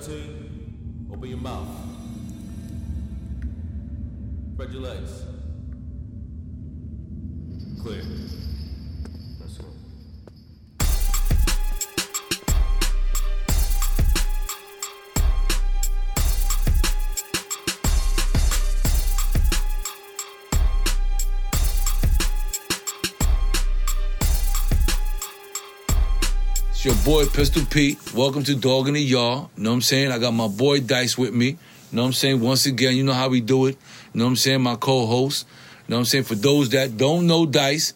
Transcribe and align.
13, 0.00 0.29
It's 26.80 26.86
your 26.86 27.04
boy 27.04 27.26
Pistol 27.26 27.62
Pete. 27.66 27.98
Welcome 28.14 28.42
to 28.44 28.56
Dog 28.56 28.88
in 28.88 28.94
the 28.94 29.02
Yard. 29.02 29.50
Know 29.58 29.68
what 29.68 29.74
I'm 29.74 29.80
saying? 29.82 30.12
I 30.12 30.18
got 30.18 30.32
my 30.32 30.48
boy 30.48 30.80
Dice 30.80 31.18
with 31.18 31.34
me. 31.34 31.58
Know 31.92 32.00
what 32.00 32.06
I'm 32.06 32.12
saying? 32.14 32.40
Once 32.40 32.64
again, 32.64 32.96
you 32.96 33.04
know 33.04 33.12
how 33.12 33.28
we 33.28 33.42
do 33.42 33.66
it. 33.66 33.76
Know 34.14 34.24
what 34.24 34.30
I'm 34.30 34.36
saying? 34.36 34.62
My 34.62 34.76
co-host. 34.76 35.46
Know 35.88 35.96
what 35.96 36.00
I'm 36.00 36.04
saying? 36.06 36.24
For 36.24 36.36
those 36.36 36.70
that 36.70 36.96
don't 36.96 37.26
know 37.26 37.44
Dice, 37.44 37.92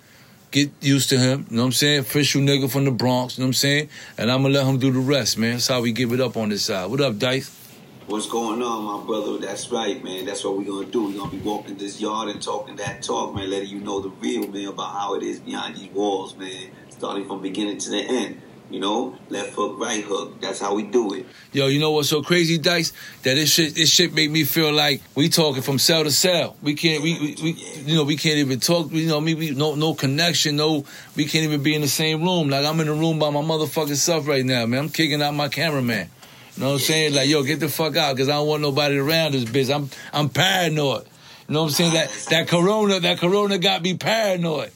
get 0.51 0.71
used 0.83 1.09
to 1.09 1.19
him. 1.19 1.47
Know 1.49 1.63
what 1.63 1.69
I'm 1.69 1.73
saying? 1.73 2.01
Official 2.01 2.43
nigga 2.43 2.71
from 2.71 2.85
the 2.85 2.91
Bronx. 2.91 3.39
Know 3.39 3.45
what 3.45 3.49
I'm 3.49 3.53
saying? 3.55 3.89
And 4.19 4.31
I'm 4.31 4.43
gonna 4.43 4.53
let 4.53 4.67
him 4.67 4.79
do 4.79 4.93
the 4.93 4.99
rest, 4.99 5.39
man. 5.39 5.53
That's 5.53 5.69
how 5.69 5.81
we 5.81 5.91
give 5.91 6.13
it 6.13 6.21
up 6.21 6.37
on 6.37 6.51
this 6.51 6.67
side. 6.67 6.91
What 6.91 7.01
up, 7.01 7.19
Dice? 7.19 7.59
What's 8.07 8.27
going 8.27 8.61
on, 8.61 8.85
my 9.01 9.07
brother? 9.07 9.39
That's 9.39 9.71
right, 9.73 10.05
man. 10.05 10.27
That's 10.27 10.45
what 10.45 10.59
we're 10.59 10.71
gonna 10.71 10.85
do. 10.85 11.07
We're 11.07 11.21
gonna 11.21 11.31
be 11.31 11.39
walking 11.39 11.79
this 11.79 12.03
yard 12.03 12.29
and 12.29 12.43
talking 12.43 12.77
that 12.77 13.03
talk, 13.03 13.35
man, 13.35 13.49
letting 13.49 13.71
you 13.71 13.81
know 13.81 14.03
the 14.03 14.11
real, 14.11 14.47
man, 14.47 14.67
about 14.67 14.93
how 14.93 15.15
it 15.15 15.23
is 15.23 15.41
behind 15.41 15.77
these 15.77 15.89
walls, 15.89 16.37
man. 16.37 16.71
Starting 16.91 17.27
from 17.27 17.41
beginning 17.41 17.79
to 17.79 17.89
the 17.89 18.03
end. 18.03 18.43
You 18.71 18.81
know, 18.81 19.17
left 19.29 19.53
hook, 19.53 19.79
right 19.79 20.03
hook. 20.03 20.41
That's 20.41 20.59
how 20.59 20.75
we 20.75 20.85
do 20.85 21.13
it. 21.13 21.27
Yo, 21.53 21.67
you 21.67 21.79
know 21.79 21.91
what's 21.91 22.09
so 22.09 22.23
crazy, 22.23 22.57
Dice? 22.57 22.93
That 23.23 23.35
this 23.35 23.53
shit, 23.53 23.75
this 23.75 23.91
shit 23.91 24.15
make 24.15 24.31
me 24.31 24.45
feel 24.45 24.73
like 24.73 25.03
we 25.15 25.29
talking 25.29 25.63
from 25.63 25.79
cell 25.79 26.03
to 26.03 26.11
cell. 26.11 26.57
We 26.63 26.75
can't, 26.75 27.03
we, 27.03 27.19
we, 27.19 27.37
we 27.43 27.51
you 27.85 27.95
know, 27.95 28.05
we 28.05 28.17
can't 28.17 28.39
even 28.39 28.61
talk. 28.61 28.91
You 28.91 29.07
know, 29.07 29.21
maybe 29.21 29.55
no, 29.55 29.75
no 29.75 29.95
connection. 29.95 30.57
No, 30.57 30.85
we 31.15 31.27
can't 31.27 31.45
even 31.45 31.63
be 31.63 31.75
in 31.75 31.83
the 31.83 31.89
same 31.89 32.23
room. 32.23 32.49
Like 32.49 32.65
I'm 32.65 32.81
in 32.81 32.87
the 32.87 32.95
room 32.95 33.19
by 33.19 33.31
my 33.31 33.43
motherfucking 33.43 33.97
self 33.97 34.27
right 34.27 34.45
now, 34.45 34.65
man. 34.65 34.85
I'm 34.85 34.89
kicking 34.89 35.21
out 35.21 35.35
my 35.35 35.49
cameraman. 35.49 36.09
You 36.57 36.63
know 36.63 36.69
what 36.69 36.75
I'm 36.75 36.81
saying? 36.81 37.15
Like, 37.15 37.29
yo, 37.29 37.43
get 37.43 37.61
the 37.61 37.69
fuck 37.69 37.97
out, 37.97 38.17
cause 38.17 38.29
I 38.29 38.33
don't 38.33 38.47
want 38.47 38.63
nobody 38.63 38.97
around 38.97 39.33
this 39.33 39.45
bitch. 39.45 39.75
I'm, 39.75 39.91
I'm 40.13 40.29
paranoid. 40.29 41.05
You 41.49 41.55
know 41.55 41.63
what 41.63 41.69
I'm 41.69 41.73
saying? 41.73 41.93
That, 41.95 42.11
that 42.31 42.49
corona, 42.49 43.01
that 43.01 43.19
corona 43.19 43.59
got 43.59 43.83
me 43.83 43.97
paranoid. 43.97 44.71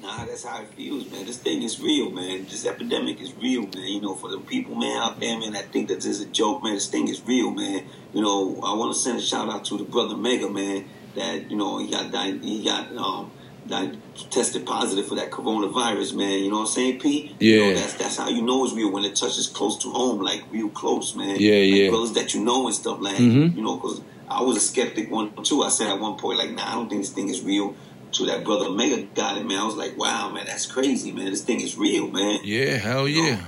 Nah, 0.00 0.24
that's 0.24 0.44
how 0.44 0.62
it 0.62 0.68
feels, 0.68 1.10
man. 1.10 1.26
This 1.26 1.36
thing 1.38 1.62
is 1.62 1.80
real, 1.80 2.10
man. 2.10 2.44
This 2.44 2.64
epidemic 2.64 3.20
is 3.20 3.34
real, 3.34 3.62
man. 3.62 3.86
You 3.86 4.00
know, 4.00 4.14
for 4.14 4.30
the 4.30 4.38
people, 4.38 4.74
man, 4.74 4.96
out 4.96 5.20
there, 5.20 5.38
man, 5.38 5.52
that 5.52 5.70
think 5.72 5.88
that 5.88 5.96
this 5.96 6.06
is 6.06 6.20
a 6.22 6.26
joke, 6.26 6.62
man. 6.62 6.74
This 6.74 6.88
thing 6.88 7.08
is 7.08 7.20
real, 7.26 7.50
man. 7.50 7.84
You 8.14 8.22
know, 8.22 8.58
I 8.64 8.72
want 8.74 8.94
to 8.94 8.98
send 8.98 9.18
a 9.18 9.22
shout 9.22 9.50
out 9.50 9.64
to 9.66 9.76
the 9.76 9.84
brother 9.84 10.16
Mega, 10.16 10.48
man. 10.48 10.86
That 11.14 11.50
you 11.50 11.56
know 11.56 11.78
he 11.78 11.90
got 11.90 12.10
di- 12.10 12.38
he 12.38 12.64
got 12.64 12.94
um 12.96 13.30
di- 13.66 13.92
tested 14.30 14.64
positive 14.66 15.06
for 15.06 15.14
that 15.16 15.30
coronavirus, 15.30 16.14
man. 16.14 16.42
You 16.44 16.50
know 16.50 16.56
what 16.60 16.68
I'm 16.68 16.74
saying, 16.74 17.00
Pete? 17.00 17.34
You 17.40 17.60
know, 17.60 17.68
Yeah. 17.68 17.74
that's 17.74 17.94
that's 17.94 18.16
how 18.16 18.28
you 18.28 18.42
know 18.42 18.64
it's 18.64 18.74
real 18.74 18.90
when 18.90 19.04
it 19.04 19.14
touches 19.16 19.46
close 19.46 19.76
to 19.82 19.90
home, 19.90 20.20
like 20.22 20.42
real 20.50 20.68
close, 20.70 21.14
man. 21.14 21.36
Yeah, 21.38 21.52
like 21.58 21.74
yeah. 21.74 21.88
Brothers 21.90 22.12
that 22.12 22.34
you 22.34 22.40
know 22.44 22.66
and 22.66 22.74
stuff, 22.74 22.98
like 23.00 23.16
Mhm. 23.16 23.54
you 23.56 23.62
know, 23.62 23.76
because 23.76 24.00
I 24.28 24.42
was 24.42 24.56
a 24.56 24.60
skeptic 24.60 25.10
one 25.10 25.32
too. 25.42 25.62
I 25.62 25.68
said 25.68 25.88
at 25.88 26.00
one 26.00 26.16
point, 26.16 26.38
like, 26.38 26.50
nah, 26.52 26.70
I 26.70 26.74
don't 26.74 26.88
think 26.88 27.02
this 27.02 27.10
thing 27.12 27.28
is 27.28 27.42
real. 27.42 27.74
To 28.16 28.26
that 28.26 28.44
brother 28.44 28.70
Mega 28.70 29.02
got 29.14 29.36
it, 29.36 29.44
man. 29.44 29.58
I 29.58 29.64
was 29.66 29.76
like, 29.76 29.96
wow, 29.98 30.30
man, 30.30 30.46
that's 30.46 30.64
crazy, 30.64 31.12
man. 31.12 31.26
This 31.26 31.42
thing 31.44 31.60
is 31.60 31.76
real, 31.76 32.08
man. 32.10 32.40
Yeah, 32.44 32.76
hell 32.76 33.06
yeah. 33.06 33.40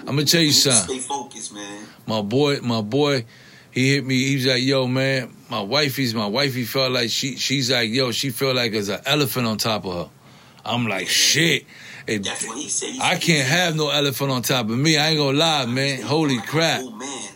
I'm 0.00 0.06
gonna 0.16 0.24
tell 0.24 0.40
you 0.40 0.52
something. 0.52 0.98
Stay 0.98 1.06
focused, 1.06 1.52
man. 1.52 1.86
my 2.06 2.22
boy, 2.22 2.60
my 2.62 2.80
boy, 2.80 3.26
he 3.70 3.92
hit 3.94 4.04
me. 4.06 4.24
He 4.24 4.36
was 4.36 4.46
like, 4.46 4.62
"Yo, 4.62 4.86
man, 4.86 5.34
my 5.50 5.60
wifey's 5.60 6.14
my 6.14 6.26
wifey 6.26 6.64
felt 6.64 6.92
like 6.92 7.10
she 7.10 7.36
she's 7.36 7.70
like, 7.70 7.90
yo, 7.90 8.12
she 8.12 8.30
felt 8.30 8.56
like 8.56 8.72
there's 8.72 8.88
an 8.88 9.00
elephant 9.04 9.46
on 9.46 9.58
top 9.58 9.84
of 9.84 9.92
her." 10.06 10.10
I'm 10.64 10.86
like, 10.86 11.08
shit. 11.08 11.64
It- 12.06 12.24
That's 12.24 12.46
what 12.46 12.56
he 12.56 12.68
said. 12.70 12.90
He 12.90 13.00
I 13.00 13.14
said- 13.14 13.22
can't 13.22 13.48
have 13.48 13.76
no 13.76 13.90
elephant 13.90 14.30
on 14.30 14.40
top 14.42 14.70
of 14.70 14.78
me. 14.78 14.96
I 14.96 15.08
ain't 15.10 15.18
gonna 15.18 15.36
lie, 15.36 15.66
man. 15.66 16.00
Holy 16.02 16.36
like 16.38 16.46
crap. 16.46 16.80
old 16.80 16.98
man. 16.98 17.28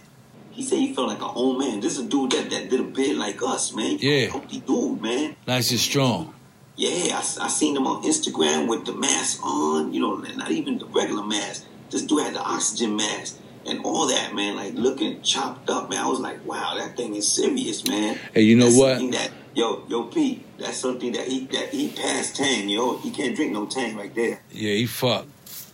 He 0.52 0.62
said 0.62 0.78
he 0.78 0.94
felt 0.94 1.08
like 1.08 1.18
an 1.18 1.30
old 1.34 1.58
man. 1.58 1.80
This 1.80 1.98
is 1.98 2.06
a 2.06 2.08
dude 2.08 2.32
that, 2.32 2.48
that 2.50 2.70
did 2.70 2.80
a 2.80 2.84
bit 2.84 3.16
like 3.16 3.42
us, 3.42 3.74
man. 3.74 3.98
Yeah. 4.00 4.26
Healthy 4.30 4.60
dude, 4.60 5.00
man. 5.02 5.36
Nice 5.46 5.70
and 5.70 5.78
strong. 5.80 6.34
Yeah, 6.78 7.16
I, 7.16 7.18
I 7.18 7.48
seen 7.48 7.76
him 7.76 7.88
on 7.88 8.04
Instagram 8.04 8.68
with 8.68 8.86
the 8.86 8.94
mask 8.94 9.44
on, 9.44 9.92
you 9.92 10.00
know, 10.00 10.14
not 10.14 10.52
even 10.52 10.78
the 10.78 10.86
regular 10.86 11.24
mask. 11.24 11.66
This 11.90 12.02
dude 12.02 12.22
had 12.22 12.34
the 12.34 12.40
oxygen 12.40 12.94
mask 12.94 13.36
and 13.66 13.84
all 13.84 14.06
that, 14.06 14.32
man, 14.32 14.54
like 14.54 14.74
looking 14.74 15.20
chopped 15.22 15.68
up, 15.68 15.90
man. 15.90 16.04
I 16.04 16.08
was 16.08 16.20
like, 16.20 16.46
wow, 16.46 16.76
that 16.78 16.96
thing 16.96 17.16
is 17.16 17.26
serious, 17.26 17.84
man. 17.88 18.16
Hey, 18.32 18.42
you 18.42 18.54
know 18.54 18.66
That's 18.66 18.78
what? 18.78 19.12
That, 19.12 19.32
yo, 19.54 19.84
yo, 19.88 20.04
Pete, 20.04 20.46
that's 20.56 20.76
something 20.76 21.10
that 21.12 21.26
he 21.26 21.46
that 21.46 21.70
he 21.70 21.88
passed 21.88 22.36
Tang, 22.36 22.68
yo. 22.68 22.96
He 22.98 23.10
can't 23.10 23.34
drink 23.34 23.52
no 23.52 23.66
Tang 23.66 23.96
right 23.96 24.14
there. 24.14 24.40
Yeah, 24.52 24.74
he 24.74 24.86
fucked. 24.86 25.28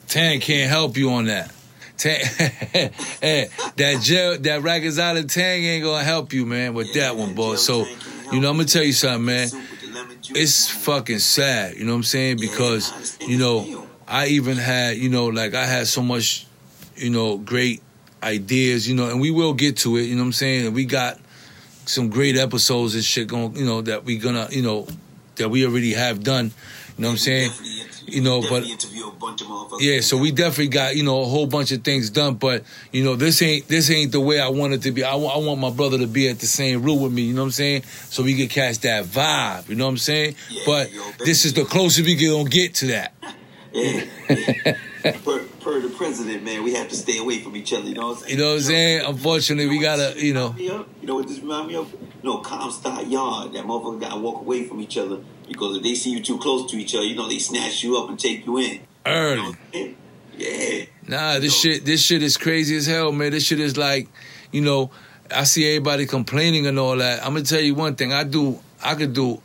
Tan 0.08 0.40
can't 0.40 0.70
help 0.70 0.96
you 0.96 1.10
on 1.10 1.26
that. 1.26 1.52
Tan, 1.98 2.24
hey, 3.20 3.48
that 3.76 4.00
gel, 4.00 4.38
that 4.38 4.62
Rikers 4.62 4.98
Island 4.98 5.28
Tang 5.28 5.62
ain't 5.64 5.84
gonna 5.84 6.02
help 6.02 6.32
you, 6.32 6.46
man, 6.46 6.72
with 6.72 6.96
Yeah, 6.96 7.08
that 7.08 7.16
one, 7.16 7.34
boy. 7.34 7.56
So, 7.56 7.86
you 8.32 8.40
know, 8.40 8.48
I'm 8.48 8.56
gonna 8.56 8.64
tell 8.64 8.82
you 8.82 8.94
something, 8.94 9.26
man. 9.26 9.48
It's 10.30 10.68
fucking 10.70 11.18
sad, 11.20 11.76
you 11.76 11.84
know 11.84 11.92
what 11.92 11.98
I'm 11.98 12.02
saying? 12.04 12.38
Because, 12.38 13.18
you 13.20 13.38
know. 13.38 13.88
I 14.06 14.26
even 14.26 14.58
had, 14.58 14.98
you 14.98 15.08
know, 15.08 15.28
like 15.28 15.54
I 15.54 15.64
had 15.64 15.86
so 15.86 16.02
much, 16.02 16.46
you 16.94 17.08
know, 17.08 17.38
great 17.38 17.82
ideas, 18.22 18.86
you 18.88 18.94
know, 18.94 19.08
and 19.08 19.18
we 19.20 19.30
will 19.30 19.54
get 19.54 19.78
to 19.78 19.96
it, 19.96 20.02
you 20.02 20.14
know 20.14 20.20
what 20.22 20.26
I'm 20.26 20.32
saying? 20.32 20.66
And 20.66 20.74
we 20.74 20.84
got 20.84 21.18
some 21.86 22.10
great 22.10 22.36
episodes 22.36 22.94
and 22.94 23.02
shit 23.02 23.28
going, 23.28 23.56
you 23.56 23.64
know, 23.64 23.80
that 23.82 24.04
we 24.04 24.18
gonna, 24.18 24.48
you 24.50 24.60
know, 24.62 24.86
that 25.36 25.48
we 25.48 25.66
already 25.66 25.94
have 25.94 26.22
done, 26.22 26.52
you 26.98 27.02
know 27.02 27.08
what 27.08 27.12
I'm 27.12 27.18
saying? 27.18 27.50
You 28.14 28.22
know, 28.22 28.40
definitely 28.40 28.68
but- 28.68 28.72
interview 28.72 29.08
a 29.08 29.10
bunch 29.12 29.42
of 29.42 29.48
motherfuckers. 29.48 29.80
Yeah, 29.80 30.00
so 30.00 30.16
we 30.16 30.30
definitely 30.30 30.68
got, 30.68 30.96
you 30.96 31.02
know, 31.02 31.22
a 31.22 31.24
whole 31.24 31.46
bunch 31.46 31.72
of 31.72 31.82
things 31.82 32.10
done, 32.10 32.34
but 32.34 32.62
you 32.92 33.04
know, 33.04 33.16
this 33.16 33.42
ain't 33.42 33.66
this 33.68 33.90
ain't 33.90 34.12
the 34.12 34.20
way 34.20 34.40
I 34.40 34.48
want 34.48 34.72
it 34.72 34.82
to 34.82 34.92
be. 34.92 35.02
I 35.02 35.14
want 35.16 35.60
my 35.60 35.70
brother 35.70 35.98
to 35.98 36.06
be 36.06 36.28
at 36.28 36.38
the 36.38 36.46
same 36.46 36.82
room 36.82 37.00
with 37.00 37.12
me, 37.12 37.22
you 37.22 37.34
know 37.34 37.42
what 37.42 37.46
I'm 37.46 37.52
saying? 37.52 37.82
So 37.82 38.22
we 38.22 38.34
can 38.36 38.48
catch 38.48 38.78
that 38.80 39.04
vibe, 39.04 39.68
you 39.68 39.74
know 39.74 39.84
what 39.84 39.90
I'm 39.90 39.98
saying? 39.98 40.36
Yeah, 40.50 40.62
but 40.66 40.92
yo, 40.92 41.02
this 41.24 41.44
is 41.44 41.54
the 41.54 41.64
closest 41.64 42.06
we 42.06 42.14
gonna 42.14 42.48
get 42.48 42.74
to 42.76 42.86
that. 42.88 43.12
Yeah, 43.74 44.04
yeah. 44.30 44.76
per, 45.24 45.42
per 45.60 45.80
the 45.80 45.92
president, 45.96 46.44
man, 46.44 46.62
we 46.62 46.74
have 46.74 46.88
to 46.90 46.94
stay 46.94 47.18
away 47.18 47.40
from 47.40 47.56
each 47.56 47.72
other. 47.72 47.88
You 47.88 47.94
know 47.94 48.06
what 48.06 48.18
I'm 48.18 48.22
saying? 48.22 48.30
You 48.30 48.38
know 48.38 48.50
what 48.50 48.54
I'm 48.54 48.60
saying? 48.60 49.04
Unfortunately, 49.04 49.66
we 49.66 49.80
gotta, 49.80 50.14
you 50.16 50.32
know. 50.32 50.54
You 50.56 50.86
know 51.02 51.16
what 51.16 51.26
this 51.26 51.40
remind 51.40 51.66
me 51.66 51.74
of? 51.74 51.92
No, 52.22 52.38
Comstock 52.38 53.10
Yard. 53.10 53.52
That 53.54 53.64
motherfucker 53.64 54.00
gotta 54.00 54.20
walk 54.20 54.42
away 54.42 54.62
from 54.68 54.80
each 54.80 54.96
other 54.96 55.18
because 55.48 55.76
if 55.76 55.82
they 55.82 55.94
see 55.94 56.10
you 56.10 56.22
too 56.22 56.38
close 56.38 56.70
to 56.70 56.76
each 56.76 56.94
other, 56.94 57.04
you 57.04 57.14
know 57.14 57.28
they 57.28 57.38
snatch 57.38 57.82
you 57.82 57.96
up 57.98 58.08
and 58.08 58.18
take 58.18 58.46
you 58.46 58.58
in. 58.58 58.72
You 58.72 58.78
know 58.78 58.84
Early. 59.06 59.40
I'm 59.40 59.58
saying? 59.72 59.96
Yeah. 60.36 60.84
Nah, 61.06 61.38
this 61.38 61.58
shit 61.58 61.84
this 61.84 62.02
shit 62.02 62.22
is 62.22 62.36
crazy 62.36 62.76
as 62.76 62.86
hell, 62.86 63.12
man. 63.12 63.30
This 63.30 63.44
shit 63.44 63.60
is 63.60 63.76
like, 63.76 64.08
you 64.50 64.60
know, 64.60 64.90
I 65.30 65.44
see 65.44 65.66
everybody 65.68 66.06
complaining 66.06 66.66
and 66.66 66.78
all 66.78 66.96
that. 66.96 67.24
I'm 67.24 67.34
gonna 67.34 67.44
tell 67.44 67.60
you 67.60 67.74
one 67.74 67.94
thing. 67.94 68.12
I 68.12 68.24
do 68.24 68.58
I 68.82 68.94
could 68.94 69.12
do 69.12 69.40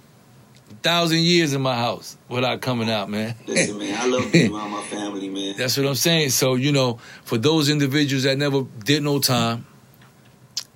a 0.72 0.76
thousand 0.76 1.20
years 1.20 1.54
in 1.54 1.62
my 1.62 1.76
house 1.76 2.18
without 2.28 2.62
coming 2.62 2.90
out, 2.90 3.10
man. 3.10 3.36
Listen, 3.48 3.78
man, 3.78 4.00
I 4.00 4.08
love 4.08 4.32
being 4.32 4.54
around 4.54 4.72
my 4.72 4.84
family, 4.84 5.30
man. 5.30 5.56
That's 5.58 5.78
what 5.78 5.86
I'm 5.86 5.96
saying. 5.96 6.32
So, 6.32 6.56
you 6.56 6.72
know, 6.72 7.00
for 7.24 7.38
those 7.38 7.70
individuals 7.70 8.24
that 8.24 8.38
never 8.38 8.64
did 8.84 9.04
no 9.04 9.20
time 9.20 9.66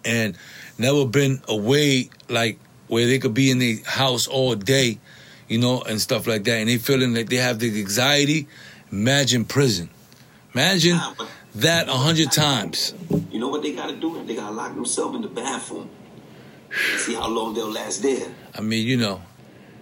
and 0.05 0.37
never 0.77 1.05
been 1.05 1.41
away, 1.47 2.09
like 2.29 2.59
where 2.87 3.05
they 3.05 3.19
could 3.19 3.33
be 3.33 3.51
in 3.51 3.59
the 3.59 3.81
house 3.85 4.27
all 4.27 4.55
day, 4.55 4.99
you 5.47 5.57
know, 5.57 5.81
and 5.81 5.99
stuff 6.01 6.27
like 6.27 6.43
that, 6.45 6.57
and 6.59 6.69
they 6.69 6.77
feeling 6.77 7.13
like 7.13 7.29
they 7.29 7.37
have 7.37 7.59
the 7.59 7.79
anxiety, 7.79 8.47
imagine 8.91 9.45
prison. 9.45 9.89
Imagine 10.53 10.99
that 11.55 11.89
a 11.89 11.93
hundred 11.93 12.31
times. 12.31 12.93
you 13.31 13.39
know 13.39 13.47
what 13.47 13.61
they 13.61 13.73
gotta 13.73 13.95
do? 13.95 14.23
They 14.25 14.35
gotta 14.35 14.53
lock 14.53 14.75
themselves 14.75 15.15
in 15.15 15.21
the 15.21 15.27
bathroom 15.27 15.89
see 16.97 17.13
how 17.13 17.27
long 17.27 17.53
they'll 17.53 17.71
last 17.71 18.01
there. 18.01 18.27
I 18.55 18.61
mean, 18.61 18.85
you 18.87 18.97
know, 18.97 19.21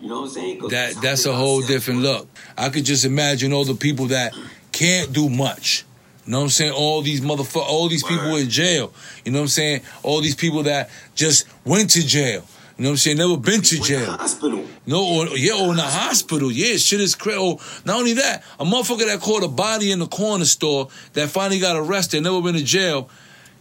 You 0.01 0.09
know 0.09 0.21
what 0.21 0.27
I'm 0.27 0.29
saying? 0.29 0.67
that 0.69 0.95
that's 1.01 1.25
a 1.25 1.33
whole 1.33 1.61
different 1.61 2.01
look. 2.01 2.27
I 2.57 2.69
could 2.69 2.85
just 2.85 3.05
imagine 3.05 3.53
all 3.53 3.65
the 3.65 3.75
people 3.75 4.07
that 4.07 4.33
can't 4.71 5.11
do 5.13 5.29
much. 5.29 5.85
You 6.25 6.33
know 6.33 6.39
what 6.39 6.43
I'm 6.45 6.49
saying? 6.49 6.73
All 6.73 7.01
these 7.01 7.21
motherfuckers, 7.21 7.67
all 7.67 7.89
these 7.89 8.03
people 8.03 8.35
in 8.35 8.49
jail. 8.49 8.93
You 9.25 9.31
know 9.31 9.39
what 9.39 9.43
I'm 9.43 9.49
saying? 9.49 9.81
All 10.03 10.21
these 10.21 10.35
people 10.35 10.63
that 10.63 10.89
just 11.15 11.47
went 11.65 11.89
to 11.91 12.05
jail. 12.05 12.43
You 12.81 12.85
know 12.85 12.89
what 12.89 12.93
I'm 12.93 12.97
saying? 12.97 13.17
Never 13.17 13.37
been 13.37 13.61
to 13.61 13.79
jail. 13.79 14.11
hospital. 14.13 14.65
No, 14.87 15.05
or, 15.05 15.37
yeah, 15.37 15.53
or 15.53 15.69
in 15.69 15.75
the 15.75 15.83
hospital. 15.83 16.51
Yeah, 16.51 16.77
shit 16.77 16.99
is 16.99 17.13
crazy. 17.13 17.37
Oh, 17.39 17.59
not 17.85 17.99
only 17.99 18.13
that, 18.13 18.43
a 18.59 18.65
motherfucker 18.65 19.05
that 19.05 19.19
caught 19.21 19.43
a 19.43 19.47
body 19.47 19.91
in 19.91 19.99
the 19.99 20.07
corner 20.07 20.45
store 20.45 20.87
that 21.13 21.29
finally 21.29 21.59
got 21.59 21.75
arrested, 21.75 22.23
never 22.23 22.41
been 22.41 22.55
to 22.55 22.63
jail. 22.63 23.07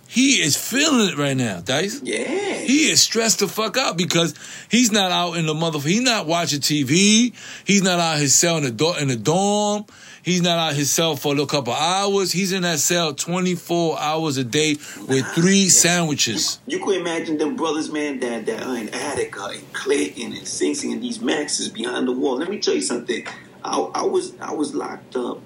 he 0.09 0.41
is 0.41 0.57
feeling 0.57 1.11
it 1.11 1.19
right 1.19 1.37
now, 1.37 1.61
Dice. 1.61 2.01
Yeah. 2.03 2.17
He 2.55 2.89
is 2.91 3.03
stressed 3.03 3.41
the 3.41 3.49
fuck 3.49 3.77
out 3.77 3.99
because 3.99 4.35
he's 4.71 4.91
not 4.91 5.11
out 5.11 5.35
in 5.35 5.45
the 5.45 5.53
motherfucker. 5.53 5.91
He's 5.91 6.01
not 6.01 6.27
watching 6.27 6.61
TV. 6.61 7.35
He's 7.67 7.83
not 7.83 8.01
out 8.01 8.17
his 8.19 8.35
cell 8.35 8.57
in 8.57 8.63
the 8.65 8.71
do- 8.71 8.97
in 8.97 9.09
the 9.09 9.17
dorm. 9.17 9.85
He's 10.23 10.43
not 10.43 10.59
out 10.59 10.75
his 10.75 10.91
cell 10.91 11.17
for 11.17 11.29
a 11.29 11.31
little 11.31 11.47
couple 11.47 11.73
hours. 11.73 12.33
He's 12.33 12.53
in 12.53 12.63
that 12.63 12.79
cell 12.79 13.15
24 13.15 13.99
hours 13.99 14.37
a 14.37 14.45
day 14.45 14.77
with 15.09 15.27
three 15.35 15.69
sandwiches. 15.69 16.61
You 16.67 16.79
can 16.79 16.95
imagine 16.95 17.39
them 17.39 17.57
brothers, 17.57 17.91
man, 17.91 18.21
that, 18.21 18.47
that 18.47 18.63
are 18.63 18.77
in 18.77 18.91
Attica 18.91 19.45
and 19.45 19.63
uh, 19.63 19.67
Clinton 19.73 20.33
and 20.33 20.47
Sing 20.47 20.75
Sing 20.75 20.93
and 20.93 21.03
these 21.03 21.21
Maxes 21.21 21.69
behind 21.69 22.07
the 22.07 22.13
wall. 22.13 22.37
Let 22.37 22.51
me 22.51 22.59
tell 22.59 22.75
you 22.75 22.83
something. 22.83 23.27
I, 23.65 23.79
I 23.79 24.03
was 24.03 24.39
I 24.41 24.53
was 24.53 24.75
locked 24.75 25.17
up, 25.17 25.41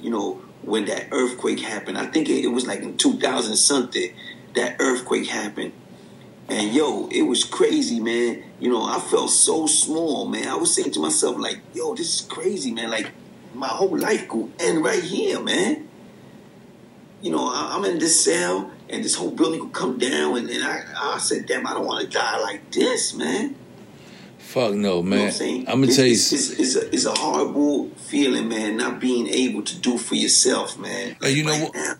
you 0.00 0.10
know, 0.10 0.42
when 0.62 0.84
that 0.86 1.08
earthquake 1.10 1.60
happened. 1.60 1.98
I 1.98 2.06
think 2.06 2.28
it, 2.28 2.44
it 2.44 2.48
was 2.48 2.66
like 2.66 2.80
in 2.80 2.96
2000 2.96 3.56
something 3.56 4.14
that 4.54 4.76
earthquake 4.80 5.26
happened. 5.26 5.72
And 6.48 6.72
yo, 6.74 7.08
it 7.08 7.22
was 7.22 7.44
crazy, 7.44 8.00
man. 8.00 8.42
You 8.58 8.70
know, 8.70 8.82
I 8.82 8.98
felt 9.00 9.30
so 9.30 9.66
small, 9.66 10.26
man. 10.26 10.48
I 10.48 10.56
was 10.56 10.74
saying 10.74 10.92
to 10.92 11.00
myself, 11.00 11.36
like, 11.38 11.60
yo, 11.74 11.94
this 11.94 12.20
is 12.20 12.26
crazy, 12.26 12.72
man. 12.72 12.90
Like, 12.90 13.10
my 13.58 13.68
whole 13.68 13.96
life 13.98 14.28
could 14.28 14.52
end 14.60 14.84
right 14.84 15.02
here, 15.02 15.40
man. 15.40 15.88
You 17.20 17.32
know, 17.32 17.48
I, 17.48 17.74
I'm 17.74 17.84
in 17.84 17.98
this 17.98 18.24
cell, 18.24 18.70
and 18.88 19.04
this 19.04 19.14
whole 19.16 19.32
building 19.32 19.60
could 19.60 19.72
come 19.72 19.98
down, 19.98 20.36
and, 20.36 20.48
and 20.48 20.62
I, 20.64 20.84
I 20.96 21.18
said, 21.18 21.46
damn, 21.46 21.66
I 21.66 21.74
don't 21.74 21.84
want 21.86 22.04
to 22.04 22.10
die 22.16 22.38
like 22.40 22.70
this, 22.70 23.14
man. 23.14 23.56
Fuck 24.38 24.72
no, 24.74 24.74
You 24.74 24.80
know 24.82 24.96
what 24.96 25.04
man. 25.06 25.26
I'm 25.26 25.32
saying? 25.32 25.68
I'm 25.68 25.80
gonna 25.82 25.92
tell 25.92 26.06
you. 26.06 26.12
it's, 26.12 26.32
it's, 26.32 26.50
it's, 26.52 26.76
a, 26.76 26.94
it's 26.94 27.04
a 27.04 27.12
horrible 27.12 27.88
feeling, 27.96 28.48
man, 28.48 28.76
not 28.76 29.00
being 29.00 29.26
able 29.28 29.62
to 29.62 29.78
do 29.78 29.98
for 29.98 30.14
yourself, 30.14 30.78
man. 30.78 31.16
Hey, 31.20 31.32
you 31.32 31.44
know 31.44 31.50
Right 31.50 31.62
what- 31.64 31.74
now. 31.74 31.94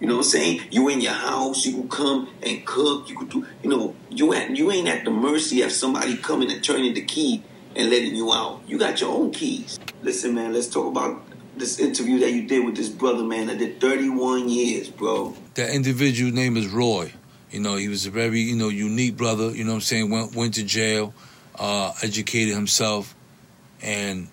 You 0.00 0.06
know 0.06 0.14
what 0.16 0.24
I'm 0.24 0.30
saying? 0.30 0.60
You 0.70 0.88
in 0.88 1.02
your 1.02 1.12
house, 1.12 1.66
you 1.66 1.72
can 1.74 1.88
come 1.90 2.28
and 2.42 2.64
cook. 2.64 3.10
You 3.10 3.18
could 3.18 3.28
do, 3.28 3.46
you 3.62 3.68
know, 3.68 3.94
you 4.08 4.32
at 4.32 4.48
you 4.56 4.72
ain't 4.72 4.88
at 4.88 5.04
the 5.04 5.10
mercy 5.10 5.60
of 5.60 5.70
somebody 5.72 6.16
coming 6.16 6.50
and 6.50 6.64
turning 6.64 6.94
the 6.94 7.02
key 7.02 7.42
and 7.76 7.90
letting 7.90 8.14
you 8.14 8.32
out. 8.32 8.62
You 8.66 8.78
got 8.78 9.00
your 9.00 9.10
own 9.10 9.30
keys. 9.32 9.78
Listen, 10.02 10.34
man, 10.34 10.52
let's 10.52 10.68
talk 10.68 10.86
about 10.86 11.22
this 11.56 11.78
interview 11.78 12.18
that 12.20 12.32
you 12.32 12.46
did 12.46 12.64
with 12.64 12.76
this 12.76 12.88
brother, 12.88 13.22
man. 13.22 13.50
I 13.50 13.56
did 13.56 13.80
31 13.80 14.48
years, 14.48 14.88
bro. 14.88 15.34
that 15.54 15.70
individual's 15.70 16.34
name 16.34 16.56
is 16.56 16.68
Roy. 16.68 17.12
You 17.50 17.60
know, 17.60 17.76
he 17.76 17.88
was 17.88 18.06
a 18.06 18.10
very, 18.10 18.40
you 18.40 18.56
know, 18.56 18.68
unique 18.68 19.16
brother, 19.16 19.50
you 19.50 19.64
know 19.64 19.70
what 19.70 19.76
I'm 19.76 19.80
saying, 19.82 20.10
went 20.10 20.34
went 20.36 20.54
to 20.54 20.62
jail, 20.62 21.12
uh, 21.58 21.92
educated 22.02 22.54
himself 22.54 23.14
and 23.82 24.28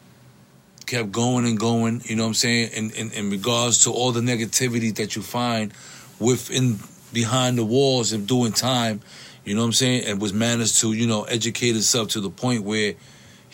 kept 0.86 1.12
going 1.12 1.45
and 1.45 1.60
going, 1.60 2.01
you 2.06 2.16
know 2.16 2.24
what 2.24 2.30
I'm 2.30 2.34
saying, 2.36 2.72
in, 2.74 2.92
in, 2.92 3.12
in 3.12 3.30
regards 3.30 3.84
to 3.84 3.92
all 3.92 4.12
the 4.12 4.22
negativity 4.22 4.95
that 4.95 5.16
you 5.16 5.22
find 5.22 5.74
within 6.19 6.80
behind 7.12 7.57
the 7.57 7.66
walls 7.66 8.13
of 8.13 8.28
doing 8.28 8.51
time, 8.51 9.01
you 9.44 9.56
know 9.56 9.62
what 9.62 9.68
I'm 9.68 9.74
saying, 9.74 10.06
and 10.06 10.22
was 10.22 10.34
managed 10.34 10.80
to, 10.81 10.94
you 10.94 11.07
know, 11.07 11.24
educate 11.24 11.74
himself 11.74 12.10
to 12.10 12.22
the 12.22 12.30
point 12.30 12.63
where 12.63 12.94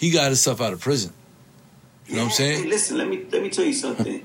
he 0.04 0.12
got 0.12 0.26
himself 0.26 0.60
out 0.60 0.74
of 0.74 0.82
prison. 0.82 1.14
You 2.08 2.16
know 2.16 2.24
what 2.24 2.26
I'm 2.26 2.32
saying? 2.32 2.64
Hey, 2.64 2.70
listen, 2.70 2.98
let 2.98 3.08
me 3.08 3.26
let 3.32 3.42
me 3.42 3.50
tell 3.50 3.64
you 3.64 3.72
something. 3.74 4.22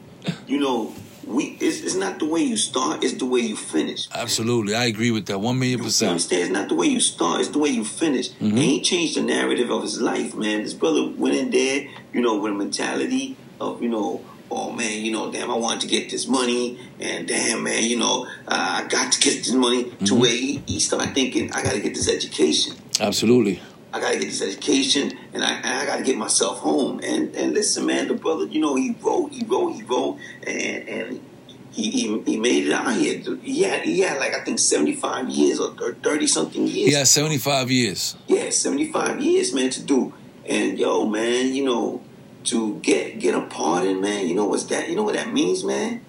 you 0.49 0.59
know, 0.59 0.93
we 1.25 1.57
it's, 1.61 1.83
it's 1.83 1.95
not 1.95 2.19
the 2.19 2.25
way 2.25 2.41
you 2.41 2.57
start; 2.57 3.05
it's 3.05 3.15
the 3.15 3.27
way 3.27 3.41
you 3.41 3.55
finish. 3.55 4.09
Absolutely. 4.13 4.75
I 4.75 4.87
agree 4.87 5.13
with 5.13 5.27
that. 5.27 5.39
One 5.39 5.57
million 5.61 5.79
percent. 5.79 6.09
You 6.09 6.11
understand? 6.11 6.43
It's 6.43 6.51
not 6.51 6.69
the 6.69 6.75
way 6.75 6.87
you 6.89 6.99
start; 6.99 7.41
it's 7.41 7.51
the 7.51 7.61
way 7.61 7.69
you 7.69 7.85
finish. 7.85 8.31
Mm-hmm. 8.31 8.47
And 8.47 8.59
he 8.59 8.81
changed 8.81 9.17
the 9.17 9.23
narrative 9.23 9.71
of 9.71 9.83
his 9.83 10.01
life, 10.01 10.35
man. 10.35 10.65
This 10.65 10.75
brother 10.75 11.13
went 11.17 11.37
in 11.37 11.51
there, 11.51 11.87
you 12.13 12.21
know, 12.23 12.39
with 12.41 12.51
a 12.53 12.57
mentality 12.57 13.37
of, 13.61 13.81
you 13.81 13.89
know, 13.89 14.25
oh 14.51 14.73
man, 14.73 15.05
you 15.05 15.13
know, 15.13 15.31
damn, 15.31 15.49
I 15.49 15.57
wanted 15.57 15.83
to 15.83 15.87
get 15.87 16.11
this 16.11 16.27
money, 16.27 16.81
and 16.99 17.29
damn, 17.29 17.63
man, 17.63 17.85
you 17.85 17.99
know, 18.01 18.27
uh, 18.49 18.83
I 18.83 18.89
got 18.89 19.13
to 19.13 19.21
get 19.21 19.37
this 19.45 19.53
money. 19.53 19.85
To 19.85 19.91
Mm-hmm. 19.91 20.19
where 20.21 20.33
he, 20.33 20.63
he 20.67 20.81
started 20.81 21.15
thinking, 21.15 21.53
I 21.53 21.63
got 21.63 21.75
to 21.75 21.81
get 21.81 21.95
this 21.95 22.09
education. 22.09 22.75
Absolutely. 23.01 23.61
I 23.99 24.01
gotta 24.01 24.19
get 24.19 24.27
this 24.27 24.43
education, 24.43 25.13
and 25.33 25.45
I, 25.45 25.55
and 25.57 25.67
I 25.67 25.87
gotta 25.87 26.05
get 26.05 26.17
myself 26.17 26.61
home. 26.61 27.01
And 27.03 27.35
and 27.35 27.53
listen, 27.53 27.87
man, 27.87 28.09
the 28.09 28.15
brother, 28.15 28.47
you 28.47 28.61
know, 28.61 28.77
he 28.77 28.97
wrote, 29.01 29.33
he 29.33 29.45
wrote, 29.45 29.71
he 29.71 29.83
wrote, 29.83 30.19
and 30.47 30.89
and 30.89 31.21
he 31.73 31.91
he, 31.91 32.21
he 32.23 32.37
made 32.39 32.67
it 32.67 32.73
out 32.73 32.95
here. 32.97 33.21
He 33.43 33.63
had 33.63 33.83
he 33.83 34.01
had 34.01 34.19
like 34.19 34.35
I 34.35 34.45
think 34.45 34.59
seventy 34.59 34.95
five 34.95 35.29
years 35.29 35.59
or 35.59 35.75
thirty 35.95 36.27
something 36.27 36.67
years. 36.67 36.91
He 36.91 36.93
had 36.93 37.09
75 37.09 37.71
years. 37.71 38.17
Yeah, 38.27 38.51
seventy 38.51 38.93
five 38.93 39.21
years, 39.21 39.53
man, 39.53 39.71
to 39.71 39.83
do. 39.83 40.13
And 40.47 40.79
yo, 40.79 41.05
man, 41.07 41.55
you 41.55 41.65
know, 41.65 42.03
to 42.45 42.77
get 42.81 43.19
get 43.19 43.35
a 43.35 43.43
pardon, 43.43 44.01
man. 44.01 44.29
You 44.29 44.35
know 44.35 44.47
what's 44.47 44.65
that? 44.65 44.89
You 44.89 44.97
know 44.97 45.03
what 45.03 45.15
that 45.15 45.33
means, 45.33 45.65
man? 45.65 46.05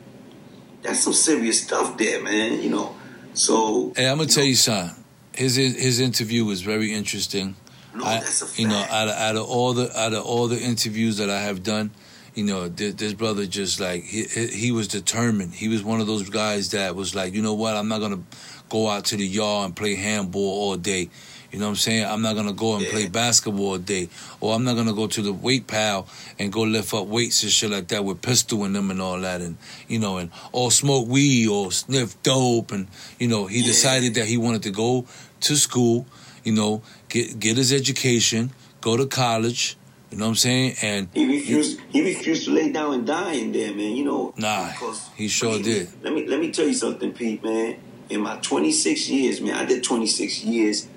That's 0.81 1.01
some 1.01 1.13
serious 1.13 1.63
stuff 1.63 1.97
there, 1.97 2.21
man. 2.21 2.61
You 2.61 2.69
know, 2.69 2.95
so. 3.33 3.93
Hey, 3.95 4.07
I'm 4.07 4.17
gonna 4.17 4.29
tell 4.29 4.45
you 4.45 4.55
something. 4.55 4.95
His 5.33 5.55
his 5.55 5.99
interview 5.99 6.45
was 6.45 6.61
very 6.61 6.93
interesting. 6.93 7.55
No, 7.93 8.03
I, 8.05 8.19
that's 8.19 8.41
a 8.41 8.45
fact. 8.45 8.59
you 8.59 8.67
know, 8.67 8.77
out 8.89 9.07
of, 9.07 9.15
out 9.15 9.35
of 9.35 9.45
all 9.47 9.73
the 9.73 9.97
out 9.99 10.13
of 10.13 10.23
all 10.23 10.47
the 10.47 10.59
interviews 10.59 11.17
that 11.17 11.29
I 11.29 11.41
have 11.41 11.63
done, 11.63 11.91
you 12.35 12.43
know, 12.43 12.67
this, 12.67 12.93
this 12.95 13.13
brother 13.13 13.45
just 13.45 13.79
like 13.79 14.03
he, 14.03 14.23
he 14.25 14.71
was 14.71 14.87
determined. 14.87 15.53
He 15.55 15.67
was 15.67 15.83
one 15.83 15.99
of 15.99 16.07
those 16.07 16.29
guys 16.29 16.71
that 16.71 16.95
was 16.95 17.15
like, 17.15 17.33
you 17.33 17.41
know 17.41 17.53
what, 17.55 17.75
I'm 17.75 17.87
not 17.87 17.99
gonna 17.99 18.21
go 18.69 18.87
out 18.89 19.05
to 19.05 19.17
the 19.17 19.25
yard 19.25 19.65
and 19.65 19.75
play 19.75 19.95
handball 19.95 20.41
all 20.61 20.77
day. 20.77 21.09
You 21.51 21.57
know 21.57 21.65
what 21.65 21.69
I'm 21.71 21.75
saying? 21.77 22.05
I'm 22.05 22.21
not 22.21 22.35
gonna 22.35 22.53
go 22.53 22.75
and 22.75 22.85
play 22.85 23.07
basketball 23.07 23.69
all 23.69 23.77
day, 23.79 24.09
or 24.39 24.53
I'm 24.53 24.63
not 24.63 24.75
gonna 24.75 24.93
go 24.93 25.07
to 25.07 25.21
the 25.23 25.33
weight 25.33 25.65
pal 25.65 26.07
and 26.37 26.53
go 26.53 26.61
lift 26.61 26.93
up 26.93 27.07
weights 27.07 27.41
and 27.41 27.51
shit 27.51 27.71
like 27.71 27.87
that 27.87 28.05
with 28.05 28.21
pistol 28.21 28.65
in 28.65 28.73
them 28.73 28.91
and 28.91 29.01
all 29.01 29.19
that, 29.21 29.41
and 29.41 29.57
you 29.87 29.97
know, 29.97 30.17
and 30.17 30.29
or 30.51 30.69
smoke 30.69 31.07
weed 31.07 31.47
or 31.47 31.71
sniff 31.71 32.21
dope, 32.21 32.71
and 32.71 32.87
you 33.17 33.27
know, 33.27 33.47
he 33.47 33.61
Yeah. 33.61 33.65
decided 33.65 34.13
that 34.13 34.27
he 34.27 34.37
wanted 34.37 34.61
to 34.61 34.69
go 34.69 35.07
to 35.41 35.55
school, 35.55 36.05
you 36.43 36.51
know, 36.51 36.83
get 37.09 37.39
get 37.39 37.57
his 37.57 37.73
education, 37.73 38.51
go 38.81 38.95
to 38.97 39.05
college. 39.05 39.75
You 40.11 40.17
know 40.17 40.25
what 40.25 40.29
I'm 40.29 40.35
saying? 40.35 40.75
And 40.81 41.07
He 41.13 41.25
refused. 41.27 41.79
He 41.89 42.01
refused 42.01 42.45
to 42.45 42.51
lay 42.51 42.71
down 42.71 42.93
and 42.95 43.05
die 43.05 43.33
in 43.33 43.51
there, 43.51 43.73
man. 43.75 43.95
You 43.95 44.05
know. 44.05 44.33
Nah, 44.37 44.71
because- 44.71 45.07
he 45.15 45.27
sure 45.27 45.57
me- 45.57 45.61
did. 45.63 45.89
Let 46.03 46.13
me 46.13 46.25
let 46.25 46.39
me 46.39 46.51
tell 46.51 46.65
you 46.67 46.73
something, 46.73 47.11
Pete, 47.11 47.43
man. 47.43 47.75
In 48.09 48.21
my 48.21 48.37
26 48.37 49.07
years, 49.09 49.39
man, 49.39 49.53
I 49.53 49.65
did 49.65 49.83
26 49.83 50.43
years 50.43 50.87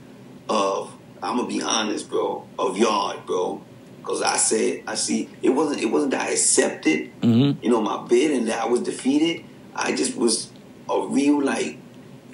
of. 0.48 0.92
I'm 1.22 1.36
gonna 1.36 1.46
be 1.48 1.62
honest, 1.62 2.08
bro. 2.08 2.44
Of 2.58 2.78
yard, 2.78 3.26
bro. 3.26 3.60
Because 4.00 4.22
I 4.22 4.36
said, 4.36 4.82
I 4.86 4.96
see, 4.96 5.28
it 5.42 5.50
wasn't. 5.50 5.82
It 5.82 5.86
wasn't 5.86 6.12
that 6.12 6.22
I 6.28 6.30
accepted, 6.32 7.10
Mhm. 7.20 7.62
you 7.62 7.70
know, 7.70 7.80
my 7.80 8.04
bid 8.08 8.32
and 8.32 8.48
that 8.48 8.62
I 8.62 8.66
was 8.66 8.80
defeated. 8.80 9.44
I 9.76 9.94
just 9.94 10.16
was 10.16 10.48
a 10.88 11.06
real 11.06 11.40
like. 11.44 11.78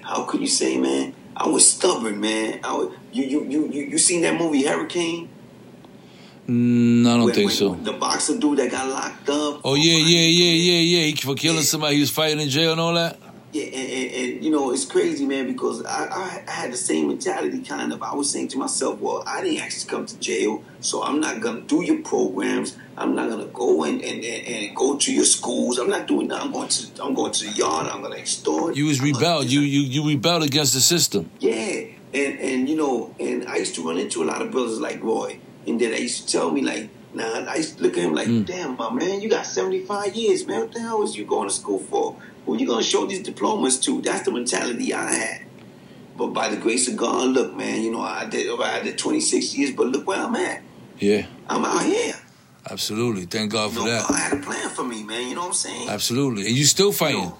How 0.02 0.22
could 0.22 0.40
you 0.40 0.46
say, 0.46 0.78
man? 0.78 1.12
I 1.40 1.46
was 1.46 1.70
stubborn, 1.70 2.20
man. 2.20 2.60
I 2.64 2.72
was, 2.74 2.92
you, 3.12 3.24
you, 3.24 3.44
you, 3.44 3.68
you, 3.68 3.82
you 3.92 3.98
seen 3.98 4.22
that 4.22 4.34
movie 4.38 4.64
Hurricane? 4.64 5.28
mm, 6.48 7.06
I 7.06 7.10
don't 7.16 7.24
When- 7.24 7.34
think 7.34 7.48
when 7.48 7.56
so. 7.56 7.74
The 7.74 7.92
boxer 7.92 8.38
dude 8.38 8.58
that 8.58 8.70
got 8.70 8.88
locked 8.88 9.28
up. 9.30 9.60
Oh 9.64 9.74
yeah, 9.74 9.96
yeah, 9.98 10.26
yeah, 10.26 10.52
yeah, 10.52 10.80
yeah. 10.98 11.04
He 11.06 11.12
for 11.14 11.34
killing 11.34 11.58
Yeah. 11.58 11.62
somebody, 11.64 11.94
he 11.96 12.00
was 12.00 12.10
fighting 12.10 12.40
in 12.40 12.48
jail 12.48 12.72
and 12.72 12.80
all 12.80 12.94
that. 12.94 13.18
Yeah, 13.52 13.64
and, 13.64 13.74
and, 13.74 14.12
and 14.12 14.44
you 14.44 14.50
know, 14.50 14.72
it's 14.72 14.84
crazy, 14.84 15.24
man, 15.24 15.46
because 15.46 15.82
I, 15.84 16.42
I, 16.46 16.50
had 16.50 16.70
the 16.70 16.76
same 16.76 17.08
mentality 17.08 17.62
kind 17.62 17.92
of. 17.94 18.02
I 18.02 18.14
was 18.14 18.30
saying 18.30 18.48
to 18.48 18.58
myself, 18.58 19.00
well, 19.00 19.22
I 19.26 19.42
didn't 19.42 19.60
actually 19.62 19.88
come 19.88 20.04
to 20.04 20.18
jail, 20.18 20.62
so 20.80 21.02
I'm 21.02 21.18
not 21.18 21.40
going 21.40 21.62
to 21.62 21.62
do 21.62 21.82
your 21.82 22.02
programs. 22.02 22.76
I'm 22.98 23.14
not 23.14 23.30
going 23.30 23.40
to 23.40 23.52
go 23.52 23.84
and, 23.84 24.02
and, 24.02 24.22
and, 24.24 24.76
go 24.76 24.98
to 24.98 25.14
your 25.14 25.24
schools. 25.24 25.78
I'm 25.78 25.88
not 25.88 26.06
doing 26.06 26.28
that. 26.28 26.42
I'm 26.42 26.52
going 26.52 26.68
to 26.68 27.02
I'm 27.02 27.14
going 27.14 27.32
to 27.32 27.44
the 27.46 27.52
yard. 27.52 27.86
I'm 27.86 28.02
going 28.02 28.12
to 28.12 28.18
extort. 28.18 28.76
You 28.76 28.86
was 28.86 28.98
gonna- 28.98 29.12
rebelled. 29.12 29.46
You 29.46 29.60
you 29.60 29.80
you 29.80 30.06
rebelled 30.06 30.42
against 30.42 30.74
the 30.74 30.80
system. 30.80 31.30
Yeah, 31.40 31.84
and 32.12 32.38
and 32.38 32.68
you 32.68 32.76
know, 32.76 33.14
and 33.18 33.48
I 33.48 33.56
used 33.56 33.74
to 33.76 33.86
run 33.86 33.98
into 33.98 34.22
a 34.22 34.26
lot 34.26 34.42
of 34.42 34.50
brothers 34.50 34.78
like 34.78 35.02
Roy, 35.02 35.38
and 35.66 35.80
then 35.80 35.92
they 35.92 36.00
used 36.00 36.26
to 36.26 36.32
tell 36.32 36.50
me 36.50 36.60
like, 36.60 36.90
nah, 37.14 37.24
I 37.48 37.56
used 37.56 37.76
to 37.78 37.82
look 37.82 37.96
at 37.96 38.04
him 38.04 38.14
like, 38.14 38.28
Mm. 38.28 38.44
damn, 38.46 38.76
my 38.76 38.90
man, 38.92 39.20
you 39.20 39.28
got 39.28 39.46
seventy 39.46 39.80
five 39.84 40.14
years, 40.14 40.46
man. 40.46 40.60
What 40.60 40.72
the 40.72 40.80
hell 40.80 41.02
is 41.02 41.16
you 41.16 41.24
going 41.24 41.48
to 41.48 41.54
school 41.54 41.78
for? 41.78 42.16
Who 42.46 42.56
you 42.56 42.66
gonna 42.66 42.82
show 42.82 43.06
these 43.06 43.22
diplomas 43.22 43.78
to? 43.80 44.00
That's 44.00 44.24
the 44.24 44.32
mentality 44.32 44.92
I 44.94 45.12
had. 45.12 45.40
But 46.16 46.28
by 46.28 46.48
the 46.48 46.56
grace 46.56 46.88
of 46.88 46.96
God, 46.96 47.28
look, 47.28 47.54
man, 47.56 47.82
you 47.82 47.92
know, 47.92 48.00
I 48.00 48.24
did 48.26 48.48
I 48.60 48.82
did 48.82 48.98
twenty 48.98 49.20
six 49.20 49.54
years, 49.56 49.70
but 49.72 49.86
look 49.88 50.06
where 50.06 50.18
I'm 50.18 50.34
at. 50.36 50.62
Yeah, 50.98 51.26
I'm 51.48 51.64
out 51.64 51.84
here. 51.84 52.14
absolutely. 52.70 53.24
Thank 53.26 53.52
God 53.52 53.70
You 53.72 53.78
for 53.78 53.84
know, 53.86 53.90
that. 53.92 54.08
God 54.08 54.14
had 54.18 54.32
a 54.32 54.42
plan 54.42 54.68
for 54.70 54.82
me, 54.84 55.02
man. 55.04 55.28
You 55.28 55.34
know 55.34 55.42
what 55.42 55.46
I'm 55.48 55.52
saying? 55.54 55.88
Absolutely. 55.88 56.46
And 56.46 56.56
you 56.56 56.64
still 56.64 56.88
You 56.88 56.92
fighting. 56.92 57.20
know, 57.24 57.38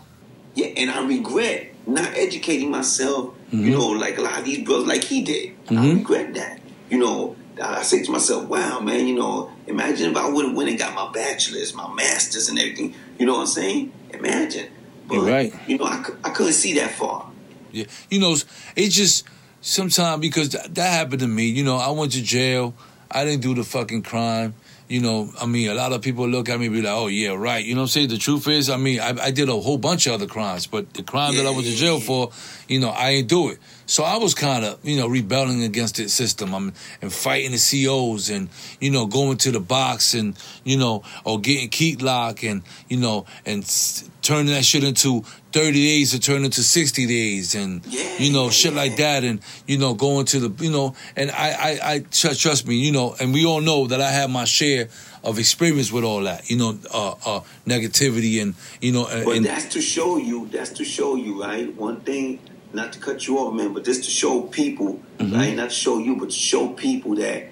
yeah, 0.55 0.67
and 0.77 0.91
I 0.91 1.05
regret 1.07 1.75
not 1.87 2.09
educating 2.17 2.71
myself, 2.71 3.35
Mm-hmm. 3.53 3.65
you 3.65 3.71
know, 3.73 3.89
like 3.89 4.19
a 4.19 4.21
lot 4.21 4.39
of 4.39 4.45
these 4.45 4.59
brothers, 4.65 4.87
like 4.87 5.03
he 5.03 5.23
did. 5.23 5.53
I 5.71 5.73
Mhm. 5.75 5.95
regret 5.97 6.35
that. 6.35 6.61
You 6.91 6.99
know, 6.99 7.35
I 7.61 7.83
say 7.83 8.03
to 8.03 8.11
myself, 8.11 8.49
wow, 8.49 8.81
man, 8.81 9.07
you 9.07 9.15
know, 9.15 9.51
imagine 9.67 10.11
if 10.11 10.17
I 10.17 10.29
would 10.29 10.47
have 10.47 10.57
went 10.57 10.71
and 10.71 10.79
got 10.79 10.95
my 10.95 11.11
bachelor's, 11.13 11.75
my 11.75 11.93
master's, 11.93 12.49
and 12.49 12.59
everything. 12.59 12.95
You 13.19 13.27
know 13.27 13.35
what 13.35 13.41
I'm 13.41 13.47
saying? 13.47 13.93
Imagine. 14.11 14.71
You're 15.11 15.25
right. 15.25 15.53
You 15.67 15.79
know, 15.79 15.85
I, 15.85 16.05
I 16.25 16.31
couldn't 16.31 16.53
see 16.53 16.75
that 16.75 16.93
far. 16.93 17.31
Yeah, 17.73 17.85
you 18.11 18.21
know, 18.21 18.37
it 18.77 18.89
just 18.89 19.27
sometimes 19.61 20.21
because 20.21 20.51
that, 20.51 20.75
that 20.75 20.91
happened 20.93 21.21
to 21.21 21.27
me. 21.29 21.47
You 21.47 21.65
know, 21.65 21.77
I 21.77 21.91
went 21.91 22.13
to 22.13 22.23
jail. 22.23 22.75
I 23.11 23.25
didn't 23.25 23.43
do 23.43 23.55
the 23.55 23.65
fucking 23.65 24.03
crime, 24.03 24.55
you 24.89 25.01
know, 25.01 25.31
I 25.39 25.45
mean, 25.45 25.69
a 25.69 25.75
lot 25.75 25.93
of 25.93 26.01
people 26.01 26.27
look 26.27 26.49
at 26.49 26.59
me 26.59 26.67
and 26.67 26.75
be 26.75 26.81
like, 26.81 26.95
oh, 26.95 27.09
yeah, 27.09 27.35
right. 27.35 27.63
You 27.63 27.75
know 27.75 27.83
what 27.83 27.85
I'm 27.85 27.89
saying? 27.89 28.09
The 28.09 28.17
truth 28.17 28.49
is, 28.49 28.71
I 28.71 28.79
mean, 28.79 29.01
I, 29.01 29.15
I 29.21 29.31
did 29.31 29.51
a 29.51 29.61
whole 29.61 29.77
bunch 29.77 30.07
of 30.07 30.15
other 30.15 30.27
crimes, 30.27 30.67
but 30.67 30.95
the 30.95 31.03
crime 31.03 31.37
that 31.37 31.45
I 31.45 31.51
was 31.51 31.69
in 31.69 31.75
jail 31.75 32.01
for, 32.01 32.31
you 32.69 32.81
know, 32.81 32.89
I 32.89 33.11
ain't 33.11 33.29
do 33.29 33.51
it. 33.51 33.59
So 33.89 34.05
I 34.05 34.19
was 34.19 34.35
kind 34.35 34.67
of, 34.67 34.79
you 34.85 34.97
know, 34.99 35.09
rebelling 35.09 35.63
against 35.63 35.97
the 35.97 36.09
system 36.09 36.55
I'm, 36.55 36.75
and 37.01 37.11
fighting 37.11 37.53
the 37.53 37.57
COs 37.59 38.29
and, 38.29 38.51
you 38.81 38.91
know, 38.91 39.07
going 39.07 39.39
to 39.39 39.51
the 39.51 39.61
box 39.61 40.13
and, 40.13 40.37
you 40.63 40.77
know, 40.77 41.03
or 41.25 41.41
getting 41.41 41.71
keep 41.71 42.03
lock 42.03 42.45
and, 42.45 42.63
you 42.91 42.99
know, 42.99 43.25
and 43.47 43.63
s- 43.65 44.05
turning 44.21 44.53
that 44.53 44.67
shit 44.67 44.85
into 44.85 45.25
30 45.53 45.73
days 45.73 46.11
to 46.11 46.21
turn 46.21 46.45
into 46.45 46.63
60 46.63 47.07
days 47.07 47.55
and, 47.55 47.81
Yeah, 47.87 48.03
you 48.19 48.31
know, 48.31 48.45
yeah, 48.45 48.51
shit 48.51 48.75
like 48.75 48.97
that 48.97 49.25
and, 49.25 49.41
you 49.67 49.79
know, 49.79 49.95
going 49.95 50.27
to 50.27 50.41
the, 50.49 50.65
you 50.65 50.71
know, 50.71 50.95
and 51.17 51.31
I, 51.31 51.49
I, 51.83 51.95
I 51.95 51.99
trust, 52.11 52.69
me, 52.69 52.75
you 52.77 52.93
know, 52.93 53.17
and 53.19 53.33
we 53.33 53.47
all 53.47 53.63
know 53.63 53.87
that 53.87 54.03
I 54.03 54.11
have 54.11 54.29
my 54.29 54.45
share 54.45 54.89
of 55.25 55.39
experience 55.39 55.91
with 55.91 56.05
all 56.05 56.21
that, 56.25 56.51
you 56.51 56.59
know, 56.59 56.79
uh, 56.93 57.15
uh, 57.25 57.41
negativity 57.67 58.43
and, 58.43 58.55
you 58.83 58.93
know, 58.93 59.05
uh, 59.07 59.25
But 59.25 59.37
and, 59.39 59.47
that's 59.47 59.73
to 59.73 59.81
show 59.81 60.19
you. 60.19 60.47
That's 60.53 60.73
to 60.73 60.85
show 60.85 61.17
you, 61.17 61.43
right? 61.43 61.75
One 61.75 62.03
thing, 62.03 62.39
not 62.79 62.93
to 62.95 62.99
cut 63.01 63.27
you 63.27 63.39
off, 63.39 63.53
man, 63.55 63.73
but 63.75 63.85
just 63.85 64.05
to 64.05 64.11
show 64.11 64.43
people, 64.43 65.01
Mm-hmm. 65.19 65.35
right? 65.35 65.55
Not 65.57 65.71
to 65.71 65.75
show 65.75 65.99
you, 65.99 66.15
but 66.17 66.31
to 66.31 66.37
show 66.51 66.69
people 66.69 67.17
that 67.17 67.49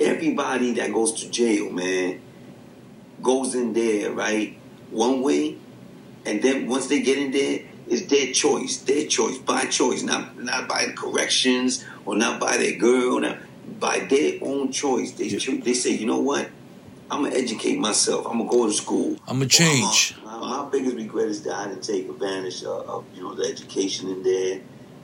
everybody 0.00 0.72
that 0.72 0.92
goes 0.92 1.12
to 1.20 1.30
jail, 1.30 1.70
man, 1.70 2.20
goes 3.22 3.54
in 3.54 3.72
there, 3.72 4.10
right? 4.12 4.58
One 4.90 5.22
way, 5.22 5.56
and 6.26 6.42
then 6.42 6.66
once 6.68 6.86
they 6.88 7.00
get 7.02 7.18
in 7.18 7.30
there, 7.30 7.60
it's 7.86 8.06
their 8.06 8.32
choice, 8.32 8.78
their 8.78 9.06
choice, 9.06 9.38
by 9.38 9.66
choice, 9.66 10.02
not 10.02 10.22
not 10.42 10.66
by 10.68 10.86
the 10.86 10.92
corrections 10.94 11.84
or 12.06 12.16
not 12.16 12.40
by 12.40 12.56
their 12.56 12.76
girl, 12.76 13.20
not 13.20 13.38
by 13.78 14.00
their 14.00 14.38
own 14.42 14.72
choice. 14.72 15.12
They 15.12 15.28
choo- 15.28 15.60
they 15.60 15.74
say, 15.74 15.90
you 15.90 16.06
know 16.06 16.18
what? 16.20 16.48
I'm 17.14 17.22
gonna 17.22 17.36
educate 17.36 17.78
myself. 17.78 18.26
I'm 18.26 18.38
gonna 18.38 18.50
go 18.50 18.66
to 18.66 18.72
school. 18.72 19.16
I'ma 19.28 19.44
Or 19.44 19.48
change. 19.48 20.16
Uh, 20.26 20.36
my, 20.40 20.64
my 20.64 20.68
biggest 20.68 20.96
regret 20.96 21.28
is 21.28 21.44
that 21.44 21.54
I 21.54 21.68
didn't 21.68 21.84
take 21.84 22.08
advantage 22.08 22.64
of, 22.64 22.88
of 22.88 23.04
you 23.14 23.22
know 23.22 23.36
the 23.36 23.44
education 23.44 24.08
in 24.08 24.24
there 24.24 24.60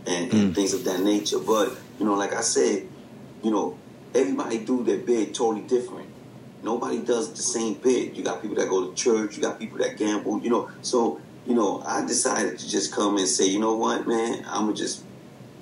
and, 0.09 0.33
and 0.33 0.51
mm. 0.51 0.55
things 0.55 0.75
of 0.75 0.83
that 0.85 1.01
nature. 1.01 1.39
But 1.39 1.79
you 2.01 2.05
know, 2.05 2.15
like 2.15 2.35
I 2.35 2.41
said, 2.41 2.89
you 3.45 3.53
know, 3.53 3.79
everybody 4.13 4.59
do 4.59 4.83
their 4.83 4.99
bit 4.99 5.35
totally 5.35 5.63
different. 5.69 6.09
Nobody 6.65 6.99
does 6.99 7.33
the 7.33 7.43
same 7.43 7.75
bit. 7.75 8.15
You 8.15 8.25
got 8.25 8.43
people 8.43 8.57
that 8.57 8.69
go 8.69 8.89
to 8.89 8.95
church. 8.97 9.37
You 9.37 9.43
got 9.43 9.61
people 9.61 9.79
that 9.79 9.97
gamble. 9.97 10.41
You 10.43 10.51
know, 10.51 10.71
so 10.83 11.21
you 11.47 11.55
know, 11.55 11.81
I 11.87 12.05
decided 12.05 12.59
to 12.59 12.69
just 12.69 12.93
come 12.93 13.19
and 13.19 13.29
say, 13.29 13.47
you 13.47 13.61
know 13.61 13.77
what, 13.77 14.09
man, 14.09 14.45
I'm 14.49 14.65
gonna 14.65 14.75
just 14.75 15.05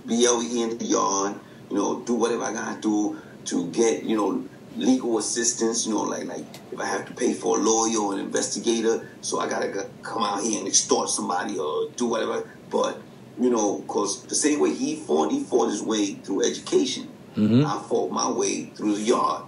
be 0.06 0.26
out 0.26 0.40
here 0.40 0.70
in 0.70 0.78
the 0.78 0.84
yard. 0.86 1.34
You 1.68 1.76
know, 1.76 2.00
do 2.00 2.14
whatever 2.14 2.44
I 2.44 2.54
gotta 2.54 2.80
do 2.80 3.20
to 3.44 3.70
get 3.70 4.04
you 4.04 4.16
know 4.16 4.48
legal 4.78 5.18
assistance. 5.18 5.86
You 5.86 5.94
know, 5.94 6.02
like 6.02 6.24
like 6.26 6.46
if 6.72 6.80
I 6.80 6.86
have 6.86 7.06
to 7.06 7.14
pay 7.14 7.34
for 7.34 7.58
a 7.58 7.60
lawyer 7.60 7.98
or 7.98 8.14
an 8.14 8.20
investigator, 8.20 9.08
so 9.20 9.40
I 9.40 9.48
gotta 9.48 9.68
go- 9.68 9.90
come 10.02 10.22
out 10.22 10.42
here 10.42 10.58
and 10.58 10.68
extort 10.68 11.10
somebody 11.10 11.58
or 11.58 11.88
do 11.96 12.06
whatever. 12.06 12.48
But 12.70 13.00
you 13.40 13.50
know, 13.50 13.84
cause 13.86 14.24
the 14.24 14.34
same 14.34 14.60
way 14.60 14.74
he 14.74 14.96
fought, 14.96 15.30
he 15.30 15.42
fought 15.44 15.70
his 15.70 15.82
way 15.82 16.14
through 16.14 16.44
education. 16.44 17.08
Mm-hmm. 17.36 17.64
I 17.64 17.80
fought 17.88 18.10
my 18.10 18.30
way 18.30 18.64
through 18.64 18.96
the 18.96 19.02
yard. 19.02 19.44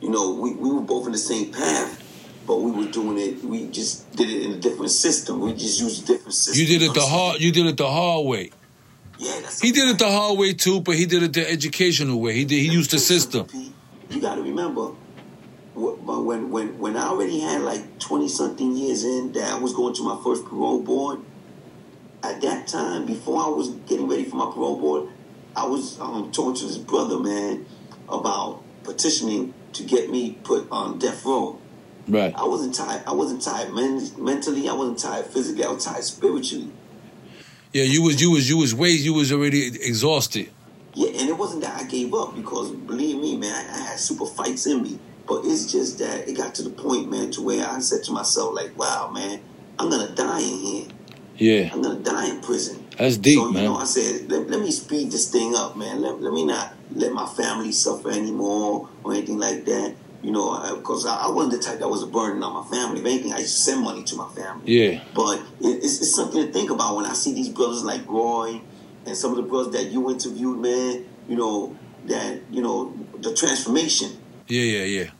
You 0.00 0.10
know, 0.10 0.34
we, 0.34 0.52
we 0.52 0.70
were 0.70 0.82
both 0.82 1.06
in 1.06 1.12
the 1.12 1.18
same 1.18 1.52
path, 1.52 2.00
but 2.46 2.56
we 2.60 2.70
were 2.70 2.90
doing 2.90 3.18
it. 3.18 3.42
We 3.42 3.66
just 3.68 4.08
did 4.14 4.30
it 4.30 4.42
in 4.42 4.52
a 4.52 4.58
different 4.58 4.92
system. 4.92 5.40
We 5.40 5.54
just 5.54 5.80
used 5.80 6.04
a 6.04 6.06
different 6.06 6.34
system. 6.34 6.60
you 6.60 6.66
did 6.78 6.82
it 6.88 6.94
the 6.94 7.00
hard, 7.00 7.40
you 7.40 7.50
did 7.50 7.66
it 7.66 7.76
the 7.76 7.90
hard 7.90 8.26
way. 8.26 8.50
Yeah, 9.18 9.40
that's 9.40 9.60
He 9.60 9.72
did 9.72 9.88
it 9.88 9.98
the 9.98 10.10
hard 10.10 10.38
way 10.38 10.52
too, 10.52 10.80
but 10.80 10.94
he 10.94 11.06
did 11.06 11.22
it 11.22 11.32
the 11.32 11.50
educational 11.50 12.20
way. 12.20 12.34
He 12.34 12.44
did, 12.44 12.56
he 12.60 12.70
used 12.70 12.90
the 12.90 12.98
system. 12.98 13.48
You 14.10 14.20
got 14.20 14.36
to 14.36 14.42
remember, 14.42 14.92
when 15.74 16.50
when 16.50 16.78
when 16.78 16.96
I 16.96 17.08
already 17.08 17.40
had 17.40 17.62
like 17.62 17.98
twenty 17.98 18.28
something 18.28 18.76
years 18.76 19.04
in, 19.04 19.32
that 19.32 19.52
I 19.54 19.58
was 19.58 19.72
going 19.74 19.94
to 19.94 20.02
my 20.02 20.20
first 20.22 20.44
parole 20.44 20.82
board. 20.82 21.20
At 22.22 22.40
that 22.40 22.66
time, 22.66 23.06
before 23.06 23.42
I 23.42 23.48
was 23.48 23.68
getting 23.86 24.08
ready 24.08 24.24
for 24.24 24.36
my 24.36 24.50
parole 24.52 24.80
board, 24.80 25.08
I 25.54 25.66
was 25.66 26.00
um, 26.00 26.32
talking 26.32 26.54
to 26.54 26.66
this 26.66 26.78
brother, 26.78 27.18
man, 27.20 27.66
about 28.08 28.62
petitioning 28.82 29.54
to 29.74 29.84
get 29.84 30.10
me 30.10 30.38
put 30.42 30.66
on 30.70 30.98
death 30.98 31.24
row. 31.24 31.60
Right. 32.08 32.34
I 32.34 32.44
wasn't 32.44 32.74
tired. 32.74 33.02
I 33.06 33.12
wasn't 33.12 33.42
tired 33.42 33.72
men- 33.74 34.10
mentally. 34.18 34.68
I 34.68 34.72
wasn't 34.72 34.98
tired 34.98 35.26
physically. 35.26 35.64
I 35.64 35.70
was 35.70 35.84
tired 35.84 36.04
spiritually. 36.04 36.70
Yeah, 37.72 37.84
you 37.84 38.02
was 38.02 38.20
you 38.20 38.30
was 38.30 38.48
you 38.48 38.56
was 38.56 38.74
way 38.74 38.90
you 38.90 39.12
was 39.12 39.32
already 39.32 39.66
exhausted. 39.66 40.50
Yeah, 40.96 41.10
and 41.10 41.28
it 41.28 41.36
wasn't 41.36 41.62
that 41.62 41.78
I 41.78 41.84
gave 41.84 42.14
up 42.14 42.34
because 42.34 42.70
believe 42.70 43.18
me, 43.18 43.36
man, 43.36 43.52
I, 43.52 43.74
I 43.74 43.80
had 43.88 43.98
super 44.00 44.24
fights 44.24 44.66
in 44.66 44.82
me. 44.82 44.98
But 45.28 45.44
it's 45.44 45.70
just 45.70 45.98
that 45.98 46.26
it 46.26 46.38
got 46.38 46.54
to 46.54 46.62
the 46.62 46.70
point, 46.70 47.10
man, 47.10 47.30
to 47.32 47.42
where 47.42 47.68
I 47.68 47.80
said 47.80 48.02
to 48.04 48.12
myself, 48.12 48.54
like, 48.54 48.78
wow, 48.78 49.10
man, 49.12 49.40
I'm 49.78 49.90
gonna 49.90 50.14
die 50.14 50.40
in 50.40 50.58
here. 50.58 50.86
Yeah, 51.36 51.70
I'm 51.70 51.82
gonna 51.82 52.00
die 52.00 52.30
in 52.30 52.40
prison. 52.40 52.86
that's 52.96 53.18
deep, 53.18 53.38
so, 53.38 53.48
you 53.48 53.54
man. 53.54 53.64
know, 53.64 53.76
I 53.76 53.84
said, 53.84 54.30
let, 54.30 54.48
let 54.48 54.60
me 54.60 54.70
speed 54.70 55.10
this 55.10 55.30
thing 55.30 55.54
up, 55.54 55.76
man. 55.76 56.00
Let, 56.00 56.22
let 56.22 56.32
me 56.32 56.46
not 56.46 56.72
let 56.94 57.12
my 57.12 57.26
family 57.26 57.72
suffer 57.72 58.10
anymore 58.10 58.88
or 59.04 59.12
anything 59.12 59.38
like 59.38 59.66
that. 59.66 59.94
You 60.22 60.32
know, 60.32 60.76
because 60.76 61.04
I, 61.04 61.26
I 61.26 61.30
wasn't 61.30 61.60
the 61.62 61.68
type 61.68 61.78
that 61.80 61.88
was 61.88 62.04
a 62.04 62.06
burden 62.06 62.42
on 62.42 62.64
my 62.64 62.70
family. 62.70 63.00
If 63.00 63.06
anything, 63.06 63.34
I 63.34 63.40
used 63.40 63.54
to 63.54 63.60
send 63.60 63.82
money 63.84 64.02
to 64.04 64.16
my 64.16 64.28
family. 64.34 64.72
yeah, 64.72 65.00
But 65.14 65.40
it, 65.60 65.84
it's, 65.84 66.00
it's 66.00 66.16
something 66.16 66.46
to 66.46 66.50
think 66.50 66.70
about 66.70 66.96
when 66.96 67.04
I 67.04 67.12
see 67.12 67.34
these 67.34 67.50
brothers 67.50 67.84
like 67.84 68.08
Roy 68.08 68.62
and 69.06 69.16
some 69.16 69.30
of 69.30 69.36
the 69.36 69.42
brothers 69.44 69.72
that 69.74 69.90
you 69.90 70.10
interviewed, 70.10 70.58
man. 70.58 71.06
You 71.28 71.36
know 71.36 71.76
that 72.06 72.40
you 72.50 72.62
know 72.62 72.94
the 73.18 73.34
transformation, 73.34 74.12
yeah, 74.46 74.62
yeah, 74.62 74.84
yeah, 74.84 75.10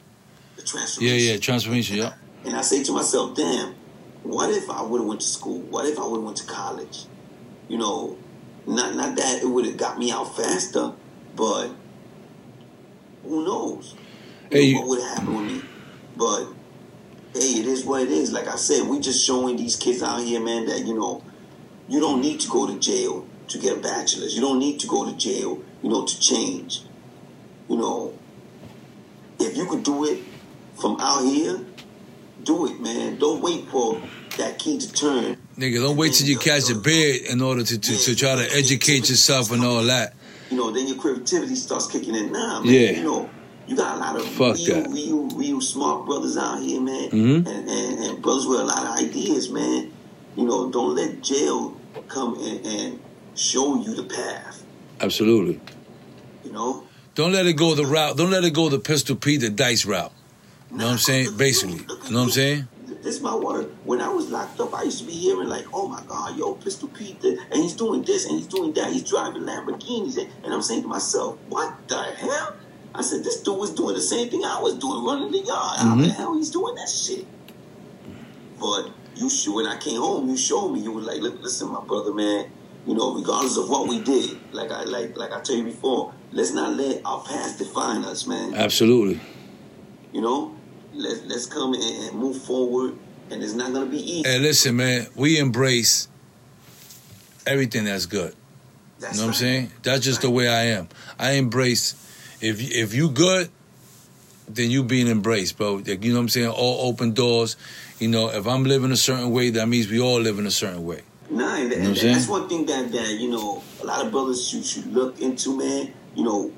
the 0.57 0.63
transformation. 0.63 1.19
yeah. 1.19 1.33
Yeah, 1.33 1.39
transformation. 1.39 1.97
Yeah. 1.97 2.13
And 2.45 2.55
I 2.57 2.61
say 2.61 2.85
to 2.85 2.93
myself, 2.93 3.37
damn, 3.37 3.75
what 4.23 4.51
if 4.51 4.71
I 4.71 4.83
would 4.83 5.01
have 5.01 5.09
went 5.09 5.21
to 5.23 5.27
school? 5.27 5.61
What 5.63 5.87
if 5.87 5.99
I 5.99 6.07
would 6.07 6.17
have 6.19 6.25
went 6.25 6.37
to 6.39 6.47
college? 6.47 7.07
You 7.69 7.79
know, 7.79 8.17
not 8.67 8.95
not 8.95 9.17
that 9.17 9.43
it 9.43 9.47
would 9.47 9.67
have 9.67 9.77
got 9.77 9.99
me 9.99 10.13
out 10.13 10.37
faster, 10.37 10.93
but 11.35 11.71
who 13.25 13.45
knows? 13.45 13.95
You 14.53 14.59
Hey, 14.59 14.73
know, 14.73 14.81
what 14.81 14.89
would 14.91 15.01
have 15.03 15.19
happened 15.19 15.37
with 15.37 15.47
me? 15.47 15.63
But 16.17 16.45
hey, 17.35 17.61
it 17.61 17.67
is 17.67 17.85
what 17.85 18.03
it 18.03 18.11
is. 18.11 18.33
Like 18.33 18.47
I 18.47 18.55
said, 18.57 18.87
we 18.87 19.01
just 19.01 19.25
showing 19.27 19.57
these 19.57 19.75
kids 19.75 20.05
out 20.05 20.21
here, 20.23 20.41
man, 20.41 20.67
that 20.67 20.87
you 20.87 20.95
know, 20.95 21.25
you 21.89 21.99
don't 21.99 22.21
need 22.21 22.39
to 22.41 22.49
go 22.49 22.69
to 22.69 22.79
jail 22.79 23.27
to 23.49 23.59
get 23.59 23.79
a 23.79 23.81
bachelor's. 23.81 24.35
You 24.35 24.41
don't 24.41 24.59
need 24.59 24.81
to 24.81 24.87
go 24.87 25.11
to 25.11 25.17
jail, 25.17 25.63
you 25.83 25.89
know, 25.91 26.05
to 26.07 26.21
change. 26.21 26.83
You 27.69 27.77
know, 27.77 28.15
if 29.39 29.57
you 29.57 29.67
could 29.67 29.83
do 29.83 30.05
it 30.05 30.21
from 30.81 30.97
out 31.01 31.23
here, 31.25 31.61
do 32.45 32.67
it, 32.67 32.81
man. 32.81 33.19
Don't 33.19 33.43
wait 33.43 33.67
for 33.69 34.01
that 34.39 34.59
key 34.59 34.79
to 34.79 34.93
turn. 34.93 35.37
Nigga, 35.57 35.81
don't 35.83 35.97
wait 35.97 36.13
till 36.13 36.27
you 36.27 36.39
catch 36.39 36.71
a 36.71 36.75
bed 36.75 37.23
in 37.31 37.41
order 37.41 37.63
to, 37.63 37.79
to, 37.79 37.97
to 37.99 38.15
try 38.15 38.35
to 38.37 38.57
educate 38.57 39.09
yourself 39.09 39.51
and 39.53 39.65
all 39.65 39.83
that. 39.85 40.15
You 40.51 40.57
know, 40.59 40.71
then 40.71 40.87
your 40.87 40.97
creativity 40.97 41.55
starts 41.57 41.87
kicking 41.91 42.15
in. 42.15 42.31
Nah, 42.33 42.61
man. 42.61 42.73
Yeah. 42.73 42.91
You 42.91 43.03
know, 43.03 43.31
you 43.67 43.77
got 43.77 43.97
a 43.97 43.99
lot 43.99 44.17
of 44.17 44.27
Fuck 44.29 44.57
real, 44.57 44.83
that. 44.83 44.91
real, 44.91 45.29
real 45.31 45.61
smart 45.61 46.07
brothers 46.07 46.37
out 46.37 46.61
here, 46.63 46.81
man. 46.81 47.11
Mhm. 47.11 47.37
And, 47.49 47.69
and, 47.69 48.05
and 48.05 48.23
brothers 48.23 48.47
with 48.47 48.61
a 48.61 48.65
lot 48.65 48.85
of 48.87 49.05
ideas, 49.05 49.51
man. 49.51 49.93
You 50.37 50.45
know, 50.45 50.71
don't 50.71 50.95
let 50.95 51.23
jail 51.23 51.77
come 52.09 52.39
and, 52.41 52.65
and 52.67 53.01
show 53.37 53.81
you 53.81 53.95
the 53.95 54.05
path. 54.05 54.65
Absolutely. 55.01 55.61
You 56.45 56.53
know? 56.53 56.85
Don't 57.15 57.33
let 57.33 57.47
it 57.47 57.55
go 57.55 57.75
the 57.75 57.87
route. 57.87 58.17
Don't 58.17 58.31
let 58.31 58.45
it 58.45 58.55
go 58.55 58.69
the 58.69 58.79
pistol 58.79 59.17
P, 59.17 59.37
the 59.37 59.51
dice 59.51 59.87
route. 59.87 60.13
You 60.71 60.79
know 60.79 60.87
what 60.87 60.93
I'm 60.93 60.99
saying? 60.99 61.37
Basically. 61.37 61.79
You 61.79 62.11
know 62.11 62.19
what 62.19 62.25
I'm 62.25 62.31
saying? 62.31 62.69
This 62.87 63.17
is 63.17 63.21
my 63.21 63.37
word. 63.37 63.73
When 63.85 64.01
I 64.01 64.09
was 64.09 64.31
locked 64.31 64.59
up, 64.59 64.75
I 64.75 64.83
used 64.83 64.99
to 64.99 65.05
be 65.05 65.13
hearing 65.13 65.49
like, 65.49 65.65
"Oh 65.73 65.87
my 65.87 66.03
God, 66.09 66.37
yo, 66.37 66.55
Pistol 66.55 66.89
Pete, 66.89 67.23
and 67.23 67.63
he's 67.63 67.75
doing 67.75 68.03
this 68.03 68.27
and 68.27 68.37
he's 68.37 68.49
doing 68.49 68.73
that. 68.73 68.93
He's 68.93 69.09
driving 69.09 69.43
Lamborghinis," 69.43 70.19
and, 70.19 70.29
and 70.43 70.53
I'm 70.53 70.61
saying 70.61 70.83
to 70.83 70.89
myself, 70.89 71.39
"What 71.49 71.87
the 71.87 72.03
hell?" 72.03 72.57
I 72.95 73.03
said, 73.03 73.23
"This 73.23 73.43
dude 73.43 73.59
was 73.59 73.71
doing 73.71 73.95
the 73.95 74.01
same 74.01 74.29
thing 74.29 74.45
I 74.45 74.61
was 74.61 74.75
doing, 74.75 75.05
running 75.05 75.31
the 75.31 75.39
yard. 75.39 75.79
How 75.79 75.95
the 75.95 76.03
mm-hmm. 76.03 76.11
hell 76.11 76.37
he's 76.37 76.51
doing 76.51 76.75
that 76.75 76.89
shit?" 76.89 77.27
But 78.59 78.91
you, 79.15 79.55
when 79.55 79.67
I 79.67 79.77
came 79.77 80.01
home, 80.01 80.29
you 80.29 80.37
showed 80.37 80.71
me. 80.71 80.81
You 80.81 80.93
were 80.93 81.01
like, 81.01 81.21
listen, 81.21 81.71
my 81.71 81.85
brother, 81.85 82.13
man. 82.13 82.51
You 82.87 82.95
know, 82.95 83.15
regardless 83.15 83.57
of 83.57 83.69
what 83.69 83.89
we 83.89 84.01
did, 84.01 84.39
like 84.53 84.71
I 84.71 84.85
like 84.85 85.17
like 85.17 85.33
I 85.33 85.41
tell 85.41 85.57
you 85.57 85.65
before, 85.65 86.15
let's 86.33 86.53
not 86.53 86.77
let 86.77 87.03
our 87.05 87.23
past 87.25 87.59
define 87.59 88.05
us, 88.05 88.27
man." 88.27 88.55
Absolutely. 88.55 89.21
You 90.13 90.21
know, 90.21 90.55
let's 90.95 91.25
let's 91.25 91.47
come 91.47 91.75
and, 91.75 91.83
and 91.83 92.19
move 92.19 92.41
forward, 92.43 92.97
and 93.31 93.43
it's 93.43 93.55
not 93.55 93.73
gonna 93.73 93.87
be 93.87 93.99
easy. 93.99 94.29
Hey, 94.29 94.39
listen, 94.39 94.77
man. 94.77 95.09
We 95.17 95.39
embrace 95.39 96.07
everything 97.45 97.85
that's 97.85 98.07
good. 98.07 98.35
That's 98.99 99.15
You 99.15 99.21
know 99.21 99.27
what 99.27 99.31
I'm 99.31 99.35
saying? 99.35 99.71
That's 99.83 100.05
just 100.05 100.23
the 100.23 100.31
way 100.31 100.49
I 100.49 100.65
am. 100.79 100.89
I 101.19 101.33
embrace 101.33 101.95
if 102.41 102.61
if 102.61 102.95
you 102.95 103.11
good, 103.11 103.51
then 104.49 104.71
you 104.71 104.85
being 104.85 105.09
embraced, 105.09 105.57
bro. 105.57 105.75
Like, 105.75 106.05
You 106.05 106.13
know 106.13 106.19
what 106.19 106.23
I'm 106.23 106.29
saying? 106.29 106.49
All 106.49 106.89
open 106.89 107.13
doors. 107.13 107.57
You 107.99 108.09
know, 108.09 108.31
if 108.31 108.47
I'm 108.47 108.65
living 108.65 108.93
a 108.93 108.97
certain 108.97 109.31
way, 109.31 109.51
that 109.51 109.67
means 109.67 109.91
we 109.91 110.01
all 110.01 110.21
live 110.21 110.39
in 110.39 110.47
a 110.47 110.51
certain 110.51 110.85
way. 110.85 111.03
Nah, 111.57 111.63
and, 111.63 111.71
know 111.71 111.77
what 111.77 111.83
I'm 111.83 111.89
and 111.89 111.99
saying? 111.99 112.13
that's 112.15 112.29
one 112.29 112.49
thing 112.49 112.67
that 112.67 112.93
that 112.93 113.11
you 113.15 113.31
know 113.31 113.63
a 113.83 113.87
lot 113.87 114.05
of 114.05 114.13
brothers 114.13 114.47
should 114.47 114.65
should 114.65 114.93
look 114.93 115.21
into, 115.21 115.57
man. 115.57 115.93
You 116.15 116.25
know, 116.25 116.53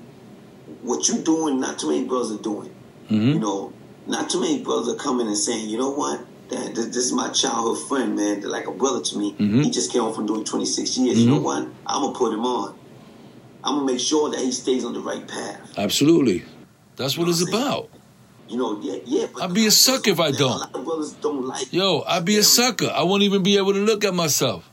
what 0.83 1.09
you're 1.09 1.23
doing, 1.23 1.61
not 1.61 1.79
too 1.79 1.89
many 1.91 2.05
brothers 2.05 2.33
are 2.33 2.43
doing. 2.43 2.71
Mhm. 3.11 3.35
You 3.35 3.39
know, 3.41 3.73
not 4.07 4.31
too 4.31 4.41
many 4.41 4.63
brothers 4.63 4.89
are 4.93 4.97
coming 4.97 5.27
and 5.27 5.37
saying, 5.37 5.69
you 5.69 5.79
know 5.79 5.91
what? 5.91 6.21
That 6.51 6.75
this, 6.75 6.87
this 6.87 6.97
is 6.97 7.13
my 7.13 7.29
childhood 7.29 7.79
friend, 7.89 8.17
man. 8.17 8.41
They're 8.41 8.51
like 8.51 8.67
a 8.67 8.73
brother 8.73 9.01
to 9.01 9.19
me. 9.19 9.35
Mhm. 9.39 9.65
He 9.65 9.71
just 9.71 9.93
came 9.93 10.03
home 10.03 10.15
from 10.15 10.27
doing 10.27 10.45
26 10.45 10.97
years. 10.99 11.19
You 11.19 11.31
know 11.31 11.41
what? 11.41 11.67
I'm 11.87 12.03
gonna 12.03 12.13
put 12.15 12.33
him 12.33 12.45
on. 12.45 12.75
I'm 13.65 13.75
gonna 13.77 13.87
make 13.87 14.01
sure 14.01 14.31
that 14.31 14.41
he 14.41 14.53
stays 14.53 14.85
on 14.85 14.93
the 14.95 15.01
right 15.01 15.27
path. 15.27 15.61
Absolutely. 15.77 16.45
That's 16.97 17.19
what 17.19 17.29
it's 17.29 17.47
about. 17.47 17.91
You 18.49 18.57
know, 18.57 18.79
yeah, 18.81 18.97
yeah. 19.05 19.27
But 19.33 19.43
I'd 19.43 19.53
be 19.55 19.67
a 19.67 19.71
sucker 19.71 20.11
if 20.11 20.21
I 20.21 20.31
don't. 20.31 20.59
lot 20.59 20.75
of 20.75 20.85
brothers 20.85 21.13
don't 21.13 21.45
like. 21.45 21.71
Yo, 21.73 22.03
I'd 22.07 22.25
be 22.25 22.39
a 22.39 22.43
sucker. 22.43 22.91
I 22.95 23.03
won't 23.03 23.23
even 23.23 23.43
be 23.43 23.59
able 23.59 23.75
to 23.75 23.81
look 23.81 24.05
at 24.05 24.15
myself. 24.15 24.71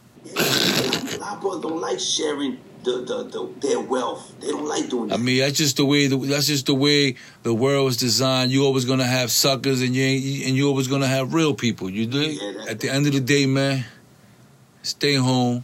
Brothers 1.46 1.62
don't 1.62 1.80
like 1.80 2.00
sharing 2.00 2.58
the, 2.84 3.02
the, 3.02 3.24
the 3.24 3.68
their 3.68 3.80
wealth. 3.80 4.34
They 4.40 4.48
don't 4.48 4.68
like 4.68 4.90
doing 4.90 5.10
that. 5.10 5.16
I 5.16 5.18
mean, 5.18 5.40
that's 5.40 5.58
just 5.58 5.78
the 5.78 5.86
way. 5.86 6.08
The, 6.08 6.18
that's 6.18 6.48
just 6.48 6.66
the 6.66 6.74
way 6.74 7.16
the 7.44 7.54
world 7.54 7.90
is 7.90 7.98
designed. 7.98 8.52
You 8.52 8.64
always 8.66 8.86
gonna 8.86 9.06
have 9.06 9.30
suckers, 9.30 9.82
and 9.82 9.96
you 9.96 10.04
ain't, 10.04 10.48
and 10.48 10.56
you 10.56 10.68
always 10.68 10.88
gonna 10.88 11.08
have 11.08 11.36
real 11.36 11.54
people. 11.54 11.88
You 11.90 12.08
dig? 12.08 12.40
Yeah, 12.42 12.66
At 12.68 12.80
the 12.80 12.90
end 12.90 13.06
of 13.06 13.14
the 13.14 13.20
day, 13.20 13.46
man, 13.46 13.86
stay 14.82 15.14
home, 15.14 15.64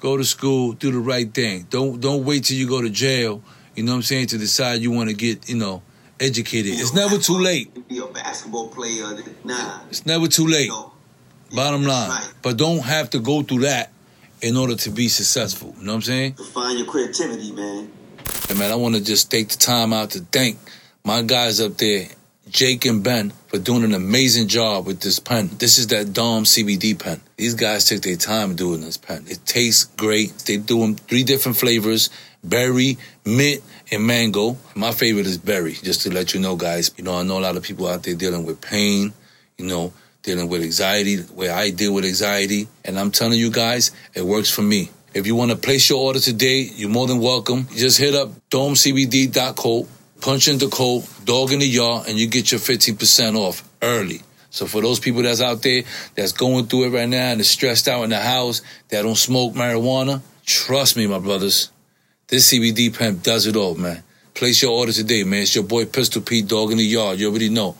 go 0.00 0.16
to 0.16 0.24
school, 0.24 0.72
do 0.72 0.90
the 0.90 0.98
right 0.98 1.32
thing. 1.32 1.66
Don't 1.68 2.00
don't 2.00 2.24
wait 2.24 2.44
till 2.44 2.56
you 2.56 2.66
go 2.66 2.80
to 2.80 2.88
jail. 2.88 3.42
You 3.74 3.82
know 3.82 3.92
what 3.92 3.96
I'm 3.96 4.02
saying? 4.02 4.28
To 4.28 4.38
decide 4.38 4.80
you 4.80 4.92
want 4.92 5.10
to 5.10 5.14
get 5.14 5.50
you 5.50 5.56
know 5.56 5.82
educated. 6.20 6.72
It's 6.72 6.94
never 6.94 7.18
too 7.18 7.38
late. 7.38 7.86
Be 7.88 7.98
a 7.98 8.06
basketball 8.06 8.68
player. 8.68 9.18
Nah. 9.44 9.80
It's 9.90 10.06
never 10.06 10.26
too 10.26 10.46
late. 10.46 10.70
Bottom 11.54 11.84
line. 11.84 12.08
Right. 12.08 12.32
But 12.40 12.56
don't 12.56 12.78
have 12.78 13.10
to 13.10 13.18
go 13.18 13.42
through 13.42 13.60
that 13.60 13.92
in 14.42 14.56
order 14.56 14.74
to 14.74 14.90
be 14.90 15.08
successful. 15.08 15.74
You 15.78 15.86
know 15.86 15.92
what 15.92 15.96
I'm 15.96 16.02
saying? 16.02 16.34
To 16.34 16.44
find 16.44 16.78
your 16.78 16.86
creativity, 16.86 17.52
man. 17.52 17.90
And 18.50 18.58
man, 18.58 18.70
I 18.70 18.74
want 18.74 18.96
to 18.96 19.02
just 19.02 19.30
take 19.30 19.48
the 19.48 19.56
time 19.56 19.92
out 19.92 20.10
to 20.10 20.20
thank 20.20 20.58
my 21.04 21.22
guys 21.22 21.60
up 21.60 21.78
there, 21.78 22.08
Jake 22.50 22.84
and 22.84 23.02
Ben, 23.02 23.32
for 23.46 23.58
doing 23.58 23.84
an 23.84 23.94
amazing 23.94 24.48
job 24.48 24.86
with 24.86 25.00
this 25.00 25.18
pen. 25.18 25.50
This 25.58 25.78
is 25.78 25.86
that 25.88 26.12
Dom 26.12 26.44
CBD 26.44 26.98
pen. 26.98 27.20
These 27.36 27.54
guys 27.54 27.86
took 27.86 28.02
their 28.02 28.16
time 28.16 28.56
doing 28.56 28.80
this 28.80 28.96
pen. 28.96 29.24
It 29.28 29.46
tastes 29.46 29.84
great. 29.96 30.32
They 30.46 30.58
do 30.58 30.80
them 30.80 30.96
three 30.96 31.22
different 31.22 31.56
flavors 31.56 32.10
berry, 32.44 32.98
mint, 33.24 33.62
and 33.92 34.04
mango. 34.04 34.56
My 34.74 34.90
favorite 34.90 35.26
is 35.26 35.38
berry, 35.38 35.74
just 35.74 36.02
to 36.02 36.12
let 36.12 36.34
you 36.34 36.40
know, 36.40 36.56
guys. 36.56 36.90
You 36.96 37.04
know, 37.04 37.16
I 37.16 37.22
know 37.22 37.38
a 37.38 37.40
lot 37.40 37.56
of 37.56 37.62
people 37.62 37.86
out 37.86 38.02
there 38.02 38.14
dealing 38.14 38.44
with 38.44 38.60
pain, 38.60 39.12
you 39.58 39.66
know, 39.66 39.92
dealing 40.22 40.48
with 40.48 40.62
anxiety, 40.62 41.16
the 41.16 41.32
way 41.32 41.48
I 41.48 41.70
deal 41.70 41.92
with 41.92 42.04
anxiety. 42.04 42.68
And 42.84 42.98
I'm 42.98 43.10
telling 43.10 43.38
you 43.38 43.50
guys, 43.50 43.90
it 44.14 44.24
works 44.24 44.50
for 44.50 44.62
me. 44.62 44.90
If 45.14 45.26
you 45.26 45.34
want 45.34 45.50
to 45.50 45.56
place 45.56 45.90
your 45.90 46.00
order 46.00 46.20
today, 46.20 46.60
you're 46.60 46.88
more 46.88 47.06
than 47.06 47.18
welcome. 47.18 47.66
Just 47.74 47.98
hit 47.98 48.14
up 48.14 48.30
domecbd.co, 48.50 49.86
punch 50.20 50.48
in 50.48 50.58
the 50.58 50.68
code, 50.68 51.04
dog 51.24 51.52
in 51.52 51.58
the 51.58 51.66
yard, 51.66 52.08
and 52.08 52.18
you 52.18 52.28
get 52.28 52.50
your 52.50 52.60
15% 52.60 53.36
off 53.36 53.68
early. 53.82 54.22
So 54.48 54.66
for 54.66 54.80
those 54.80 55.00
people 55.00 55.22
that's 55.22 55.40
out 55.40 55.62
there 55.62 55.82
that's 56.14 56.32
going 56.32 56.66
through 56.66 56.84
it 56.84 56.90
right 56.90 57.08
now 57.08 57.32
and 57.32 57.40
is 57.40 57.50
stressed 57.50 57.88
out 57.88 58.04
in 58.04 58.10
the 58.10 58.20
house, 58.20 58.62
that 58.88 59.02
don't 59.02 59.16
smoke 59.16 59.54
marijuana, 59.54 60.22
trust 60.46 60.96
me, 60.96 61.06
my 61.06 61.18
brothers. 61.18 61.70
This 62.28 62.52
CBD 62.52 62.96
pen 62.96 63.20
does 63.22 63.46
it 63.46 63.56
all, 63.56 63.74
man. 63.74 64.02
Place 64.34 64.62
your 64.62 64.72
order 64.72 64.92
today, 64.92 65.24
man. 65.24 65.42
It's 65.42 65.54
your 65.54 65.64
boy 65.64 65.84
Pistol 65.84 66.22
Pete, 66.22 66.48
dog 66.48 66.70
in 66.70 66.78
the 66.78 66.84
yard. 66.84 67.18
You 67.18 67.28
already 67.28 67.50
know. 67.50 67.76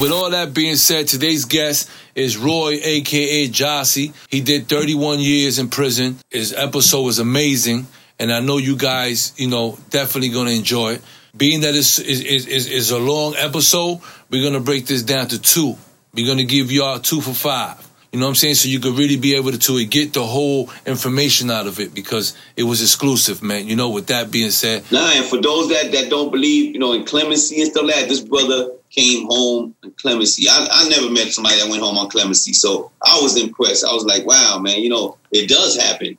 With 0.00 0.12
all 0.12 0.30
that 0.30 0.54
being 0.54 0.76
said, 0.76 1.08
today's 1.08 1.44
guest 1.44 1.90
is 2.14 2.38
Roy, 2.38 2.78
aka 2.82 3.48
Jossie. 3.48 4.14
He 4.30 4.40
did 4.40 4.66
31 4.66 5.20
years 5.20 5.58
in 5.58 5.68
prison. 5.68 6.16
His 6.30 6.54
episode 6.54 7.02
was 7.02 7.18
amazing, 7.18 7.86
and 8.18 8.32
I 8.32 8.40
know 8.40 8.56
you 8.56 8.76
guys, 8.76 9.34
you 9.36 9.48
know, 9.48 9.78
definitely 9.90 10.30
gonna 10.30 10.52
enjoy 10.52 10.94
it. 10.94 11.02
Being 11.36 11.60
that 11.60 11.74
it's 11.74 11.98
is 11.98 12.24
is, 12.24 12.66
is, 12.66 12.90
a 12.90 12.98
long 12.98 13.34
episode, 13.36 14.00
we're 14.30 14.42
gonna 14.42 14.64
break 14.64 14.86
this 14.86 15.02
down 15.02 15.28
to 15.28 15.38
two. 15.38 15.76
We're 16.14 16.26
gonna 16.26 16.44
give 16.44 16.72
y'all 16.72 16.98
two 16.98 17.20
for 17.20 17.34
five. 17.34 17.86
You 18.10 18.18
know 18.18 18.26
what 18.26 18.30
I'm 18.30 18.36
saying? 18.36 18.54
So 18.54 18.68
you 18.68 18.80
could 18.80 18.98
really 18.98 19.18
be 19.18 19.36
able 19.36 19.52
to, 19.52 19.58
to 19.58 19.84
get 19.84 20.14
the 20.14 20.24
whole 20.24 20.70
information 20.84 21.50
out 21.50 21.68
of 21.68 21.78
it 21.78 21.94
because 21.94 22.36
it 22.56 22.64
was 22.64 22.80
exclusive, 22.82 23.42
man. 23.42 23.68
You 23.68 23.76
know, 23.76 23.90
with 23.90 24.08
that 24.08 24.32
being 24.32 24.50
said, 24.50 24.82
Nah, 24.90 25.12
and 25.12 25.26
for 25.26 25.40
those 25.40 25.68
that, 25.68 25.92
that 25.92 26.10
don't 26.10 26.32
believe, 26.32 26.74
you 26.74 26.80
know, 26.80 26.94
in 26.94 27.04
clemency 27.04 27.60
and 27.60 27.70
stuff 27.70 27.84
like 27.84 27.94
that, 27.96 28.08
this 28.08 28.20
brother 28.20 28.70
came 28.90 29.26
home 29.26 29.74
in 29.82 29.92
clemency. 29.92 30.46
I, 30.48 30.66
I 30.70 30.88
never 30.88 31.10
met 31.10 31.32
somebody 31.32 31.60
that 31.60 31.68
went 31.70 31.82
home 31.82 31.96
on 31.96 32.10
clemency, 32.10 32.52
so 32.52 32.90
I 33.04 33.18
was 33.22 33.40
impressed. 33.40 33.84
I 33.84 33.92
was 33.92 34.04
like, 34.04 34.26
wow, 34.26 34.58
man, 34.60 34.80
you 34.80 34.88
know, 34.88 35.16
it 35.30 35.48
does 35.48 35.76
happen. 35.76 36.18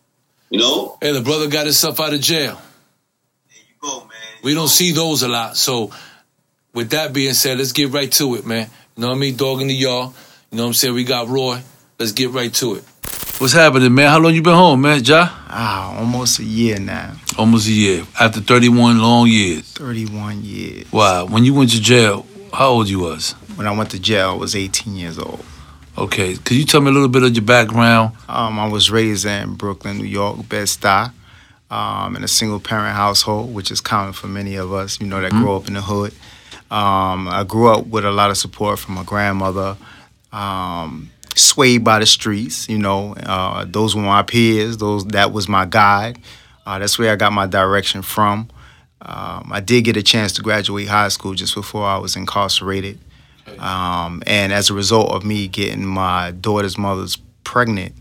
You 0.50 0.60
know? 0.60 0.98
hey, 1.02 1.14
the 1.14 1.22
brother 1.22 1.48
got 1.48 1.66
himself 1.66 2.00
out 2.00 2.14
of 2.14 2.20
jail. 2.20 2.56
There 2.56 3.58
you 3.58 3.76
go, 3.80 4.00
man. 4.02 4.10
We 4.44 4.54
don't 4.54 4.68
see 4.68 4.92
those 4.92 5.24
a 5.24 5.30
lot. 5.30 5.56
So, 5.56 5.92
with 6.74 6.90
that 6.90 7.14
being 7.14 7.34
said, 7.34 7.58
let's 7.58 7.72
get 7.72 7.92
right 7.92 8.12
to 8.14 8.36
it, 8.36 8.46
man. 8.46 8.70
You 8.96 9.02
know 9.02 9.10
what 9.10 9.16
I 9.16 9.20
mean? 9.20 9.38
Dog 9.38 9.62
in 9.62 9.68
the 9.68 9.74
yard. 9.74 10.14
You 10.52 10.58
know 10.58 10.64
what 10.64 10.68
I'm 10.68 10.74
saying? 10.74 10.94
We 10.94 11.06
got 11.06 11.30
Roy. 11.30 11.62
Let's 12.00 12.12
get 12.12 12.32
right 12.32 12.54
to 12.56 12.76
it. 12.76 12.84
What's 13.38 13.54
happening, 13.54 13.94
man? 13.96 14.10
How 14.10 14.20
long 14.20 14.36
you 14.36 14.42
been 14.42 14.54
home, 14.54 14.82
man? 14.82 15.04
Ja? 15.04 15.28
Ah, 15.48 15.98
almost 15.98 16.40
a 16.40 16.44
year 16.44 16.80
now. 16.80 17.14
Almost 17.38 17.68
a 17.68 17.72
year. 17.72 18.04
After 18.20 18.42
31 18.42 19.00
long 19.00 19.28
years. 19.28 19.72
31 19.74 20.44
years. 20.44 20.92
Wow. 20.92 21.26
When 21.26 21.46
you 21.46 21.54
went 21.54 21.72
to 21.72 21.82
jail, 21.82 22.26
how 22.54 22.70
old 22.70 22.90
you 22.90 23.00
was? 23.00 23.32
When 23.56 23.68
I 23.68 23.72
went 23.76 23.92
to 23.92 24.00
jail, 24.00 24.30
I 24.32 24.34
was 24.34 24.56
18 24.56 24.96
years 24.96 25.18
old. 25.20 25.44
Okay. 25.98 26.36
Could 26.36 26.58
you 26.58 26.66
tell 26.66 26.82
me 26.82 26.90
a 26.90 26.94
little 26.94 27.10
bit 27.10 27.24
of 27.24 27.34
your 27.36 27.44
background? 27.44 28.16
Um, 28.30 28.60
I 28.60 28.68
was 28.68 28.90
raised 28.92 29.26
in 29.26 29.56
Brooklyn, 29.56 29.98
New 29.98 30.06
York, 30.06 30.48
Bed-Stuy, 30.48 31.12
um, 31.70 32.16
in 32.16 32.24
a 32.24 32.28
single-parent 32.28 32.96
household, 32.96 33.54
which 33.54 33.72
is 33.72 33.82
common 33.82 34.14
for 34.14 34.28
many 34.28 34.56
of 34.56 34.72
us, 34.74 35.00
you 35.00 35.08
know, 35.08 35.22
that 35.22 35.32
Mhm. 35.32 35.42
grow 35.44 35.58
up 35.58 35.68
in 35.68 35.74
the 35.74 35.82
hood. 35.82 36.14
Um, 36.70 37.28
I 37.28 37.44
grew 37.44 37.68
up 37.74 37.88
with 37.88 38.06
a 38.06 38.12
lot 38.12 38.32
of 38.32 38.38
support 38.38 38.80
from 38.80 38.96
my 38.96 39.04
grandmother, 39.04 39.76
um, 40.32 41.10
swayed 41.36 41.84
by 41.84 42.00
the 42.00 42.06
streets, 42.06 42.68
you 42.70 42.78
know. 42.78 43.14
Uh, 43.26 43.66
those 43.70 43.96
were 43.96 44.02
my 44.02 44.24
peers. 44.24 44.78
Those 44.78 45.04
That 45.06 45.32
was 45.34 45.48
my 45.50 45.66
guide. 45.66 46.18
Uh, 46.66 46.80
that's 46.80 46.98
where 46.98 47.12
I 47.12 47.16
got 47.16 47.34
my 47.34 47.48
direction 47.48 48.02
from. 48.02 48.48
Um, 49.04 49.50
I 49.52 49.60
did 49.60 49.84
get 49.84 49.98
a 49.98 50.04
chance 50.04 50.34
to 50.34 50.42
graduate 50.42 50.88
high 50.88 51.08
school 51.08 51.34
just 51.34 51.56
before 51.56 51.86
I 51.86 51.98
was 51.98 52.16
incarcerated. 52.16 53.00
Um, 53.60 54.22
and 54.28 54.54
as 54.54 54.70
a 54.70 54.74
result 54.74 55.12
of 55.12 55.26
me 55.26 55.48
getting 55.48 55.86
my 55.86 56.32
daughter's 56.32 56.78
mother's 56.78 57.18
pregnant, 57.44 57.94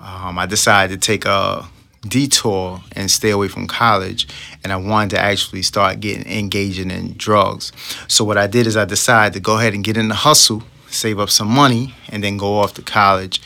um, 0.00 0.38
I 0.38 0.46
decided 0.46 1.00
to 1.00 1.06
take 1.06 1.24
a 1.26 1.68
detour 2.08 2.80
and 2.92 3.10
stay 3.10 3.30
away 3.30 3.48
from 3.48 3.66
college. 3.66 4.28
And 4.64 4.72
I 4.72 4.76
wanted 4.76 5.10
to 5.10 5.18
actually 5.20 5.62
start 5.62 6.00
getting 6.00 6.26
engaging 6.26 6.90
in 6.90 7.14
drugs. 7.14 7.72
So 8.08 8.24
what 8.24 8.38
I 8.38 8.46
did 8.46 8.66
is 8.66 8.76
I 8.76 8.84
decided 8.84 9.34
to 9.34 9.40
go 9.40 9.58
ahead 9.58 9.74
and 9.74 9.84
get 9.84 9.96
in 9.96 10.08
the 10.08 10.14
hustle, 10.14 10.62
save 10.88 11.18
up 11.18 11.30
some 11.30 11.48
money, 11.48 11.94
and 12.08 12.24
then 12.24 12.36
go 12.36 12.58
off 12.58 12.74
to 12.74 12.82
college. 12.82 13.42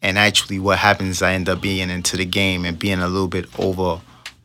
And 0.00 0.16
actually, 0.16 0.60
what 0.60 0.78
happens 0.78 1.16
is 1.16 1.22
I 1.22 1.32
end 1.32 1.48
up 1.48 1.60
being 1.60 1.90
into 1.90 2.16
the 2.16 2.24
game 2.24 2.64
and 2.64 2.78
being 2.78 3.00
a 3.00 3.08
little 3.08 3.28
bit 3.28 3.46
over 3.58 4.00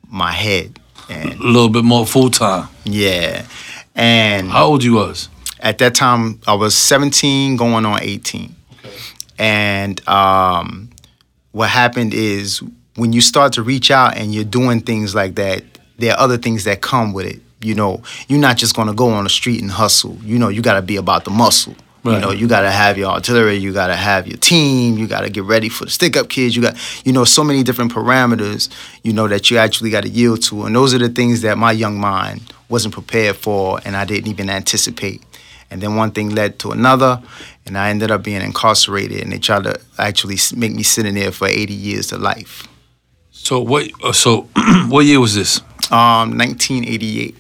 my 0.10 0.32
head. 0.32 0.80
And 1.10 1.34
A 1.40 1.44
little 1.44 1.70
bit 1.70 1.84
more 1.84 2.06
full 2.06 2.30
time. 2.30 2.68
yeah, 2.86 3.46
and 3.96 4.50
How 4.50 4.66
old 4.66 4.84
you 4.84 4.94
was? 4.94 5.30
at 5.60 5.78
that 5.78 5.96
time 5.96 6.40
I 6.46 6.54
was 6.56 6.76
17 6.76 7.56
going 7.56 7.86
on 7.86 8.00
18. 8.02 8.54
And 9.40 10.06
um, 10.08 10.90
what 11.52 11.70
happened 11.70 12.14
is 12.14 12.62
when 12.96 13.14
you 13.14 13.22
start 13.22 13.54
to 13.54 13.64
reach 13.64 13.90
out 13.92 14.18
and 14.18 14.34
you're 14.34 14.44
doing 14.44 14.82
things 14.82 15.16
like 15.16 15.36
that, 15.36 15.64
there 15.98 16.14
are 16.14 16.20
other 16.20 16.38
things 16.38 16.64
that 16.66 16.82
come 16.82 17.14
with 17.14 17.26
it. 17.26 17.42
You 17.62 17.76
know, 17.76 18.02
you're 18.28 18.40
not 18.42 18.58
just 18.58 18.76
gonna 18.76 18.94
go 18.94 19.10
on 19.12 19.24
the 19.24 19.30
street 19.30 19.62
and 19.62 19.72
hustle. 19.72 20.18
You 20.24 20.38
know, 20.38 20.50
you 20.50 20.62
gotta 20.62 20.82
be 20.82 20.98
about 20.98 21.24
the 21.24 21.32
muscle. 21.32 21.76
You 22.06 22.20
know, 22.20 22.32
you 22.32 22.50
gotta 22.50 22.70
have 22.70 22.98
your 22.98 23.10
artillery, 23.12 23.56
you 23.56 23.72
gotta 23.72 23.96
have 23.96 24.28
your 24.28 24.38
team, 24.38 24.98
you 24.98 25.08
gotta 25.08 25.30
get 25.30 25.46
ready 25.46 25.70
for 25.70 25.86
the 25.86 25.92
stick 25.92 26.18
up 26.18 26.28
kids. 26.28 26.54
You 26.54 26.62
got, 26.62 26.76
you 27.06 27.14
know, 27.14 27.24
so 27.24 27.46
many 27.46 27.64
different 27.64 27.94
parameters, 27.94 28.70
you 29.04 29.14
know, 29.14 29.28
that 29.30 29.50
you 29.50 29.58
actually 29.58 29.90
gotta 29.90 30.10
yield 30.10 30.42
to. 30.44 30.66
And 30.66 30.76
those 30.76 30.94
are 30.94 30.98
the 30.98 31.08
things 31.08 31.42
that 31.44 31.58
my 31.58 31.72
young 31.72 31.98
mind 31.98 32.42
wasn't 32.68 32.94
prepared 32.94 33.38
for 33.38 33.80
and 33.86 33.96
I 33.96 34.04
didn't 34.04 34.28
even 34.28 34.50
anticipate. 34.50 35.24
And 35.72 35.82
then 35.82 35.96
one 35.96 36.12
thing 36.12 36.30
led 36.36 36.60
to 36.60 36.72
another, 36.72 37.20
and 37.66 37.78
I 37.78 37.90
ended 37.90 38.12
up 38.12 38.22
being 38.22 38.42
incarcerated, 38.44 39.22
and 39.24 39.32
they 39.32 39.40
tried 39.40 39.64
to 39.64 39.80
actually 39.98 40.38
make 40.56 40.72
me 40.72 40.84
sit 40.84 41.06
in 41.08 41.16
there 41.16 41.32
for 41.32 41.48
80 41.48 41.74
years 41.74 42.08
to 42.08 42.18
life. 42.20 42.68
So 43.32 43.60
what? 43.60 43.90
uh, 44.04 44.12
So 44.12 44.42
what 44.90 45.06
year 45.06 45.20
was 45.20 45.34
this? 45.34 45.62
Um, 45.90 46.38
1988, 46.38 47.36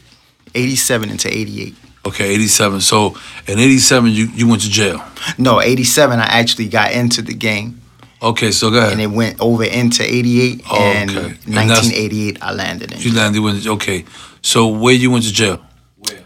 87 0.55 1.09
into 1.11 1.29
88. 1.37 1.75
Okay, 2.05 2.33
87. 2.33 2.81
So 2.81 3.15
in 3.47 3.59
87, 3.59 4.11
you, 4.11 4.25
you 4.35 4.47
went 4.47 4.61
to 4.63 4.69
jail. 4.69 5.01
No, 5.37 5.61
87, 5.61 6.19
I 6.19 6.23
actually 6.25 6.67
got 6.67 6.91
into 6.91 7.21
the 7.21 7.33
game, 7.33 7.79
Okay, 8.21 8.51
so 8.51 8.69
go 8.71 8.77
ahead. 8.77 8.91
and 8.93 9.01
it 9.01 9.07
went 9.07 9.39
over 9.39 9.63
into 9.63 10.03
88, 10.03 10.61
Oh, 10.69 10.75
and 10.81 11.09
okay. 11.09 11.19
And 11.19 11.53
that's- 11.55 11.89
1988, 11.89 12.37
I 12.41 12.51
landed 12.53 12.91
in. 12.91 12.99
You 13.01 13.13
landed 13.13 13.41
when 13.41 13.67
okay. 13.67 14.05
So 14.41 14.67
where 14.67 14.93
you 14.93 15.11
went 15.11 15.23
to 15.25 15.31
jail? 15.33 15.59
Where? 15.97 16.19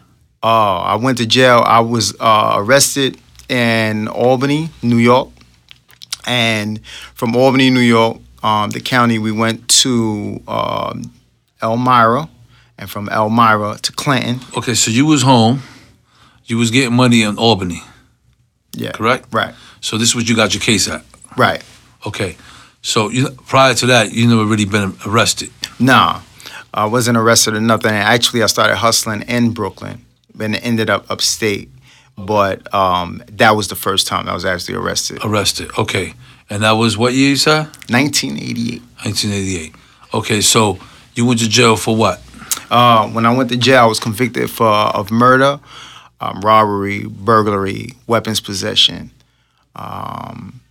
Oh, 0.44 0.50
uh, 0.50 0.80
I 0.94 0.96
went 0.96 1.18
to 1.20 1.26
jail. 1.28 1.64
I 1.66 1.80
was 1.82 2.16
uh, 2.20 2.54
arrested 2.58 3.18
in 3.50 4.08
Albany, 4.08 4.70
New 4.82 4.98
York, 4.98 5.30
and 6.26 6.80
from 7.14 7.36
Albany, 7.36 7.70
New 7.70 7.80
York, 7.82 8.18
um, 8.44 8.70
the 8.72 8.80
county, 8.80 9.20
we 9.20 9.32
went 9.32 9.68
to 9.84 10.42
um, 10.48 11.12
Elmira, 11.62 12.30
and 12.78 12.90
from 12.90 13.10
Elmira 13.10 13.78
to 13.82 13.92
Clinton. 13.92 14.40
Okay, 14.56 14.74
so 14.76 14.92
you 14.92 15.06
was 15.06 15.22
home. 15.24 15.62
you 16.46 16.58
was 16.58 16.72
getting 16.72 16.94
money 16.96 17.24
in 17.24 17.38
Albany, 17.38 17.82
Yeah. 18.74 18.92
correct? 18.92 19.26
Right. 19.34 19.54
So 19.82 19.98
this 19.98 20.10
is 20.10 20.16
what 20.16 20.30
you 20.30 20.36
got 20.36 20.54
your 20.54 20.62
case 20.62 20.88
at. 20.88 21.04
Right. 21.36 21.62
Okay. 22.06 22.38
So 22.82 23.10
you 23.10 23.30
prior 23.48 23.74
to 23.76 23.86
that, 23.88 24.14
you 24.14 24.28
never 24.28 24.46
really 24.46 24.66
been 24.66 24.94
arrested. 25.06 25.50
Nah, 25.80 26.22
I 26.74 26.86
wasn't 26.86 27.18
arrested 27.18 27.54
or 27.56 27.60
nothing. 27.62 27.92
Actually, 27.92 28.44
I 28.44 28.46
started 28.48 28.78
hustling 28.78 29.24
in 29.24 29.52
Brooklyn, 29.52 30.06
and 30.40 30.56
ended 30.56 30.90
up 30.90 31.10
upstate. 31.12 31.70
But 32.18 32.74
um, 32.74 33.22
that 33.34 33.56
was 33.56 33.68
the 33.68 33.76
first 33.76 34.08
time 34.08 34.28
I 34.30 34.34
was 34.34 34.46
actually 34.46 34.76
arrested. 34.76 35.20
Arrested. 35.24 35.70
Okay. 35.78 36.14
And 36.50 36.64
that 36.64 36.72
was 36.72 36.98
what 36.98 37.14
year 37.14 37.30
you 37.30 37.36
said? 37.36 37.66
1988. 37.90 38.82
1988. 39.04 39.76
Okay. 40.14 40.42
So 40.42 40.80
you 41.14 41.26
went 41.26 41.40
to 41.42 41.50
jail 41.50 41.76
for 41.76 41.96
what? 41.96 42.22
Uh, 42.70 43.08
when 43.10 43.26
I 43.26 43.36
went 43.36 43.50
to 43.50 43.58
jail, 43.58 43.84
I 43.84 43.86
was 43.86 44.00
convicted 44.00 44.50
for 44.50 44.68
of 44.68 45.12
murder, 45.12 45.60
um, 46.20 46.42
robbery, 46.42 47.06
burglary, 47.06 47.94
weapons 48.08 48.40
possession. 48.40 49.12
Um, 49.76 50.62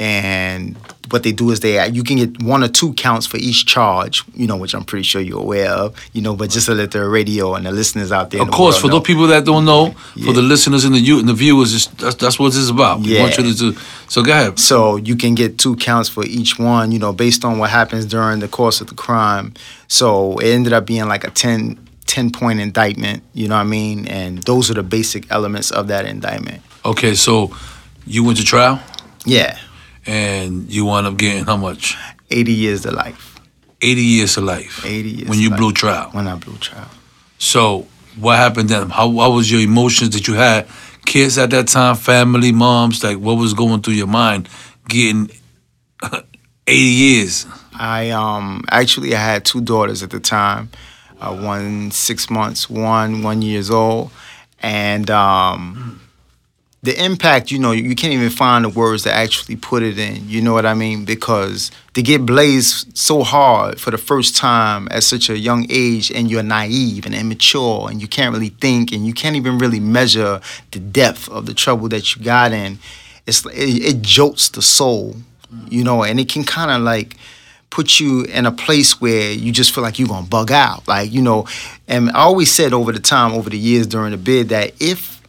and 0.00 0.76
what 1.10 1.24
they 1.24 1.32
do 1.32 1.50
is 1.50 1.60
they 1.60 1.86
you 1.88 2.02
can 2.02 2.16
get 2.16 2.42
one 2.42 2.62
or 2.64 2.68
two 2.68 2.94
counts 2.94 3.26
for 3.26 3.36
each 3.36 3.66
charge, 3.66 4.24
you 4.34 4.46
know, 4.46 4.56
which 4.56 4.74
I'm 4.74 4.84
pretty 4.84 5.02
sure 5.02 5.20
you're 5.20 5.40
aware 5.40 5.68
of, 5.68 5.94
you 6.14 6.22
know. 6.22 6.34
But 6.34 6.48
just 6.50 6.66
to 6.66 6.74
let 6.74 6.92
the 6.92 7.06
radio 7.06 7.54
and 7.54 7.66
the 7.66 7.70
listeners 7.70 8.10
out 8.10 8.30
there, 8.30 8.40
Of 8.40 8.46
the 8.46 8.52
course, 8.52 8.78
for 8.78 8.86
know. 8.86 8.94
those 8.98 9.06
people 9.06 9.26
that 9.26 9.44
don't 9.44 9.66
know, 9.66 9.90
for 10.24 10.32
the 10.32 10.40
listeners 10.40 10.84
and 10.84 10.94
the 10.94 10.98
you 11.00 11.18
and 11.18 11.28
the 11.28 11.34
viewers, 11.34 11.74
it's, 11.74 11.86
that's, 11.88 12.14
that's 12.14 12.38
what 12.38 12.46
this 12.48 12.56
is 12.56 12.70
about. 12.70 13.00
We 13.00 13.18
want 13.20 13.36
Yeah. 13.36 13.44
you 13.44 13.52
to 13.52 13.72
do. 13.72 13.78
So 14.08 14.22
go 14.22 14.32
ahead. 14.32 14.58
So 14.58 14.96
you 14.96 15.16
can 15.16 15.34
get 15.34 15.58
two 15.58 15.76
counts 15.76 16.08
for 16.08 16.24
each 16.24 16.58
one, 16.58 16.92
you 16.92 16.98
know, 16.98 17.12
based 17.12 17.44
on 17.44 17.58
what 17.58 17.68
happens 17.68 18.06
during 18.06 18.38
the 18.40 18.48
course 18.48 18.80
of 18.80 18.86
the 18.86 18.94
crime. 18.94 19.52
So 19.88 20.38
it 20.38 20.48
ended 20.48 20.72
up 20.72 20.86
being 20.86 21.08
like 21.08 21.24
a 21.24 21.30
10, 21.30 21.78
10 22.06 22.30
point 22.30 22.58
indictment, 22.60 23.22
you 23.34 23.48
know 23.48 23.56
what 23.56 23.60
I 23.62 23.64
mean? 23.64 24.06
And 24.08 24.42
those 24.44 24.70
are 24.70 24.74
the 24.74 24.82
basic 24.82 25.30
elements 25.30 25.70
of 25.70 25.88
that 25.88 26.06
indictment. 26.06 26.62
Okay. 26.86 27.14
So 27.14 27.54
you 28.06 28.24
went 28.24 28.38
to 28.38 28.44
trial 28.44 28.80
Yeah, 29.26 29.58
and 30.10 30.70
you 30.72 30.84
wound 30.86 31.06
up 31.06 31.16
getting 31.16 31.44
how 31.44 31.56
much? 31.56 31.96
80 32.30 32.52
years 32.52 32.82
to 32.82 32.90
life. 32.90 33.38
80 33.80 34.02
years 34.02 34.34
to 34.34 34.40
life. 34.40 34.84
80 34.84 35.08
years 35.08 35.28
When 35.28 35.38
you 35.38 35.50
life. 35.50 35.58
blew 35.58 35.72
trial. 35.72 36.10
When 36.12 36.26
I 36.26 36.34
blew 36.34 36.56
trial. 36.56 36.88
So 37.38 37.86
what 38.18 38.36
happened 38.36 38.68
then? 38.68 38.90
How 38.90 39.08
what 39.08 39.30
was 39.32 39.50
your 39.50 39.60
emotions 39.60 40.10
that 40.14 40.26
you 40.26 40.34
had? 40.34 40.68
Kids 41.06 41.38
at 41.38 41.50
that 41.50 41.68
time, 41.68 41.94
family, 41.96 42.52
moms, 42.52 43.02
like 43.02 43.18
what 43.18 43.34
was 43.38 43.54
going 43.54 43.80
through 43.82 43.94
your 43.94 44.06
mind 44.08 44.48
getting 44.88 45.30
80 46.02 46.22
years? 46.76 47.46
I 47.72 48.10
um 48.10 48.64
actually 48.70 49.14
I 49.14 49.18
had 49.20 49.44
two 49.44 49.60
daughters 49.60 50.02
at 50.02 50.10
the 50.10 50.20
time, 50.20 50.70
uh, 51.20 51.34
one 51.34 51.90
six 51.92 52.28
months, 52.28 52.68
one 52.68 53.22
one 53.22 53.42
years 53.42 53.70
old, 53.70 54.10
and 54.60 55.08
um, 55.10 56.00
the 56.82 57.04
impact. 57.04 57.50
You 57.50 57.58
know, 57.58 57.72
you 57.72 57.94
can't 57.94 58.12
even 58.12 58.30
find 58.30 58.64
the 58.64 58.68
words 58.68 59.02
to 59.04 59.12
actually 59.12 59.56
put 59.56 59.82
it 59.82 59.98
in. 59.98 60.28
You 60.28 60.40
know 60.40 60.52
what 60.52 60.66
I 60.66 60.74
mean? 60.74 61.04
Because 61.04 61.70
to 61.94 62.02
get 62.02 62.24
blazed 62.24 62.96
so 62.96 63.22
hard 63.22 63.80
for 63.80 63.90
the 63.90 63.98
first 63.98 64.36
time 64.36 64.88
at 64.90 65.02
such 65.02 65.28
a 65.28 65.38
young 65.38 65.66
age, 65.70 66.10
and 66.10 66.30
you're 66.30 66.42
naive 66.42 67.06
and 67.06 67.14
immature, 67.14 67.90
and 67.90 68.00
you 68.00 68.08
can't 68.08 68.32
really 68.32 68.48
think, 68.48 68.92
and 68.92 69.06
you 69.06 69.12
can't 69.12 69.36
even 69.36 69.58
really 69.58 69.80
measure 69.80 70.40
the 70.70 70.78
depth 70.78 71.28
of 71.28 71.46
the 71.46 71.54
trouble 71.54 71.88
that 71.88 72.14
you 72.14 72.22
got 72.22 72.52
in. 72.52 72.78
It's 73.26 73.44
it, 73.46 73.84
it 73.84 74.02
jolts 74.02 74.48
the 74.48 74.62
soul, 74.62 75.16
you 75.68 75.84
know, 75.84 76.02
and 76.02 76.18
it 76.18 76.28
can 76.28 76.44
kind 76.44 76.70
of 76.70 76.82
like 76.82 77.16
put 77.70 78.00
you 78.00 78.24
in 78.24 78.46
a 78.46 78.52
place 78.52 79.00
where 79.00 79.30
you 79.30 79.52
just 79.52 79.72
feel 79.72 79.82
like 79.82 79.98
you're 79.98 80.08
gonna 80.08 80.26
bug 80.26 80.50
out. 80.50 80.86
Like, 80.88 81.12
you 81.12 81.22
know, 81.22 81.46
and 81.86 82.10
I 82.10 82.20
always 82.22 82.52
said 82.52 82.72
over 82.72 82.90
the 82.92 82.98
time, 82.98 83.32
over 83.32 83.48
the 83.48 83.58
years 83.58 83.86
during 83.86 84.10
the 84.10 84.16
bid, 84.16 84.48
that 84.48 84.72
if 84.80 85.19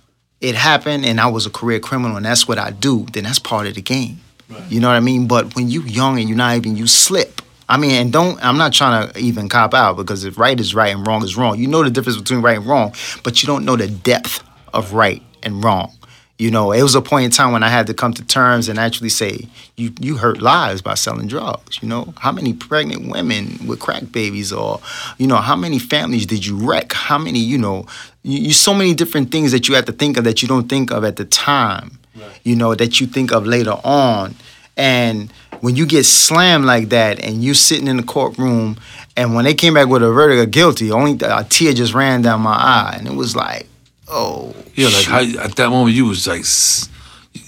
it 0.41 0.55
happened 0.55 1.05
and 1.05 1.21
I 1.21 1.27
was 1.27 1.45
a 1.45 1.49
career 1.49 1.79
criminal 1.79 2.17
and 2.17 2.25
that's 2.25 2.47
what 2.47 2.57
I 2.57 2.71
do, 2.71 3.05
then 3.13 3.23
that's 3.23 3.39
part 3.39 3.67
of 3.67 3.75
the 3.75 3.81
game. 3.81 4.19
You 4.67 4.81
know 4.81 4.89
what 4.89 4.97
I 4.97 4.99
mean? 4.99 5.27
But 5.27 5.55
when 5.55 5.69
you 5.69 5.81
young 5.83 6.19
and 6.19 6.27
you're 6.27 6.37
not 6.37 6.57
even 6.57 6.75
you 6.75 6.87
slip. 6.87 7.41
I 7.69 7.77
mean, 7.77 7.91
and 7.91 8.11
don't 8.11 8.43
I'm 8.43 8.57
not 8.57 8.73
trying 8.73 9.09
to 9.09 9.17
even 9.17 9.47
cop 9.47 9.73
out 9.73 9.95
because 9.95 10.25
if 10.25 10.37
right 10.37 10.59
is 10.59 10.75
right 10.75 10.93
and 10.93 11.07
wrong 11.07 11.23
is 11.23 11.37
wrong, 11.37 11.57
you 11.57 11.67
know 11.67 11.83
the 11.83 11.89
difference 11.89 12.17
between 12.17 12.41
right 12.41 12.57
and 12.57 12.65
wrong, 12.65 12.93
but 13.23 13.41
you 13.41 13.47
don't 13.47 13.63
know 13.63 13.77
the 13.77 13.87
depth 13.87 14.43
of 14.73 14.91
right 14.91 15.23
and 15.41 15.63
wrong. 15.63 15.93
You 16.41 16.49
know, 16.49 16.71
it 16.71 16.81
was 16.81 16.95
a 16.95 17.03
point 17.03 17.25
in 17.25 17.29
time 17.29 17.51
when 17.51 17.61
I 17.61 17.69
had 17.69 17.85
to 17.85 17.93
come 17.93 18.13
to 18.13 18.25
terms 18.25 18.67
and 18.67 18.79
actually 18.79 19.09
say, 19.09 19.47
you 19.77 19.93
you 19.99 20.17
hurt 20.17 20.41
lives 20.41 20.81
by 20.81 20.95
selling 20.95 21.27
drugs. 21.27 21.77
You 21.83 21.87
know, 21.87 22.15
how 22.17 22.31
many 22.31 22.51
pregnant 22.51 23.11
women 23.11 23.59
with 23.67 23.79
crack 23.79 24.11
babies, 24.11 24.51
or 24.51 24.81
you 25.19 25.27
know, 25.27 25.35
how 25.35 25.55
many 25.55 25.77
families 25.77 26.25
did 26.25 26.43
you 26.43 26.57
wreck? 26.57 26.93
How 26.93 27.19
many, 27.19 27.37
you 27.37 27.59
know, 27.59 27.85
you, 28.23 28.39
you 28.39 28.53
so 28.53 28.73
many 28.73 28.95
different 28.95 29.31
things 29.31 29.51
that 29.51 29.67
you 29.67 29.75
have 29.75 29.85
to 29.85 29.91
think 29.91 30.17
of 30.17 30.23
that 30.23 30.41
you 30.41 30.47
don't 30.47 30.67
think 30.67 30.89
of 30.89 31.03
at 31.03 31.17
the 31.17 31.25
time. 31.25 31.99
You 32.43 32.55
know, 32.55 32.73
that 32.73 32.99
you 32.99 33.05
think 33.05 33.31
of 33.31 33.45
later 33.45 33.77
on, 33.83 34.33
and 34.75 35.31
when 35.59 35.75
you 35.75 35.85
get 35.85 36.05
slammed 36.07 36.65
like 36.65 36.89
that, 36.89 37.23
and 37.23 37.43
you 37.43 37.53
sitting 37.53 37.87
in 37.87 37.97
the 37.97 38.03
courtroom, 38.03 38.77
and 39.15 39.35
when 39.35 39.45
they 39.45 39.53
came 39.53 39.75
back 39.75 39.89
with 39.89 40.01
a 40.01 40.09
verdict 40.09 40.41
of 40.41 40.49
guilty, 40.49 40.91
only 40.91 41.19
a 41.21 41.43
tear 41.43 41.71
just 41.73 41.93
ran 41.93 42.23
down 42.23 42.41
my 42.41 42.55
eye, 42.55 42.95
and 42.97 43.07
it 43.07 43.13
was 43.13 43.35
like, 43.35 43.67
oh, 44.11 44.53
Yeah, 44.75 44.87
like 44.89 45.05
how, 45.05 45.43
at 45.43 45.55
that 45.55 45.69
moment 45.69 45.95
you 45.95 46.05
was 46.05 46.27
like, 46.27 46.45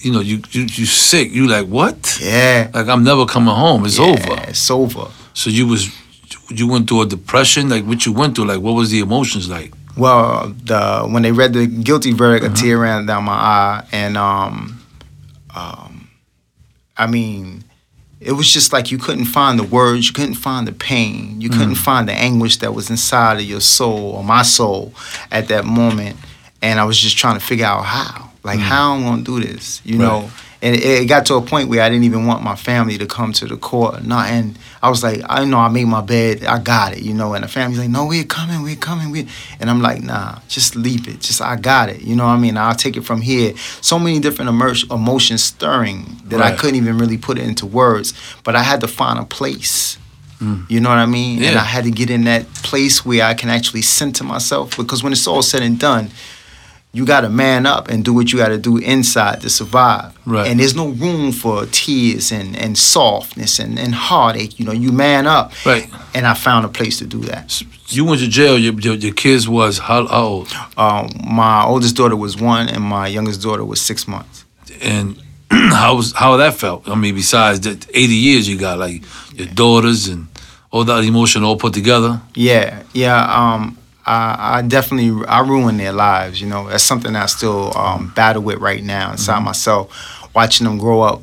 you 0.04 0.12
know, 0.12 0.20
you 0.20 0.40
you 0.50 0.62
you 0.62 0.86
sick. 0.86 1.30
You 1.32 1.46
like 1.46 1.66
what? 1.66 2.18
yeah. 2.22 2.70
Like 2.74 2.88
I'm 2.88 3.04
never 3.04 3.26
coming 3.26 3.54
home. 3.54 3.84
It's 3.84 3.98
Yeah, 3.98 4.06
over. 4.06 4.42
It's 4.48 4.70
over. 4.70 5.06
So 5.34 5.50
you 5.50 5.66
was 5.66 5.90
you 6.48 6.66
went 6.68 6.88
through 6.88 7.02
a 7.02 7.06
depression. 7.06 7.68
Like 7.68 7.84
what 7.84 8.04
you 8.06 8.12
went 8.12 8.34
through. 8.34 8.46
Like 8.46 8.60
what 8.60 8.72
was 8.74 8.90
the 8.90 9.00
emotions 9.00 9.48
like? 9.48 9.72
Well, 9.96 10.54
the 10.64 11.06
when 11.08 11.22
they 11.22 11.32
read 11.32 11.52
the 11.52 11.66
guilty 11.66 12.12
verdict, 12.12 12.44
Uh-huh. 12.44 12.54
a 12.54 12.56
tear 12.56 12.78
ran 12.78 13.06
down 13.06 13.24
my 13.24 13.32
eye, 13.34 13.84
and 13.92 14.16
um, 14.16 14.80
um, 15.54 16.08
I 16.96 17.06
mean, 17.06 17.62
it 18.20 18.32
was 18.32 18.52
just 18.52 18.72
like 18.72 18.90
you 18.90 18.98
couldn't 18.98 19.26
find 19.26 19.58
the 19.58 19.62
words, 19.64 20.06
you 20.08 20.12
couldn't 20.12 20.34
find 20.34 20.66
the 20.66 20.72
pain, 20.72 21.40
you 21.40 21.48
couldn't 21.48 21.74
Mm. 21.76 21.84
find 21.90 22.08
the 22.08 22.12
anguish 22.12 22.56
that 22.58 22.74
was 22.74 22.90
inside 22.90 23.34
of 23.38 23.44
your 23.44 23.60
soul 23.60 24.12
or 24.16 24.24
my 24.24 24.42
soul 24.42 24.92
at 25.30 25.46
that 25.48 25.64
moment, 25.64 26.16
and 26.64 26.80
I 26.80 26.84
was 26.84 26.98
just 26.98 27.16
trying 27.16 27.38
to 27.38 27.44
figure 27.44 27.66
out 27.66 27.82
how, 27.84 28.30
like 28.42 28.58
how 28.58 28.94
I'm 28.94 29.02
gonna 29.04 29.22
do 29.22 29.40
this, 29.40 29.80
you 29.84 29.96
Mm. 29.96 30.00
Right. 30.00 30.06
know. 30.06 30.30
And 30.62 30.74
it, 30.74 30.82
it 31.02 31.06
got 31.08 31.26
to 31.26 31.34
a 31.34 31.42
point 31.42 31.68
where 31.68 31.82
I 31.82 31.90
didn't 31.90 32.04
even 32.04 32.24
want 32.24 32.42
my 32.42 32.56
family 32.56 32.96
to 32.96 33.06
come 33.06 33.34
to 33.34 33.44
the 33.46 33.58
court. 33.58 34.02
Not, 34.02 34.30
and 34.30 34.58
I 34.82 34.88
was 34.88 35.02
like, 35.02 35.20
I 35.28 35.44
know 35.44 35.58
I 35.58 35.68
made 35.68 35.84
my 35.84 36.00
bed, 36.00 36.42
I 36.42 36.58
got 36.58 36.94
it, 36.96 37.02
you 37.02 37.12
know. 37.12 37.34
And 37.34 37.44
the 37.44 37.48
family's 37.48 37.78
like, 37.80 37.90
No, 37.90 38.06
we're 38.06 38.24
coming, 38.24 38.62
we're 38.62 38.76
coming, 38.90 39.10
we. 39.10 39.28
And 39.60 39.68
I'm 39.68 39.82
like, 39.82 40.02
Nah, 40.02 40.38
just 40.48 40.74
leave 40.74 41.06
it. 41.06 41.20
Just 41.20 41.42
I 41.42 41.56
got 41.56 41.90
it, 41.90 42.00
you 42.00 42.16
know 42.16 42.24
what 42.24 42.32
I 42.32 42.38
mean. 42.38 42.56
I'll 42.56 42.74
take 42.74 42.96
it 42.96 43.04
from 43.04 43.20
here. 43.20 43.52
So 43.82 43.98
many 43.98 44.18
different 44.20 44.48
immer- 44.48 44.74
emotions 44.90 45.42
stirring 45.44 45.98
that 46.30 46.40
I 46.40 46.56
couldn't 46.56 46.76
even 46.76 46.96
really 46.96 47.18
put 47.18 47.36
it 47.36 47.44
into 47.46 47.66
words. 47.66 48.14
But 48.42 48.56
I 48.56 48.62
had 48.62 48.80
to 48.80 48.88
find 48.88 49.18
a 49.18 49.24
place. 49.26 49.98
You 50.68 50.78
know 50.80 50.90
what 50.90 50.98
I 50.98 51.06
mean? 51.06 51.42
And 51.42 51.56
I 51.58 51.64
had 51.64 51.84
to 51.84 51.90
get 51.90 52.10
in 52.10 52.24
that 52.24 52.44
place 52.70 52.96
where 53.04 53.24
I 53.24 53.32
can 53.34 53.48
actually 53.50 53.80
center 53.82 54.24
myself 54.24 54.76
because 54.76 55.02
when 55.02 55.12
it's 55.12 55.26
all 55.26 55.40
said 55.42 55.62
and 55.62 55.78
done, 55.78 56.10
you 56.94 57.04
got 57.04 57.22
to 57.22 57.28
man 57.28 57.66
up 57.66 57.88
and 57.88 58.04
do 58.04 58.14
what 58.14 58.32
you 58.32 58.38
got 58.38 58.48
to 58.48 58.58
do 58.58 58.78
inside 58.78 59.40
to 59.40 59.50
survive. 59.50 60.16
Right. 60.24 60.46
And 60.46 60.60
there's 60.60 60.76
no 60.76 60.90
room 60.90 61.32
for 61.32 61.66
tears 61.66 62.30
and, 62.30 62.56
and 62.56 62.78
softness 62.78 63.58
and, 63.58 63.78
and 63.78 63.92
heartache. 63.92 64.60
You 64.60 64.64
know, 64.64 64.72
you 64.72 64.92
man 64.92 65.26
up. 65.26 65.52
Right. 65.66 65.90
And 66.14 66.24
I 66.24 66.34
found 66.34 66.64
a 66.64 66.68
place 66.68 66.98
to 67.00 67.06
do 67.06 67.18
that. 67.22 67.60
You 67.88 68.04
went 68.04 68.20
to 68.20 68.28
jail. 68.28 68.56
Your 68.56 68.74
your, 68.74 68.94
your 68.94 69.12
kids 69.12 69.48
was 69.48 69.78
how, 69.78 70.06
how 70.06 70.24
old? 70.24 70.52
Um, 70.76 71.10
my 71.28 71.64
oldest 71.64 71.96
daughter 71.96 72.16
was 72.16 72.40
one, 72.40 72.68
and 72.68 72.82
my 72.82 73.08
youngest 73.08 73.42
daughter 73.42 73.64
was 73.64 73.80
six 73.80 74.06
months. 74.06 74.44
And 74.80 75.20
how 75.50 75.96
was 75.96 76.12
how 76.12 76.36
that 76.36 76.54
felt? 76.54 76.88
I 76.88 76.94
mean, 76.94 77.16
besides 77.16 77.60
the 77.60 77.72
80 77.92 78.14
years 78.14 78.48
you 78.48 78.56
got, 78.56 78.78
like 78.78 79.02
your 79.34 79.48
daughters 79.48 80.06
and 80.06 80.28
all 80.70 80.84
that 80.84 81.04
emotion 81.04 81.42
all 81.42 81.56
put 81.56 81.74
together. 81.74 82.20
Yeah, 82.34 82.82
yeah. 82.92 83.24
Um, 83.26 83.78
I, 84.06 84.58
I 84.58 84.62
definitely 84.62 85.24
I 85.26 85.40
ruined 85.40 85.80
their 85.80 85.92
lives. 85.92 86.40
You 86.40 86.46
know, 86.48 86.68
that's 86.68 86.84
something 86.84 87.16
I 87.16 87.26
still 87.26 87.76
um, 87.76 88.12
battle 88.14 88.42
with 88.42 88.58
right 88.58 88.82
now 88.82 89.12
inside 89.12 89.40
myself. 89.40 90.30
Watching 90.34 90.64
them 90.66 90.78
grow 90.78 91.02
up 91.02 91.22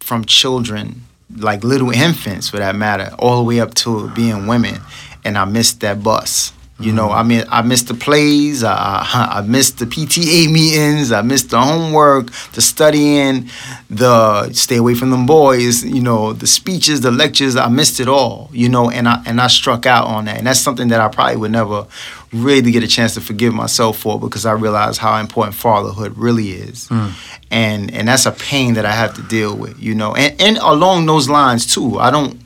from 0.00 0.24
children, 0.24 1.02
like 1.36 1.62
little 1.62 1.90
infants 1.90 2.48
for 2.48 2.56
that 2.56 2.74
matter, 2.74 3.14
all 3.18 3.36
the 3.36 3.44
way 3.44 3.60
up 3.60 3.74
to 3.74 4.08
being 4.10 4.46
women, 4.46 4.80
and 5.24 5.36
I 5.36 5.44
missed 5.44 5.80
that 5.80 6.02
bus. 6.02 6.52
You 6.80 6.92
know, 6.92 7.10
I 7.10 7.24
mean, 7.24 7.42
I 7.48 7.62
missed 7.62 7.88
the 7.88 7.94
plays. 7.94 8.62
I, 8.62 9.04
I 9.12 9.40
missed 9.40 9.80
the 9.80 9.84
PTA 9.84 10.48
meetings. 10.50 11.10
I 11.10 11.22
missed 11.22 11.50
the 11.50 11.60
homework, 11.60 12.30
the 12.52 12.60
studying, 12.62 13.50
the 13.90 14.52
stay 14.52 14.76
away 14.76 14.94
from 14.94 15.10
them 15.10 15.26
boys. 15.26 15.84
You 15.84 16.00
know, 16.00 16.32
the 16.32 16.46
speeches, 16.46 17.00
the 17.00 17.10
lectures. 17.10 17.56
I 17.56 17.66
missed 17.66 17.98
it 17.98 18.06
all. 18.06 18.48
You 18.52 18.68
know, 18.68 18.90
and 18.90 19.08
I 19.08 19.20
and 19.26 19.40
I 19.40 19.48
struck 19.48 19.86
out 19.86 20.06
on 20.06 20.26
that, 20.26 20.38
and 20.38 20.46
that's 20.46 20.60
something 20.60 20.86
that 20.88 21.00
I 21.00 21.08
probably 21.08 21.36
would 21.36 21.50
never 21.50 21.84
really 22.32 22.70
get 22.70 22.84
a 22.84 22.88
chance 22.88 23.14
to 23.14 23.20
forgive 23.20 23.52
myself 23.52 23.98
for 23.98 24.20
because 24.20 24.46
I 24.46 24.52
realized 24.52 25.00
how 25.00 25.18
important 25.18 25.56
fatherhood 25.56 26.16
really 26.16 26.50
is, 26.50 26.86
hmm. 26.86 27.08
and 27.50 27.92
and 27.92 28.06
that's 28.06 28.24
a 28.24 28.32
pain 28.32 28.74
that 28.74 28.86
I 28.86 28.92
have 28.92 29.14
to 29.14 29.22
deal 29.22 29.56
with. 29.56 29.82
You 29.82 29.96
know, 29.96 30.14
and 30.14 30.40
and 30.40 30.58
along 30.58 31.06
those 31.06 31.28
lines 31.28 31.66
too, 31.66 31.98
I 31.98 32.12
don't 32.12 32.40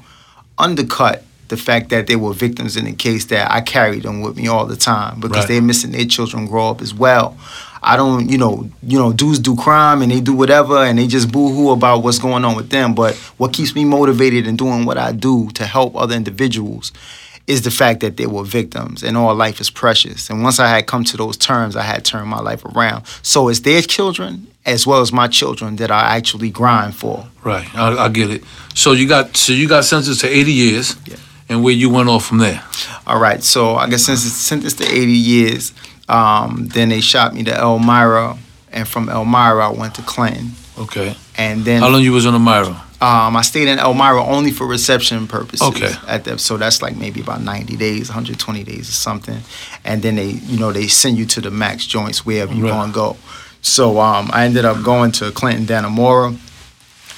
undercut 0.56 1.22
the 1.52 1.56
fact 1.70 1.90
that 1.90 2.06
they 2.06 2.16
were 2.16 2.32
victims 2.32 2.76
in 2.78 2.84
the 2.86 2.92
case 3.06 3.26
that 3.26 3.44
I 3.52 3.60
carried 3.60 4.02
them 4.04 4.22
with 4.22 4.36
me 4.40 4.48
all 4.48 4.64
the 4.66 4.76
time 4.92 5.20
because 5.20 5.36
Right. 5.44 5.48
they're 5.48 5.62
missing 5.70 5.92
their 5.92 6.06
children 6.06 6.46
grow 6.46 6.70
up 6.70 6.80
as 6.80 6.92
well. 6.94 7.36
I 7.82 7.96
don't, 7.96 8.28
you 8.32 8.38
know, 8.38 8.54
you 8.82 8.98
know, 8.98 9.12
dudes 9.12 9.38
do 9.38 9.54
crime 9.56 10.00
and 10.02 10.10
they 10.12 10.20
do 10.20 10.32
whatever 10.32 10.78
and 10.78 10.98
they 10.98 11.06
just 11.06 11.30
boo-hoo 11.30 11.70
about 11.70 12.02
what's 12.02 12.18
going 12.18 12.44
on 12.44 12.54
with 12.56 12.70
them. 12.70 12.94
But 12.94 13.14
what 13.40 13.52
keeps 13.52 13.74
me 13.74 13.84
motivated 13.84 14.46
in 14.46 14.56
doing 14.56 14.84
what 14.86 14.96
I 14.96 15.12
do 15.12 15.50
to 15.58 15.66
help 15.66 15.94
other 15.96 16.14
individuals 16.14 16.90
is 17.48 17.62
the 17.62 17.70
fact 17.72 17.98
that 18.00 18.16
they 18.16 18.26
were 18.26 18.44
victims 18.44 19.02
and 19.02 19.16
all 19.16 19.34
life 19.34 19.60
is 19.60 19.68
precious. 19.68 20.30
And 20.30 20.42
once 20.44 20.58
I 20.60 20.68
had 20.68 20.86
come 20.86 21.04
to 21.04 21.16
those 21.18 21.36
terms, 21.36 21.74
I 21.76 21.82
had 21.82 22.04
turned 22.04 22.28
my 22.28 22.40
life 22.40 22.64
around. 22.64 23.04
So 23.22 23.48
it's 23.50 23.60
their 23.60 23.82
children 23.82 24.46
as 24.64 24.86
well 24.86 25.00
as 25.00 25.12
my 25.12 25.26
children 25.26 25.74
that 25.76 25.90
I 25.90 26.16
actually 26.16 26.50
grind 26.50 26.94
for. 26.94 27.26
Right, 27.42 27.66
I, 27.74 28.04
I 28.04 28.08
get 28.08 28.30
it. 28.30 28.44
So 28.74 28.92
you 28.92 29.08
got 29.08 29.36
so 29.36 29.52
you 29.52 29.66
got 29.68 29.84
sentenced 29.84 30.20
to 30.20 30.28
80 30.28 30.52
years, 30.52 30.96
Yeah. 31.04 31.16
And 31.52 31.62
where 31.62 31.74
you 31.74 31.90
went 31.90 32.08
off 32.08 32.24
from 32.24 32.38
there. 32.38 32.62
All 33.06 33.18
right, 33.18 33.42
so 33.44 33.74
I 33.76 33.88
guess 33.90 34.04
since 34.06 34.24
it's 34.24 34.34
sentenced 34.34 34.78
to 34.78 34.84
80 34.84 35.12
years, 35.12 35.72
um, 36.08 36.66
then 36.68 36.88
they 36.88 37.00
shot 37.02 37.34
me 37.34 37.42
to 37.44 37.54
Elmira, 37.54 38.38
and 38.72 38.88
from 38.88 39.08
Elmira 39.10 39.68
I 39.68 39.72
went 39.72 39.94
to 39.96 40.02
Clinton, 40.02 40.52
Okay. 40.78 41.14
and 41.36 41.64
then 41.64 41.82
How 41.82 41.88
long 41.90 42.00
you 42.02 42.12
was 42.12 42.24
on 42.24 42.32
Elmira? 42.34 42.68
um, 43.02 43.36
I 43.36 43.42
stayed 43.42 43.68
in 43.68 43.78
Elmira 43.78 44.24
only 44.24 44.50
for 44.50 44.66
reception 44.66 45.26
purposes. 45.26 45.60
Okay. 45.68 45.92
At 46.08 46.24
the, 46.24 46.38
so 46.38 46.56
that's 46.56 46.80
like 46.80 46.96
maybe 46.96 47.20
about 47.20 47.42
90 47.42 47.76
days, 47.76 48.08
120 48.08 48.64
days 48.64 48.88
or 48.88 48.92
something, 48.92 49.40
and 49.84 50.00
then 50.00 50.14
they, 50.16 50.30
you 50.30 50.58
know, 50.58 50.72
they 50.72 50.86
send 50.88 51.18
you 51.18 51.26
to 51.26 51.40
the 51.42 51.50
max 51.50 51.84
joints 51.86 52.24
wherever 52.24 52.54
you 52.54 52.62
Right. 52.64 52.70
gonna 52.70 52.92
go. 52.92 53.16
So 53.60 54.00
um, 54.00 54.30
I 54.32 54.46
ended 54.46 54.64
up 54.64 54.82
going 54.82 55.12
to 55.12 55.30
Clinton 55.32 55.66
Dannemora, 55.66 56.34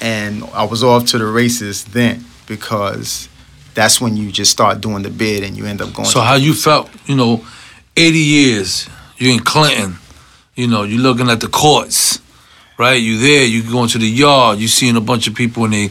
and 0.01 0.43
I 0.53 0.65
was 0.65 0.83
off 0.83 1.05
to 1.07 1.17
the 1.17 1.25
races 1.25 1.85
then 1.85 2.25
because 2.47 3.29
that's 3.75 4.01
when 4.01 4.17
you 4.17 4.31
just 4.31 4.51
start 4.51 4.81
doing 4.81 5.03
the 5.03 5.09
bid 5.09 5.43
and 5.43 5.55
you 5.55 5.65
end 5.65 5.81
up 5.81 5.93
going. 5.93 6.07
So 6.07 6.21
how 6.21 6.35
you 6.35 6.53
felt? 6.53 6.89
You 7.05 7.15
know, 7.15 7.45
80 7.95 8.17
years. 8.17 8.89
you're 9.17 9.33
in 9.33 9.39
Clinton. 9.39 9.97
You 10.55 10.67
know, 10.67 10.83
you're 10.83 11.01
looking 11.01 11.29
at 11.29 11.41
the 11.41 11.47
courts, 11.47 12.19
right? 12.77 12.93
You 12.93 13.19
there. 13.19 13.45
You 13.45 13.69
going 13.69 13.89
to 13.89 13.97
the 13.97 14.07
yard. 14.07 14.57
You 14.59 14.67
seeing 14.67 14.95
a 14.95 15.01
bunch 15.01 15.27
of 15.27 15.35
people 15.35 15.65
and 15.65 15.73
they, 15.73 15.89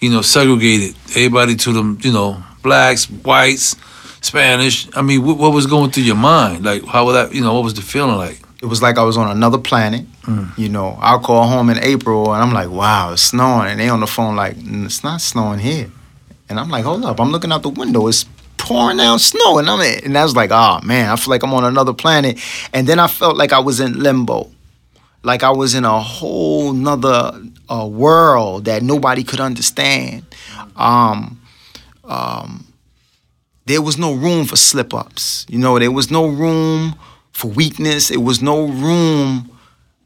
you 0.00 0.10
know, 0.10 0.22
segregated. 0.22 0.94
Everybody 1.10 1.56
to 1.56 1.72
them. 1.72 1.98
You 2.00 2.12
know, 2.12 2.42
blacks, 2.62 3.06
whites, 3.10 3.76
Spanish. 4.20 4.88
I 4.96 5.02
mean, 5.02 5.24
what, 5.24 5.36
what 5.36 5.52
was 5.52 5.66
going 5.66 5.90
through 5.90 6.04
your 6.04 6.16
mind? 6.16 6.64
Like, 6.64 6.84
how 6.84 7.04
was 7.06 7.14
that? 7.14 7.34
You 7.34 7.42
know, 7.42 7.54
what 7.54 7.64
was 7.64 7.74
the 7.74 7.82
feeling 7.82 8.16
like? 8.16 8.40
it 8.62 8.66
was 8.66 8.80
like 8.80 8.96
I 8.96 9.02
was 9.02 9.18
on 9.18 9.30
another 9.30 9.58
planet. 9.58 10.06
You 10.56 10.70
know, 10.70 10.96
I'll 11.02 11.20
call 11.20 11.46
home 11.46 11.68
in 11.68 11.76
April 11.84 12.32
and 12.32 12.42
I'm 12.42 12.52
like, 12.54 12.70
wow, 12.70 13.12
it's 13.12 13.20
snowing. 13.20 13.68
And 13.68 13.78
they 13.78 13.90
on 13.90 14.00
the 14.00 14.06
phone 14.06 14.36
like, 14.36 14.56
"Mm, 14.56 14.86
it's 14.86 15.04
not 15.04 15.20
snowing 15.20 15.58
here. 15.58 15.90
And 16.48 16.60
I'm 16.60 16.68
like, 16.68 16.84
hold 16.84 17.04
up, 17.04 17.20
I'm 17.20 17.30
looking 17.30 17.52
out 17.52 17.62
the 17.62 17.70
window. 17.70 18.06
It's 18.06 18.26
pouring 18.58 18.96
down 18.98 19.18
snow. 19.18 19.58
And 19.58 19.68
I'm 19.68 19.80
and 19.80 20.16
I 20.16 20.22
was 20.22 20.36
like, 20.36 20.50
oh 20.50 20.80
man, 20.84 21.10
I 21.10 21.16
feel 21.16 21.30
like 21.30 21.42
I'm 21.42 21.54
on 21.54 21.64
another 21.64 21.92
planet. 21.92 22.38
And 22.72 22.86
then 22.86 22.98
I 22.98 23.06
felt 23.06 23.36
like 23.36 23.52
I 23.52 23.58
was 23.60 23.80
in 23.80 24.02
limbo. 24.02 24.50
Like 25.22 25.42
I 25.42 25.50
was 25.50 25.74
in 25.74 25.84
a 25.84 26.00
whole 26.00 26.72
nother 26.72 27.32
uh, 27.68 27.86
world 27.90 28.66
that 28.66 28.82
nobody 28.82 29.24
could 29.24 29.40
understand. 29.40 30.24
Um, 30.76 31.40
um, 32.04 32.66
there 33.64 33.80
was 33.80 33.96
no 33.96 34.12
room 34.12 34.44
for 34.44 34.56
slip 34.56 34.92
ups. 34.92 35.46
You 35.48 35.58
know, 35.58 35.78
there 35.78 35.90
was 35.90 36.10
no 36.10 36.26
room 36.26 36.94
for 37.32 37.50
weakness. 37.50 38.10
It 38.10 38.18
was 38.18 38.42
no 38.42 38.66
room, 38.66 39.50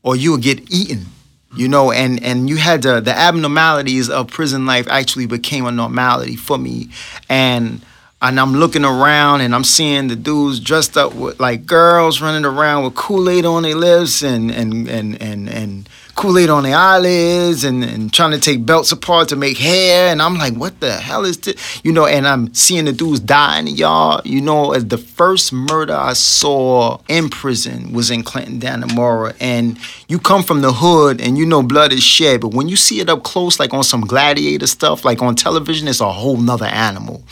or 0.05 0.15
you 0.15 0.33
would 0.33 0.43
get 0.43 0.73
eaten. 0.73 1.07
You 1.55 1.69
know, 1.69 1.91
and 1.91 2.23
and 2.23 2.49
you 2.49 2.57
had 2.57 2.83
the 2.83 3.01
the 3.01 3.17
abnormalities 3.17 4.11
of 4.11 4.29
prison 4.29 4.67
life 4.67 4.87
actually 4.89 5.27
became 5.27 5.65
a 5.65 5.73
normality 5.73 6.37
for 6.37 6.59
me, 6.59 6.91
and 7.29 7.81
and 8.21 8.41
I'm 8.41 8.55
looking 8.55 8.85
around 8.85 9.43
and 9.43 9.55
I'm 9.55 9.65
seeing 9.65 10.09
the 10.09 10.17
dudes 10.17 10.61
dressed 10.61 10.97
up 10.97 11.15
with 11.15 11.39
like 11.39 11.67
girls 11.67 12.21
running 12.21 12.45
around 12.45 12.85
with 12.85 12.95
Kool 12.95 13.31
Aid 13.31 13.45
on 13.45 13.63
their 13.63 13.77
lips 13.77 14.23
and 14.23 14.51
and 14.51 14.89
and 14.89 15.21
and 15.23 15.49
and 15.49 15.89
Kool 16.19 16.37
Aid 16.37 16.51
on 16.51 16.65
their 16.65 16.77
eyelids 16.77 17.63
and 17.63 17.85
and 17.85 18.13
trying 18.13 18.33
to 18.33 18.41
take 18.41 18.67
belts 18.67 18.91
apart 18.91 19.29
to 19.29 19.37
make 19.37 19.57
hair, 19.57 20.11
and 20.11 20.21
I'm 20.21 20.35
like, 20.35 20.55
what 20.55 20.81
the 20.81 20.93
hell 20.95 21.25
is 21.25 21.39
this? 21.39 21.81
You 21.85 21.93
know, 21.93 22.07
and 22.07 22.27
I'm 22.27 22.53
seeing 22.53 22.87
the 22.87 22.93
dudes 22.93 23.21
die 23.21 23.61
in 23.61 23.67
the 23.67 23.71
yard. 23.71 24.27
You 24.27 24.41
know, 24.41 24.73
as 24.73 24.87
the 24.87 24.99
first 24.99 25.53
murder 25.53 25.95
I 25.95 26.15
saw 26.15 26.99
in 27.07 27.29
prison 27.29 27.93
was 27.93 28.11
in 28.11 28.25
Clinton, 28.25 28.59
Dannemora, 28.59 29.37
and 29.39 29.79
you 30.09 30.19
come 30.19 30.43
from 30.43 30.61
the 30.61 30.73
hood 30.73 31.21
and 31.21 31.39
you 31.39 31.47
know 31.47 31.63
blood 31.63 31.93
is 31.93 32.03
shed, 32.03 32.41
but 32.41 32.53
when 32.53 32.69
you 32.69 32.75
see 32.75 32.99
it 32.99 33.09
up 33.09 33.23
close, 33.23 33.61
like 33.61 33.73
on 33.73 33.85
some 33.85 34.01
gladiator 34.01 34.67
stuff, 34.67 35.05
like 35.05 35.23
on 35.23 35.37
television, 35.37 35.87
it's 35.87 36.01
a 36.01 36.11
whole 36.11 36.37
nother 36.37 36.67
animal. 36.67 37.23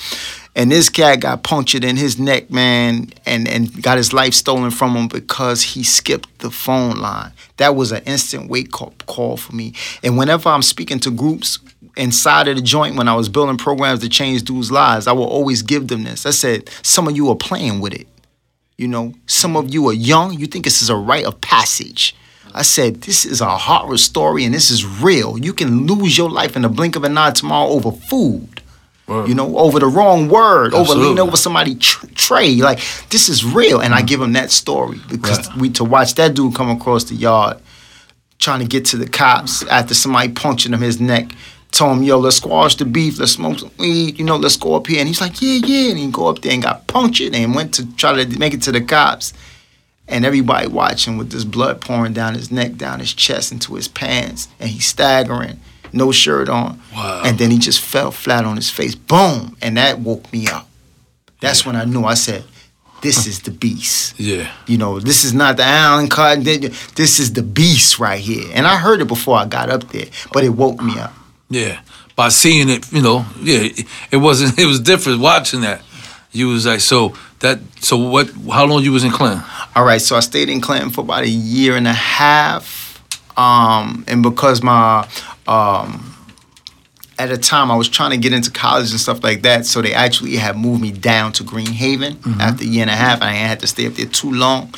And 0.57 0.73
this 0.73 0.88
cat 0.88 1.21
got 1.21 1.42
punctured 1.42 1.85
in 1.85 1.97
his 1.97 2.19
neck, 2.19 2.51
man, 2.51 3.12
and, 3.27 3.47
and 3.47 3.83
got 3.83 3.99
his 3.99 4.14
life 4.14 4.33
stolen 4.33 4.71
from 4.71 4.97
him 4.97 5.07
because 5.07 5.62
he 5.62 5.85
skipped 5.85 6.38
the 6.38 6.51
phone 6.51 6.97
line. 6.97 7.33
That 7.59 7.77
was 7.77 7.92
an 7.92 8.03
instant 8.05 8.49
wake 8.49 8.81
up 8.81 9.05
call 9.05 9.37
for 9.37 9.55
me. 9.55 9.75
And 10.03 10.16
whenever 10.16 10.49
I'm 10.49 10.62
speaking 10.62 10.99
to 11.01 11.11
groups 11.11 11.59
inside 11.95 12.49
of 12.49 12.57
the 12.57 12.62
joint, 12.62 12.97
when 12.97 13.07
I 13.07 13.14
was 13.14 13.29
building 13.29 13.59
programs 13.59 14.01
to 14.01 14.09
change 14.09 14.45
dudes' 14.45 14.73
lives, 14.73 15.07
I 15.07 15.12
will 15.12 15.27
always 15.27 15.61
give 15.61 15.88
them 15.88 16.05
this. 16.05 16.25
I 16.25 16.31
said, 16.31 16.71
some 16.83 17.07
of 17.07 17.14
you 17.14 17.29
are 17.29 17.37
playing 17.37 17.81
with 17.81 17.92
it. 17.92 18.09
You 18.79 18.88
know, 18.88 19.12
some 19.27 19.59
of 19.59 19.75
you 19.75 19.87
are 19.90 19.95
young. 19.95 20.33
You 20.38 20.47
think 20.47 20.64
this 20.64 20.81
is 20.81 20.88
a 20.88 20.97
rite 20.97 21.27
of 21.27 21.38
passage. 21.42 22.16
I 22.55 22.62
said, 22.62 23.03
this 23.03 23.27
is 23.27 23.42
a 23.42 23.59
horror 23.59 23.99
story 23.99 24.47
and 24.47 24.55
this 24.55 24.71
is 24.71 24.87
real. 24.87 25.37
You 25.37 25.53
can 25.53 25.87
lose 25.87 26.16
your 26.16 26.31
life 26.31 26.57
in 26.57 26.62
the 26.62 26.71
blink 26.71 26.97
of 26.97 27.05
an 27.05 27.19
eye 27.19 27.33
tomorrow 27.33 27.69
over 27.69 27.92
food. 27.92 28.56
Word. 29.07 29.29
You 29.29 29.35
know, 29.37 29.57
over 29.57 29.79
the 29.79 29.87
wrong 29.87 30.29
word, 30.29 30.75
over 30.75 30.92
leaning 30.95 31.21
over 31.21 31.37
somebody 31.37 31.77
tr- 31.77 32.07
tray. 32.14 32.57
Like 32.57 32.81
this 33.11 33.29
is 33.29 33.45
real, 33.45 33.81
and 33.81 33.95
I 33.95 34.03
mm. 34.03 34.07
give 34.07 34.21
him 34.21 34.33
that 34.33 34.51
story 34.51 34.99
because 35.09 35.49
Right. 35.49 35.57
we 35.59 35.71
to 35.71 35.85
watch 35.85 36.14
that 36.14 36.35
dude 36.35 36.57
come 36.57 36.71
across 36.71 37.05
the 37.05 37.14
yard, 37.14 37.59
trying 38.38 38.61
to 38.61 38.66
get 38.66 38.85
to 38.87 38.97
the 38.97 39.09
cops 39.09 39.62
after 39.69 39.95
somebody 39.95 40.31
punching 40.31 40.73
him 40.73 40.81
his 40.81 41.01
neck. 41.01 41.31
Told 41.73 41.99
him, 41.99 42.03
yo, 42.05 42.19
let's 42.19 42.37
squash 42.37 42.77
the 42.77 42.85
beef, 42.85 43.19
let's 43.19 43.33
smoke 43.33 43.59
some 43.59 43.71
weed, 43.79 44.19
you 44.19 44.25
know, 44.25 44.37
let's 44.37 44.57
go 44.57 44.75
up 44.77 44.87
here. 44.87 45.01
And 45.01 45.09
he's 45.09 45.21
like, 45.21 45.42
yeah, 45.42 45.61
yeah. 45.64 45.90
And 45.90 45.99
he 45.99 46.11
go 46.11 46.29
up 46.29 46.40
there 46.40 46.53
and 46.53 46.62
got 46.62 46.87
punctured 46.87 47.35
and 47.35 47.55
went 47.55 47.75
to 47.75 47.95
try 47.97 48.25
to 48.25 48.38
make 48.38 48.55
it 48.55 48.62
to 48.62 48.73
the 48.73 48.81
cops. 48.81 49.35
And 50.09 50.25
everybody 50.25 50.69
watching 50.69 51.19
with 51.19 51.31
this 51.33 51.45
blood 51.45 51.81
pouring 51.81 52.12
down 52.12 52.35
his 52.35 52.51
neck, 52.51 52.77
down 52.77 53.01
his 53.01 53.12
chest, 53.12 53.53
into 53.53 53.75
his 53.75 53.88
pants. 53.88 54.49
And 54.59 54.71
he's 54.71 54.87
staggering, 54.87 55.61
no 55.92 56.12
shirt 56.12 56.49
on. 56.49 56.81
Wow. 56.94 57.22
And 57.25 57.38
then 57.38 57.51
he 57.51 57.59
just 57.59 57.81
fell 57.81 58.11
flat 58.11 58.44
on 58.44 58.57
his 58.57 58.70
face. 58.70 58.94
Boom. 58.94 59.57
And 59.62 59.77
that 59.77 60.01
woke 60.01 60.33
me 60.33 60.46
up. 60.49 60.68
That's 61.40 61.66
when 61.66 61.77
I 61.77 61.85
knew. 61.85 62.05
I 62.05 62.14
said, 62.14 62.44
this 63.03 63.27
is 63.27 63.40
the 63.40 63.51
beast. 63.51 64.18
Yeah. 64.18 64.51
You 64.66 64.79
know, 64.79 65.01
this 65.01 65.25
is 65.25 65.35
not 65.35 65.57
the 65.57 65.64
Allen 65.64 66.09
cut. 66.09 66.42
This 66.44 67.18
is 67.18 67.33
the 67.33 67.42
beast 67.42 67.99
right 67.99 68.20
here. 68.20 68.51
And 68.55 68.66
I 68.66 68.77
heard 68.77 69.01
it 69.01 69.07
before 69.07 69.37
I 69.37 69.44
got 69.46 69.70
up 69.70 69.88
there, 69.90 70.07
but 70.33 70.44
it 70.44 70.51
woke 70.51 70.83
me 70.83 70.99
up. 70.99 71.12
Yeah. 71.51 71.81
By 72.16 72.31
seeing 72.31 72.70
it, 72.70 72.90
you 72.92 73.03
know, 73.03 73.27
yeah, 73.40 73.68
it 74.11 74.16
wasn't. 74.16 74.59
It 74.59 74.64
was 74.64 74.81
different 74.81 75.20
watching 75.20 75.61
that. 75.61 75.83
You 76.33 76.49
was 76.49 76.64
like, 76.66 76.81
so 76.81 77.14
that. 77.40 77.61
So 77.81 77.96
what? 77.99 78.31
How 78.51 78.64
long 78.64 78.83
you 78.83 78.92
was 78.92 79.05
in 79.05 79.11
Clinton? 79.11 79.42
All 79.75 79.85
right, 79.85 80.01
so 80.01 80.16
I 80.16 80.20
stayed 80.20 80.49
in 80.49 80.62
Clinton 80.62 80.88
for 80.88 81.03
about 81.03 81.25
a 81.25 81.29
year 81.29 81.77
and 81.77 81.87
a 81.87 81.92
half, 81.92 82.86
um, 83.37 84.05
and 84.09 84.22
because 84.22 84.62
my 84.62 85.09
um, 85.46 86.14
at 87.18 87.29
the 87.29 87.38
time 87.38 87.70
I 87.70 87.77
was 87.77 87.88
trying 87.88 88.11
to 88.11 88.16
get 88.16 88.33
into 88.33 88.51
college 88.51 88.90
and 88.90 89.01
stuff 89.01 89.22
like 89.22 89.42
that, 89.42 89.66
so 89.66 89.83
they 89.83 89.94
actually 89.94 90.37
had 90.37 90.57
moved 90.57 90.81
me 90.81 90.92
down 90.92 91.33
to 91.33 91.44
Green 91.44 91.66
Haven 91.72 92.18
after 92.40 92.64
a 92.64 92.66
year 92.66 92.83
and 92.83 92.90
a 92.90 92.96
half, 92.96 93.20
and 93.20 93.25
I 93.25 93.33
had 93.33 93.61
to 93.61 93.66
stay 93.66 93.87
up 93.87 93.94
there 93.94 94.07
too 94.07 94.33
long. 94.33 94.72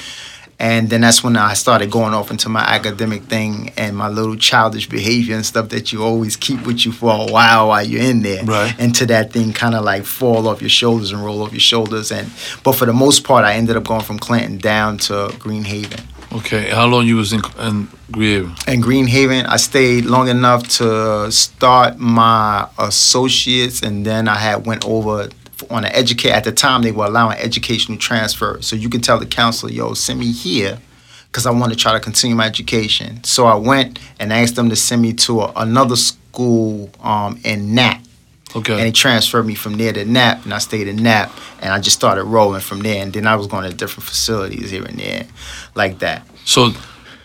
And 0.61 0.91
then 0.91 1.03
that's 1.03 1.23
when 1.23 1.37
I 1.37 1.55
started 1.55 1.89
going 1.89 2.15
off 2.15 2.33
into 2.33 2.49
my 2.49 2.63
academic 2.63 3.23
thing 3.25 3.71
and 3.77 3.97
my 3.97 4.09
little 4.09 4.35
childish 4.35 4.89
behavior 4.89 5.37
and 5.37 5.47
stuff 5.47 5.69
that 5.69 5.93
you 5.93 6.03
always 6.03 6.35
keep 6.37 6.67
with 6.67 6.85
you 6.85 6.91
for 6.91 7.13
a 7.13 7.31
while 7.31 7.69
while 7.69 7.87
you're 7.87 8.03
in 8.03 8.23
there. 8.23 8.45
Right. 8.45 8.75
to 8.97 9.07
that 9.07 9.33
thing 9.33 9.53
kind 9.53 9.77
of 9.77 9.85
like 9.85 10.03
fall 10.03 10.49
off 10.49 10.61
your 10.61 10.69
shoulders 10.69 11.13
and 11.13 11.25
roll 11.25 11.43
off 11.43 11.53
your 11.53 11.61
shoulders. 11.61 12.11
And 12.11 12.29
but 12.65 12.73
for 12.73 12.87
the 12.87 12.93
most 12.93 13.23
part, 13.23 13.45
I 13.45 13.55
ended 13.55 13.77
up 13.77 13.85
going 13.85 14.01
from 14.01 14.19
Clinton 14.19 14.59
down 14.59 14.99
to 14.99 15.33
Green 15.39 15.63
Haven. 15.63 16.01
Okay. 16.31 16.69
How 16.71 16.87
long 16.87 17.07
you 17.07 17.17
was 17.17 17.33
in, 17.33 17.41
in 17.59 17.89
Green 18.11 18.49
Haven? 18.49 18.55
In 18.67 18.81
Green 18.81 19.07
Haven, 19.07 19.47
I 19.47 19.57
stayed 19.57 20.05
long 20.05 20.29
enough 20.29 20.69
to 20.79 21.33
start 21.33 21.99
my 21.99 22.69
associates, 22.79 23.83
and 23.83 24.05
then 24.05 24.29
I 24.29 24.37
had 24.37 24.67
went 24.67 24.85
over 24.85 25.31
on 25.71 25.85
an 25.85 25.93
educate. 25.93 26.31
At 26.31 26.45
the 26.45 26.53
time, 26.53 26.83
they 26.83 26.93
were 26.93 27.07
allowing 27.07 27.39
educational 27.39 27.99
transfer, 27.99 28.61
so 28.61 28.77
you 28.77 28.89
can 28.89 29.01
tell 29.01 29.19
the 29.19 29.27
counselor, 29.27 29.73
"Yo, 29.73 29.95
send 29.95 30.21
me 30.21 30.31
here." 30.33 30.79
Because 31.27 31.45
I 31.45 31.51
want 31.51 31.73
to 31.73 31.79
try 31.79 31.93
to 31.93 32.01
continue 32.01 32.35
my 32.35 32.47
education. 32.47 33.23
So 33.23 33.47
I 33.47 33.55
went 33.55 33.99
and 34.19 34.33
asked 34.33 34.57
them 34.57 34.71
to 34.71 34.77
send 34.77 35.03
me 35.03 35.13
to 35.15 35.43
a, 35.43 35.53
another 35.57 35.97
school 35.97 36.91
um, 37.03 37.39
in 37.45 37.75
Nat. 37.75 38.01
Okay. 38.57 38.75
And 38.75 38.83
he 38.87 38.93
transferred 38.93 39.45
me 39.45 39.55
from 39.55 39.77
there 39.77 39.93
to 39.93 40.05
NAP, 40.05 40.45
and 40.45 40.55
I 40.55 40.59
stayed 40.59 40.89
in 40.89 40.97
NAP, 40.97 41.31
and 41.61 41.73
I 41.73 41.81
just 41.81 41.97
started 41.97 42.25
rolling 42.25 42.61
from 42.61 42.81
there. 42.81 43.03
And 43.03 43.13
then 43.13 43.27
I 43.27 43.37
was 43.37 43.47
going 43.47 43.69
to 43.71 43.77
different 43.77 44.09
facilities 44.09 44.71
here 44.71 44.85
and 44.85 44.99
there, 44.99 45.27
like 45.75 45.99
that. 45.99 46.27
So, 46.45 46.71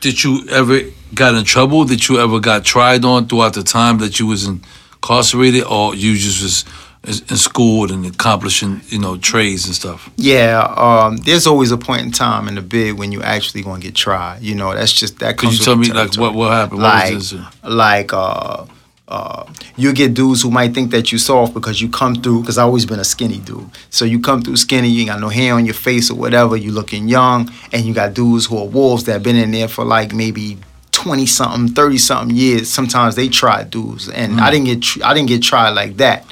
did 0.01 0.23
you 0.23 0.45
ever 0.49 0.81
got 1.13 1.35
in 1.35 1.45
trouble? 1.45 1.85
Did 1.85 2.07
you 2.07 2.19
ever 2.19 2.39
got 2.39 2.65
tried 2.65 3.05
on 3.05 3.27
throughout 3.27 3.53
the 3.53 3.63
time 3.63 3.99
that 3.99 4.19
you 4.19 4.27
was 4.27 4.45
incarcerated, 4.47 5.63
or 5.63 5.95
you 5.95 6.17
just 6.17 6.41
was 6.41 6.65
in 7.05 7.35
school 7.35 7.91
and 7.91 8.05
accomplishing, 8.05 8.81
you 8.87 8.97
know, 8.97 9.17
trades 9.17 9.65
and 9.65 9.75
stuff. 9.75 10.09
Yeah, 10.15 10.61
um, 10.77 11.17
there's 11.17 11.45
always 11.45 11.71
a 11.71 11.77
point 11.77 12.01
in 12.03 12.11
time 12.11 12.47
in 12.47 12.55
the 12.55 12.61
bid 12.61 12.97
when 12.97 13.11
you 13.11 13.21
actually 13.21 13.61
gonna 13.61 13.81
get 13.81 13.93
tried. 13.93 14.41
You 14.41 14.55
know, 14.55 14.73
that's 14.73 14.93
just 14.93 15.19
that 15.19 15.37
Could 15.37 15.51
you 15.51 15.59
tell 15.59 15.75
me 15.75 15.91
like 15.91 16.15
what 16.15 16.33
what 16.33 16.51
happened? 16.51 16.81
What 16.81 16.93
like 16.93 17.13
was 17.13 17.31
this? 17.31 17.41
like 17.63 18.13
uh 18.13 18.65
uh, 19.13 19.45
you 19.77 19.93
get 19.93 20.15
dudes 20.15 20.41
who 20.41 20.49
might 20.49 20.73
think 20.73 20.89
that 20.89 21.11
you 21.11 21.19
soft 21.19 21.53
because 21.53 21.79
you 21.79 21.87
come 21.87 22.15
through. 22.15 22.41
Because 22.41 22.57
I 22.57 22.63
always 22.63 22.85
been 22.85 22.99
a 22.99 23.03
skinny 23.03 23.37
dude, 23.37 23.69
so 23.91 24.05
you 24.05 24.19
come 24.19 24.41
through 24.41 24.57
skinny. 24.57 24.89
You 24.89 25.01
ain't 25.01 25.09
got 25.09 25.19
no 25.19 25.29
hair 25.29 25.53
on 25.53 25.65
your 25.65 25.75
face 25.75 26.09
or 26.09 26.15
whatever. 26.15 26.57
You 26.57 26.71
looking 26.71 27.07
young, 27.07 27.51
and 27.71 27.85
you 27.85 27.93
got 27.93 28.15
dudes 28.15 28.47
who 28.47 28.57
are 28.57 28.65
wolves 28.65 29.03
that 29.03 29.13
have 29.13 29.23
been 29.23 29.35
in 29.35 29.51
there 29.51 29.67
for 29.67 29.85
like 29.85 30.13
maybe 30.13 30.57
twenty 30.91 31.27
something, 31.27 31.75
thirty 31.75 31.99
something 31.99 32.35
years. 32.35 32.71
Sometimes 32.71 33.15
they 33.15 33.27
try 33.29 33.63
dudes, 33.63 34.09
and 34.09 34.41
I 34.41 34.49
didn't 34.49 34.65
get 34.65 34.81
tr- 34.81 35.03
I 35.05 35.13
didn't 35.13 35.29
get 35.29 35.43
tried 35.43 35.69
like 35.71 35.97
that. 35.97 36.25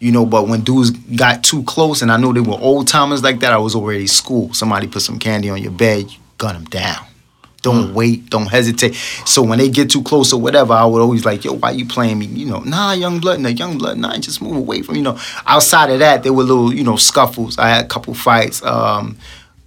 You 0.00 0.10
know, 0.10 0.26
but 0.26 0.48
when 0.48 0.62
dudes 0.62 0.90
got 0.90 1.44
too 1.44 1.62
close, 1.62 2.02
and 2.02 2.10
I 2.10 2.16
know 2.16 2.32
they 2.32 2.40
were 2.40 2.58
old 2.58 2.88
timers 2.88 3.22
like 3.22 3.38
that, 3.40 3.52
I 3.52 3.58
was 3.58 3.76
already 3.76 4.08
school. 4.08 4.52
Somebody 4.52 4.88
put 4.88 5.02
some 5.02 5.20
candy 5.20 5.48
on 5.50 5.62
your 5.62 5.72
bed, 5.72 6.10
you 6.10 6.18
gun 6.36 6.54
them 6.54 6.64
down. 6.64 7.06
Don't 7.64 7.94
wait, 7.94 8.28
don't 8.28 8.46
hesitate. 8.46 8.94
So 9.24 9.42
when 9.42 9.58
they 9.58 9.70
get 9.70 9.90
too 9.90 10.02
close 10.02 10.34
or 10.34 10.40
whatever, 10.40 10.74
I 10.74 10.84
would 10.84 11.00
always 11.00 11.24
like, 11.24 11.46
yo, 11.46 11.54
why 11.54 11.70
you 11.70 11.86
playing 11.86 12.18
me? 12.18 12.26
You 12.26 12.44
know, 12.44 12.60
nah, 12.60 12.92
young 12.92 13.20
blood, 13.20 13.40
no, 13.40 13.48
young 13.48 13.78
blood, 13.78 13.96
nah, 13.96 14.14
just 14.18 14.42
move 14.42 14.54
away 14.54 14.82
from, 14.82 14.96
you 14.96 15.02
know. 15.02 15.18
Outside 15.46 15.88
of 15.88 16.00
that, 16.00 16.22
there 16.22 16.34
were 16.34 16.42
little, 16.42 16.74
you 16.74 16.84
know, 16.84 16.96
scuffles. 16.96 17.56
I 17.56 17.70
had 17.70 17.86
a 17.86 17.88
couple 17.88 18.12
fights, 18.12 18.62
um, 18.62 19.16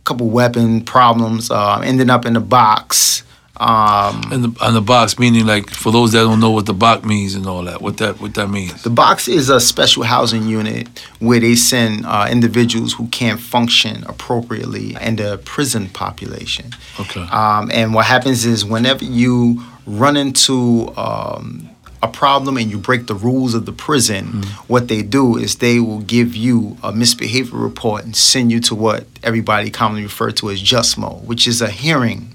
couple 0.03 0.29
weapon 0.29 0.81
problems, 0.81 1.49
um, 1.49 1.81
ending 1.81 2.11
up 2.11 2.27
in 2.27 2.33
the 2.33 2.39
box. 2.39 3.23
Um, 3.59 4.21
And 4.31 4.43
the 4.43 4.65
on 4.65 4.73
the 4.75 4.81
box, 4.81 5.17
meaning 5.17 5.45
like 5.47 5.69
for 5.69 5.91
those 5.91 6.11
that 6.11 6.19
don't 6.19 6.39
know 6.39 6.51
what 6.51 6.67
the 6.67 6.73
box 6.73 7.03
means 7.05 7.33
and 7.33 7.47
all 7.47 7.63
that, 7.63 7.81
what 7.81 7.97
that 7.97 8.21
what 8.21 8.35
that 8.35 8.49
means. 8.49 8.83
The 8.83 8.91
box 8.91 9.27
is 9.27 9.49
a 9.49 9.59
special 9.59 10.03
housing 10.03 10.47
unit 10.47 10.87
where 11.19 11.39
they 11.39 11.55
send 11.55 12.05
uh, 12.05 12.27
individuals 12.29 12.93
who 12.93 13.07
can't 13.07 13.39
function 13.39 14.03
appropriately 14.07 14.95
in 15.01 15.15
the 15.15 15.39
prison 15.43 15.89
population. 15.89 16.71
Okay. 16.99 17.21
Um, 17.21 17.71
and 17.73 17.93
what 17.95 18.05
happens 18.05 18.45
is 18.45 18.63
whenever 18.63 19.03
you 19.03 19.63
run 19.87 20.17
into 20.17 20.93
um, 20.95 21.69
a 22.03 22.07
problem 22.07 22.57
and 22.57 22.69
you 22.69 22.77
break 22.77 23.07
the 23.07 23.15
rules 23.15 23.55
of 23.55 23.65
the 23.65 23.71
prison, 23.71 24.43
what 24.67 24.87
they 24.87 25.01
do 25.01 25.35
is 25.35 25.55
they 25.55 25.79
will 25.79 26.01
give 26.01 26.35
you 26.35 26.77
a 26.83 26.91
misbehavior 26.91 27.57
report 27.57 28.05
and 28.05 28.15
send 28.15 28.51
you 28.51 28.59
to 28.59 28.75
what 28.75 29.05
everybody 29.23 29.71
commonly 29.71 30.03
refer 30.03 30.29
to 30.31 30.51
as 30.51 30.61
JustMo, 30.61 31.23
which 31.23 31.47
is 31.47 31.61
a 31.61 31.69
hearing 31.69 32.33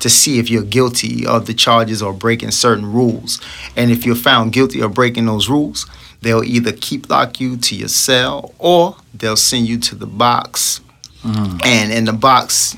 to 0.00 0.08
see 0.10 0.38
if 0.38 0.48
you're 0.50 0.62
guilty 0.62 1.26
of 1.26 1.46
the 1.46 1.54
charges 1.54 2.02
or 2.02 2.12
breaking 2.12 2.50
certain 2.52 2.86
rules. 2.92 3.40
And 3.76 3.90
if 3.90 4.04
you're 4.06 4.14
found 4.14 4.52
guilty 4.52 4.80
of 4.80 4.94
breaking 4.94 5.26
those 5.26 5.48
rules, 5.48 5.86
they'll 6.22 6.44
either 6.44 6.72
keep 6.72 7.08
lock 7.10 7.40
you 7.40 7.56
to 7.56 7.74
your 7.76 7.88
cell 7.88 8.54
or 8.58 8.96
they'll 9.14 9.36
send 9.36 9.66
you 9.68 9.78
to 9.78 9.94
the 9.94 10.06
box. 10.06 10.80
And 11.24 11.92
in 11.92 12.04
the 12.04 12.12
box, 12.12 12.76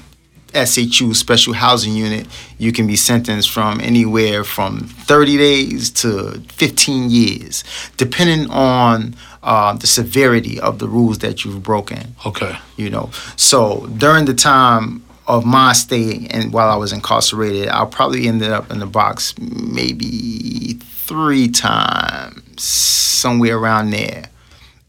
SHU 0.55 1.13
Special 1.13 1.53
Housing 1.53 1.95
Unit, 1.95 2.27
you 2.57 2.73
can 2.73 2.87
be 2.87 2.97
sentenced 2.97 3.51
from 3.51 3.79
anywhere 3.83 4.43
from 4.45 4.81
30 4.81 5.37
days 5.37 5.91
to 5.91 6.41
15 6.49 7.11
years, 7.11 7.63
depending 7.99 8.49
on 8.51 9.15
uh, 9.43 9.75
the 9.75 9.87
severity 9.87 10.59
of 10.59 10.79
the 10.79 10.89
rules 10.89 11.19
that 11.19 11.45
you've 11.45 11.63
broken 11.63 12.15
Okay. 12.25 12.57
you 12.77 12.89
know. 12.89 13.11
So 13.37 13.87
during 13.99 14.25
the 14.25 14.33
time 14.35 15.05
of 15.29 15.45
my 15.45 15.73
stay 15.75 16.27
and 16.31 16.53
while 16.53 16.71
I 16.71 16.77
was 16.77 16.93
incarcerated, 16.93 17.69
I 17.69 17.85
probably 17.85 18.27
ended 18.27 18.51
up 18.51 18.71
in 18.71 18.79
the 18.79 18.87
box 18.87 19.35
maybe 19.39 20.75
three 20.83 21.49
times, 21.49 22.63
somewhere 22.63 23.57
around 23.57 23.91
there. 23.91 24.25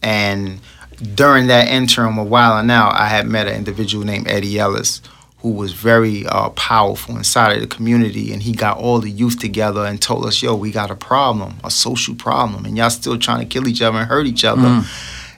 And 0.01 0.59
during 1.13 1.47
that 1.47 1.67
interim, 1.67 2.17
a 2.17 2.23
while 2.23 2.63
now, 2.63 2.89
I 2.91 3.07
had 3.07 3.27
met 3.27 3.47
an 3.47 3.55
individual 3.55 4.05
named 4.05 4.27
Eddie 4.27 4.57
Ellis 4.57 5.01
who 5.41 5.51
was 5.51 5.71
very 5.71 6.25
uh, 6.27 6.49
powerful 6.49 7.15
inside 7.15 7.53
of 7.53 7.61
the 7.61 7.67
community. 7.67 8.33
And 8.33 8.43
he 8.43 8.51
got 8.51 8.77
all 8.77 8.99
the 8.99 9.09
youth 9.09 9.39
together 9.39 9.85
and 9.85 10.01
told 10.01 10.25
us, 10.25 10.41
yo, 10.41 10.53
we 10.55 10.71
got 10.71 10.91
a 10.91 10.95
problem, 10.95 11.55
a 11.63 11.71
social 11.71 12.13
problem, 12.15 12.65
and 12.65 12.75
y'all 12.77 12.89
still 12.89 13.17
trying 13.17 13.39
to 13.39 13.45
kill 13.45 13.67
each 13.67 13.81
other 13.81 13.97
and 13.99 14.07
hurt 14.07 14.25
each 14.27 14.43
other. 14.43 14.83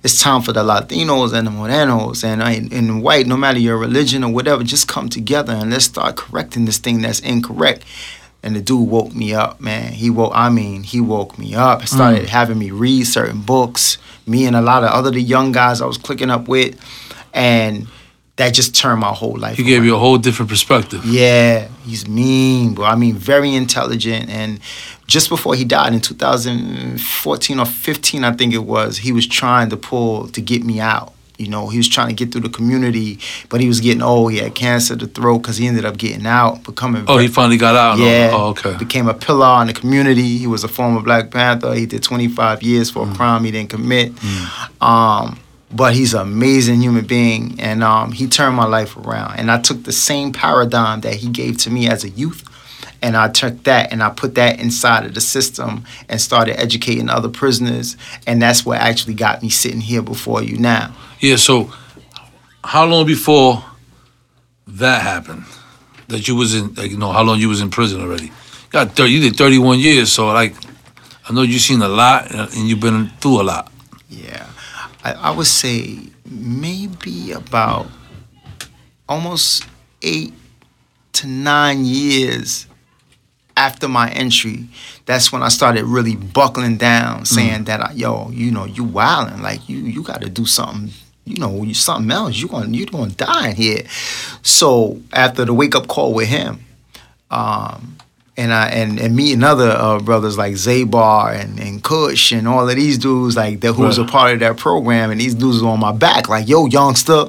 It's 0.03 0.19
time 0.19 0.41
for 0.41 0.51
the 0.51 0.63
Latinos 0.63 1.31
and 1.33 1.45
the 1.45 1.51
Morenos 1.51 2.23
and, 2.23 2.41
and, 2.41 2.73
and 2.73 3.03
white, 3.03 3.27
no 3.27 3.37
matter 3.37 3.59
your 3.59 3.77
religion 3.77 4.23
or 4.23 4.31
whatever, 4.33 4.63
just 4.63 4.87
come 4.87 5.09
together 5.09 5.53
and 5.53 5.69
let's 5.69 5.85
start 5.85 6.15
correcting 6.15 6.65
this 6.65 6.79
thing 6.79 7.01
that's 7.01 7.19
incorrect. 7.19 7.85
And 8.41 8.55
the 8.55 8.61
dude 8.61 8.89
woke 8.89 9.13
me 9.13 9.35
up, 9.35 9.61
man. 9.61 9.93
He 9.93 10.09
woke, 10.09 10.31
I 10.33 10.49
mean, 10.49 10.81
he 10.81 10.99
woke 10.99 11.37
me 11.37 11.53
up. 11.53 11.85
Started 11.85 12.23
mm. 12.23 12.29
having 12.29 12.57
me 12.57 12.71
read 12.71 13.05
certain 13.05 13.41
books. 13.41 13.99
Me 14.25 14.45
and 14.45 14.55
a 14.55 14.61
lot 14.61 14.83
of 14.83 14.89
other 14.89 15.11
the 15.11 15.21
young 15.21 15.51
guys 15.51 15.81
I 15.81 15.85
was 15.85 15.97
clicking 15.97 16.31
up 16.31 16.47
with, 16.47 16.79
and 17.33 17.87
that 18.41 18.53
just 18.53 18.75
turned 18.75 18.99
my 19.01 19.13
whole 19.21 19.37
life. 19.37 19.57
He 19.57 19.63
gave 19.63 19.77
around. 19.79 19.85
you 19.85 19.95
a 19.95 19.99
whole 19.99 20.17
different 20.17 20.49
perspective. 20.49 21.05
Yeah, 21.05 21.67
he's 21.85 22.07
mean, 22.07 22.73
bro. 22.73 22.85
I 22.85 22.95
mean, 22.95 23.15
very 23.15 23.53
intelligent. 23.55 24.29
And 24.29 24.59
just 25.07 25.29
before 25.29 25.53
he 25.55 25.63
died 25.63 25.93
in 25.93 26.01
2014 26.01 27.59
or 27.59 27.65
15, 27.65 28.23
I 28.23 28.31
think 28.33 28.53
it 28.53 28.63
was, 28.75 28.97
he 28.97 29.11
was 29.11 29.27
trying 29.27 29.69
to 29.69 29.77
pull 29.77 30.27
to 30.29 30.41
get 30.41 30.63
me 30.63 30.79
out. 30.79 31.13
You 31.37 31.47
know, 31.47 31.69
he 31.69 31.77
was 31.77 31.89
trying 31.89 32.09
to 32.09 32.13
get 32.13 32.31
through 32.31 32.41
the 32.41 32.49
community, 32.49 33.17
but 33.49 33.61
he 33.61 33.67
was 33.67 33.79
getting 33.79 34.03
old. 34.03 34.31
He 34.31 34.37
had 34.39 34.53
cancer 34.53 34.95
the 34.95 35.07
throat 35.07 35.39
because 35.39 35.57
he 35.57 35.65
ended 35.67 35.85
up 35.85 35.97
getting 35.97 36.27
out, 36.27 36.63
becoming 36.63 37.03
Oh, 37.07 37.17
he 37.17 37.27
finally 37.27 37.57
got 37.57 37.75
out. 37.75 37.97
yeah. 37.97 38.29
Oh, 38.31 38.49
okay. 38.49 38.77
Became 38.77 39.07
a 39.07 39.13
pillar 39.15 39.59
in 39.61 39.67
the 39.67 39.73
community. 39.73 40.37
He 40.37 40.45
was 40.45 40.63
a 40.63 40.67
former 40.67 41.01
Black 41.01 41.31
Panther. 41.31 41.73
He 41.73 41.85
did 41.87 42.03
25 42.03 42.61
years 42.61 42.91
for 42.91 43.05
Mm. 43.05 43.13
a 43.13 43.15
crime 43.15 43.43
he 43.43 43.51
didn't 43.51 43.71
commit. 43.71 44.13
Um, 44.79 45.39
but 45.73 45.93
he's 45.95 46.13
an 46.13 46.21
amazing 46.21 46.81
human 46.81 47.05
being, 47.05 47.59
and 47.59 47.83
um, 47.83 48.11
he 48.11 48.27
turned 48.27 48.55
my 48.55 48.65
life 48.65 48.97
around. 48.97 49.39
And 49.39 49.49
I 49.49 49.59
took 49.59 49.83
the 49.83 49.91
same 49.91 50.33
paradigm 50.33 51.01
that 51.01 51.15
he 51.15 51.29
gave 51.29 51.57
to 51.59 51.69
me 51.69 51.87
as 51.87 52.03
a 52.03 52.09
youth, 52.09 52.43
and 53.01 53.17
I 53.17 53.29
took 53.29 53.63
that 53.63 53.91
and 53.91 54.03
I 54.03 54.09
put 54.09 54.35
that 54.35 54.59
inside 54.59 55.05
of 55.05 55.15
the 55.15 55.21
system 55.21 55.85
and 56.07 56.21
started 56.21 56.59
educating 56.59 57.09
other 57.09 57.29
prisoners. 57.29 57.97
And 58.27 58.41
that's 58.41 58.65
what 58.65 58.79
actually 58.79 59.15
got 59.15 59.41
me 59.41 59.49
sitting 59.49 59.81
here 59.81 60.01
before 60.01 60.43
you 60.43 60.57
now. 60.57 60.93
Yeah. 61.19 61.37
So, 61.37 61.73
how 62.63 62.85
long 62.85 63.07
before 63.07 63.63
that 64.67 65.01
happened? 65.01 65.45
That 66.09 66.27
you 66.27 66.35
was 66.35 66.53
in, 66.53 66.73
like, 66.75 66.91
you 66.91 66.97
know, 66.97 67.11
how 67.11 67.23
long 67.23 67.39
you 67.39 67.49
was 67.49 67.61
in 67.61 67.71
prison 67.71 68.01
already? 68.01 68.31
Got 68.69 68.95
30, 68.95 69.11
you 69.11 69.21
did 69.21 69.35
31 69.35 69.79
years, 69.79 70.11
so 70.11 70.27
like, 70.27 70.55
I 71.27 71.33
know 71.33 71.41
you've 71.41 71.61
seen 71.61 71.81
a 71.81 71.87
lot 71.87 72.31
and 72.31 72.53
and 72.53 72.67
you've 72.67 72.79
been 72.79 73.09
through 73.21 73.41
a 73.41 73.43
lot. 73.43 73.71
Yeah, 74.09 74.45
I, 75.03 75.13
I 75.13 75.31
would 75.31 75.47
say 75.47 75.99
maybe 76.25 77.31
about 77.31 77.87
almost 79.07 79.65
eight 80.01 80.33
to 81.13 81.27
nine 81.27 81.85
years 81.85 82.67
after 83.57 83.87
my 83.87 84.09
entry. 84.11 84.67
That's 85.05 85.31
when 85.31 85.43
I 85.43 85.49
started 85.49 85.83
really 85.85 86.15
buckling 86.15 86.77
down, 86.77 87.25
saying 87.25 87.65
that, 87.65 87.81
I, 87.81 87.91
yo, 87.93 88.29
you 88.31 88.51
know, 88.51 88.65
you 88.65 88.83
wilding, 88.83 89.41
like 89.41 89.67
you, 89.67 89.77
you 89.77 90.03
got 90.03 90.21
to 90.21 90.29
do 90.29 90.45
something. 90.45 90.91
You 91.25 91.37
know, 91.37 91.61
you 91.63 91.75
something 91.75 92.09
else. 92.09 92.37
You 92.37 92.47
going 92.47 92.73
you 92.73 92.87
gonna 92.87 93.11
die 93.11 93.49
in 93.49 93.55
here. 93.55 93.83
So 94.41 94.99
after 95.13 95.45
the 95.45 95.53
wake 95.53 95.75
up 95.75 95.87
call 95.87 96.13
with 96.13 96.27
him, 96.27 96.65
um, 97.29 97.97
and 98.41 98.53
I 98.53 98.67
and, 98.69 98.99
and 98.99 99.15
meeting 99.15 99.43
other 99.43 99.69
uh, 99.69 99.99
brothers 99.99 100.37
like 100.37 100.53
Zabar 100.55 101.33
and, 101.41 101.59
and 101.59 101.83
Kush 101.83 102.31
and 102.31 102.47
all 102.47 102.67
of 102.69 102.75
these 102.75 102.97
dudes 102.97 103.35
like 103.35 103.59
that 103.61 103.73
who 103.73 103.83
was 103.83 103.97
a 103.97 104.05
part 104.05 104.33
of 104.33 104.39
that 104.41 104.57
program 104.57 105.11
and 105.11 105.19
these 105.21 105.35
dudes 105.35 105.61
were 105.61 105.69
on 105.69 105.79
my 105.79 105.91
back 105.91 106.27
like 106.29 106.47
yo 106.47 106.65
youngster 106.65 107.25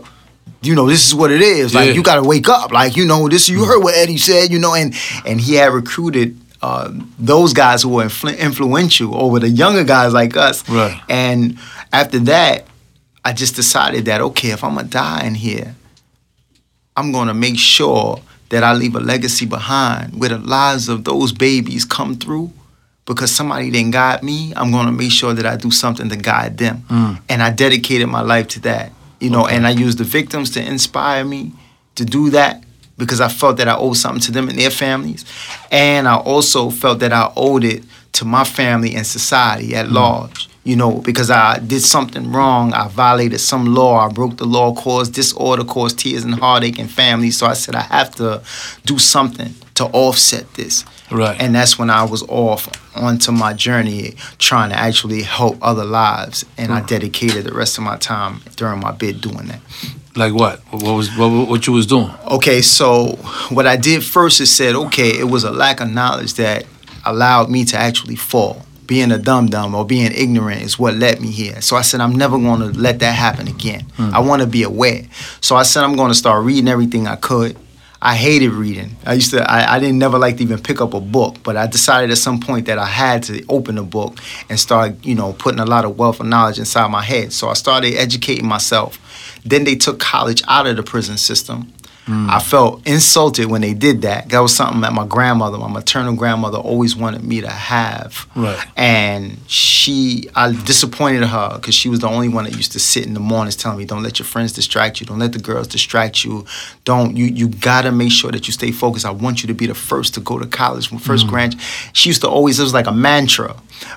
you 0.62 0.74
know 0.74 0.86
this 0.88 1.06
is 1.06 1.14
what 1.14 1.30
it 1.30 1.40
is 1.42 1.74
like 1.74 1.88
Yeah. 1.88 1.94
you 1.94 2.02
got 2.02 2.16
to 2.16 2.22
wake 2.22 2.48
up 2.48 2.72
like 2.72 2.96
you 2.96 3.04
know 3.06 3.28
this 3.28 3.48
you 3.48 3.64
heard 3.64 3.82
what 3.82 3.94
Eddie 3.94 4.16
said 4.18 4.50
you 4.50 4.58
know 4.58 4.74
and 4.74 4.94
and 5.26 5.40
he 5.40 5.54
had 5.54 5.72
recruited 5.72 6.38
uh, 6.62 6.92
those 7.18 7.52
guys 7.52 7.82
who 7.82 7.88
were 7.88 8.04
influ- 8.04 8.38
influential 8.38 9.16
over 9.16 9.40
the 9.40 9.48
younger 9.48 9.82
guys 9.84 10.12
like 10.12 10.36
us 10.36 10.66
Right. 10.68 10.98
and 11.08 11.58
after 11.92 12.18
that 12.20 12.66
I 13.24 13.32
just 13.32 13.54
decided 13.56 14.04
that 14.06 14.20
okay 14.20 14.50
if 14.50 14.62
I'm 14.64 14.76
gonna 14.76 14.86
die 14.88 15.24
in 15.26 15.34
here 15.34 15.74
I'm 16.96 17.10
gonna 17.12 17.34
make 17.34 17.58
sure 17.58 18.20
that 18.52 18.62
I 18.62 18.74
leave 18.74 18.94
a 18.94 19.00
legacy 19.00 19.46
behind 19.46 20.20
where 20.20 20.28
the 20.28 20.36
lives 20.36 20.90
of 20.90 21.04
those 21.04 21.32
babies 21.32 21.86
come 21.86 22.16
through 22.16 22.52
because 23.06 23.34
somebody 23.34 23.70
didn't 23.70 23.92
guide 23.92 24.22
me. 24.22 24.52
I'm 24.54 24.70
gonna 24.70 24.92
make 24.92 25.10
sure 25.10 25.32
that 25.32 25.46
I 25.46 25.56
do 25.56 25.70
something 25.70 26.10
to 26.10 26.16
guide 26.16 26.58
them. 26.58 26.84
Mm. 26.90 27.22
And 27.30 27.42
I 27.42 27.48
dedicated 27.48 28.08
my 28.08 28.20
life 28.20 28.48
to 28.48 28.60
that. 28.60 28.92
You 29.20 29.30
know, 29.30 29.46
and 29.46 29.66
I 29.66 29.70
used 29.70 29.96
the 29.96 30.04
victims 30.04 30.50
to 30.50 30.62
inspire 30.62 31.24
me 31.24 31.52
to 31.94 32.04
do 32.04 32.28
that 32.30 32.62
because 32.98 33.22
I 33.22 33.28
felt 33.28 33.56
that 33.56 33.68
I 33.68 33.76
owed 33.76 33.96
something 33.96 34.20
to 34.20 34.32
them 34.32 34.50
and 34.50 34.58
their 34.58 34.68
families. 34.70 35.24
And 35.70 36.06
I 36.06 36.16
also 36.16 36.68
felt 36.68 36.98
that 36.98 37.14
I 37.14 37.32
owed 37.34 37.64
it 37.64 37.84
to 38.12 38.26
my 38.26 38.44
family 38.44 38.94
and 38.94 39.06
society 39.06 39.74
at 39.74 39.86
mm. 39.86 39.92
large. 39.92 40.50
You 40.64 40.76
know, 40.76 40.98
because 40.98 41.30
I 41.30 41.58
did 41.58 41.82
something 41.82 42.30
wrong. 42.30 42.72
I 42.72 42.88
violated 42.88 43.40
some 43.40 43.74
law. 43.74 44.06
I 44.06 44.08
broke 44.08 44.36
the 44.36 44.44
law, 44.44 44.74
caused 44.74 45.14
disorder, 45.14 45.64
caused 45.64 45.98
tears 45.98 46.24
and 46.24 46.34
heartache 46.34 46.78
in 46.78 46.86
families. 46.86 47.38
So 47.38 47.46
I 47.46 47.54
said, 47.54 47.74
I 47.74 47.82
have 47.82 48.14
to 48.16 48.42
do 48.84 48.98
something 48.98 49.54
to 49.74 49.86
offset 49.86 50.54
this. 50.54 50.84
Right. 51.10 51.40
And 51.40 51.54
that's 51.54 51.78
when 51.78 51.90
I 51.90 52.04
was 52.04 52.22
off 52.24 52.68
onto 52.96 53.32
my 53.32 53.54
journey 53.54 54.14
trying 54.38 54.70
to 54.70 54.76
actually 54.76 55.22
help 55.22 55.58
other 55.60 55.84
lives. 55.84 56.44
And 56.56 56.72
I 56.72 56.80
mm. 56.80 56.86
dedicated 56.86 57.44
the 57.44 57.54
rest 57.54 57.78
of 57.78 57.84
my 57.84 57.96
time 57.96 58.40
during 58.56 58.80
my 58.80 58.92
bid 58.92 59.20
doing 59.20 59.46
that. 59.48 59.60
Like 60.14 60.34
what? 60.34 60.60
What 60.70 60.94
was 60.94 61.16
what, 61.16 61.48
what 61.48 61.66
you 61.66 61.72
was 61.72 61.86
doing? 61.86 62.10
Okay, 62.30 62.60
so 62.60 63.16
what 63.48 63.66
I 63.66 63.76
did 63.76 64.04
first 64.04 64.40
is 64.40 64.54
said, 64.54 64.74
okay, 64.74 65.18
it 65.18 65.24
was 65.24 65.42
a 65.42 65.50
lack 65.50 65.80
of 65.80 65.90
knowledge 65.90 66.34
that 66.34 66.66
allowed 67.04 67.50
me 67.50 67.64
to 67.64 67.76
actually 67.76 68.16
fall. 68.16 68.64
Being 68.86 69.12
a 69.12 69.18
dum 69.18 69.46
dum 69.46 69.74
or 69.74 69.86
being 69.86 70.12
ignorant 70.12 70.62
is 70.62 70.78
what 70.78 70.94
led 70.94 71.20
me 71.20 71.30
here. 71.30 71.60
So 71.60 71.76
I 71.76 71.82
said, 71.82 72.00
I'm 72.00 72.14
never 72.14 72.38
going 72.38 72.60
to 72.60 72.78
let 72.78 72.98
that 72.98 73.12
happen 73.12 73.48
again. 73.48 73.82
Hmm. 73.96 74.10
I 74.12 74.18
want 74.18 74.42
to 74.42 74.48
be 74.48 74.64
aware. 74.64 75.04
So 75.40 75.56
I 75.56 75.62
said, 75.62 75.84
I'm 75.84 75.96
going 75.96 76.10
to 76.10 76.14
start 76.14 76.44
reading 76.44 76.68
everything 76.68 77.06
I 77.06 77.16
could. 77.16 77.56
I 78.04 78.16
hated 78.16 78.50
reading. 78.50 78.96
I 79.06 79.12
used 79.14 79.30
to, 79.30 79.48
I, 79.48 79.76
I 79.76 79.78
didn't 79.78 79.98
never 79.98 80.18
like 80.18 80.36
to 80.38 80.42
even 80.42 80.60
pick 80.60 80.80
up 80.80 80.92
a 80.92 81.00
book, 81.00 81.36
but 81.44 81.56
I 81.56 81.68
decided 81.68 82.10
at 82.10 82.18
some 82.18 82.40
point 82.40 82.66
that 82.66 82.76
I 82.76 82.86
had 82.86 83.22
to 83.24 83.44
open 83.48 83.78
a 83.78 83.84
book 83.84 84.18
and 84.48 84.58
start, 84.58 85.04
you 85.04 85.14
know, 85.14 85.34
putting 85.34 85.60
a 85.60 85.64
lot 85.64 85.84
of 85.84 85.96
wealth 85.96 86.18
of 86.18 86.26
knowledge 86.26 86.58
inside 86.58 86.90
my 86.90 87.02
head. 87.02 87.32
So 87.32 87.48
I 87.48 87.52
started 87.52 87.94
educating 87.94 88.44
myself. 88.44 88.98
Then 89.44 89.62
they 89.62 89.76
took 89.76 90.00
college 90.00 90.42
out 90.48 90.66
of 90.66 90.76
the 90.76 90.82
prison 90.82 91.16
system. 91.16 91.72
I 92.30 92.40
felt 92.40 92.86
insulted 92.86 93.46
when 93.46 93.60
they 93.60 93.74
did 93.74 94.02
that. 94.02 94.28
That 94.28 94.40
was 94.40 94.54
something 94.54 94.80
that 94.82 94.92
my 94.92 95.06
grandmother, 95.06 95.58
my 95.58 95.68
maternal 95.68 96.14
grandmother, 96.14 96.58
always 96.58 96.96
wanted 96.96 97.24
me 97.24 97.40
to 97.40 97.50
have. 97.50 98.26
Right. 98.34 98.58
And 98.76 99.38
she, 99.46 100.28
I 100.34 100.52
disappointed 100.52 101.24
her 101.24 101.56
because 101.56 101.74
she 101.74 101.88
was 101.88 102.00
the 102.00 102.08
only 102.08 102.28
one 102.28 102.44
that 102.44 102.54
used 102.56 102.72
to 102.72 102.80
sit 102.80 103.06
in 103.06 103.14
the 103.14 103.20
mornings 103.20 103.56
telling 103.56 103.78
me, 103.78 103.84
"Don't 103.84 104.02
let 104.02 104.18
your 104.18 104.26
friends 104.26 104.52
distract 104.52 105.00
you. 105.00 105.06
Don't 105.06 105.18
let 105.18 105.32
the 105.32 105.38
girls 105.38 105.68
distract 105.68 106.24
you. 106.24 106.44
Don't 106.84 107.16
you? 107.16 107.26
You 107.26 107.48
gotta 107.48 107.92
make 107.92 108.12
sure 108.12 108.30
that 108.30 108.46
you 108.46 108.52
stay 108.52 108.72
focused. 108.72 109.06
I 109.06 109.10
want 109.10 109.42
you 109.42 109.46
to 109.48 109.54
be 109.54 109.66
the 109.66 109.74
first 109.74 110.14
to 110.14 110.20
go 110.20 110.38
to 110.38 110.46
college. 110.46 110.88
First 111.00 111.26
mm. 111.26 111.30
grad." 111.30 111.56
She 111.92 112.08
used 112.08 112.22
to 112.22 112.28
always. 112.28 112.58
It 112.58 112.62
was 112.62 112.74
like 112.74 112.86
a 112.86 112.92
mantra, 112.92 113.56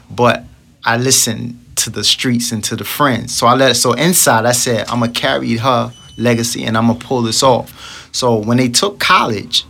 but 0.10 0.44
I 0.84 0.98
listened 0.98 1.60
to 1.78 1.90
the 1.90 2.04
streets 2.04 2.52
and 2.52 2.64
to 2.64 2.76
the 2.76 2.86
friends. 2.86 3.36
So 3.36 3.48
I 3.48 3.56
let 3.56 3.72
it. 3.72 3.76
So 3.76 3.94
inside, 3.94 4.46
I 4.46 4.54
said, 4.54 4.88
"I'm 4.90 5.00
gonna 5.00 5.12
carry 5.12 5.58
her 5.58 5.92
legacy 6.18 6.64
and 6.64 6.78
I'm 6.78 6.88
gonna 6.88 7.00
pull 7.00 7.22
this 7.22 7.44
off." 7.44 8.10
So 8.12 8.36
when 8.36 8.58
they 8.58 8.70
took 8.70 9.00
college, 9.00 9.66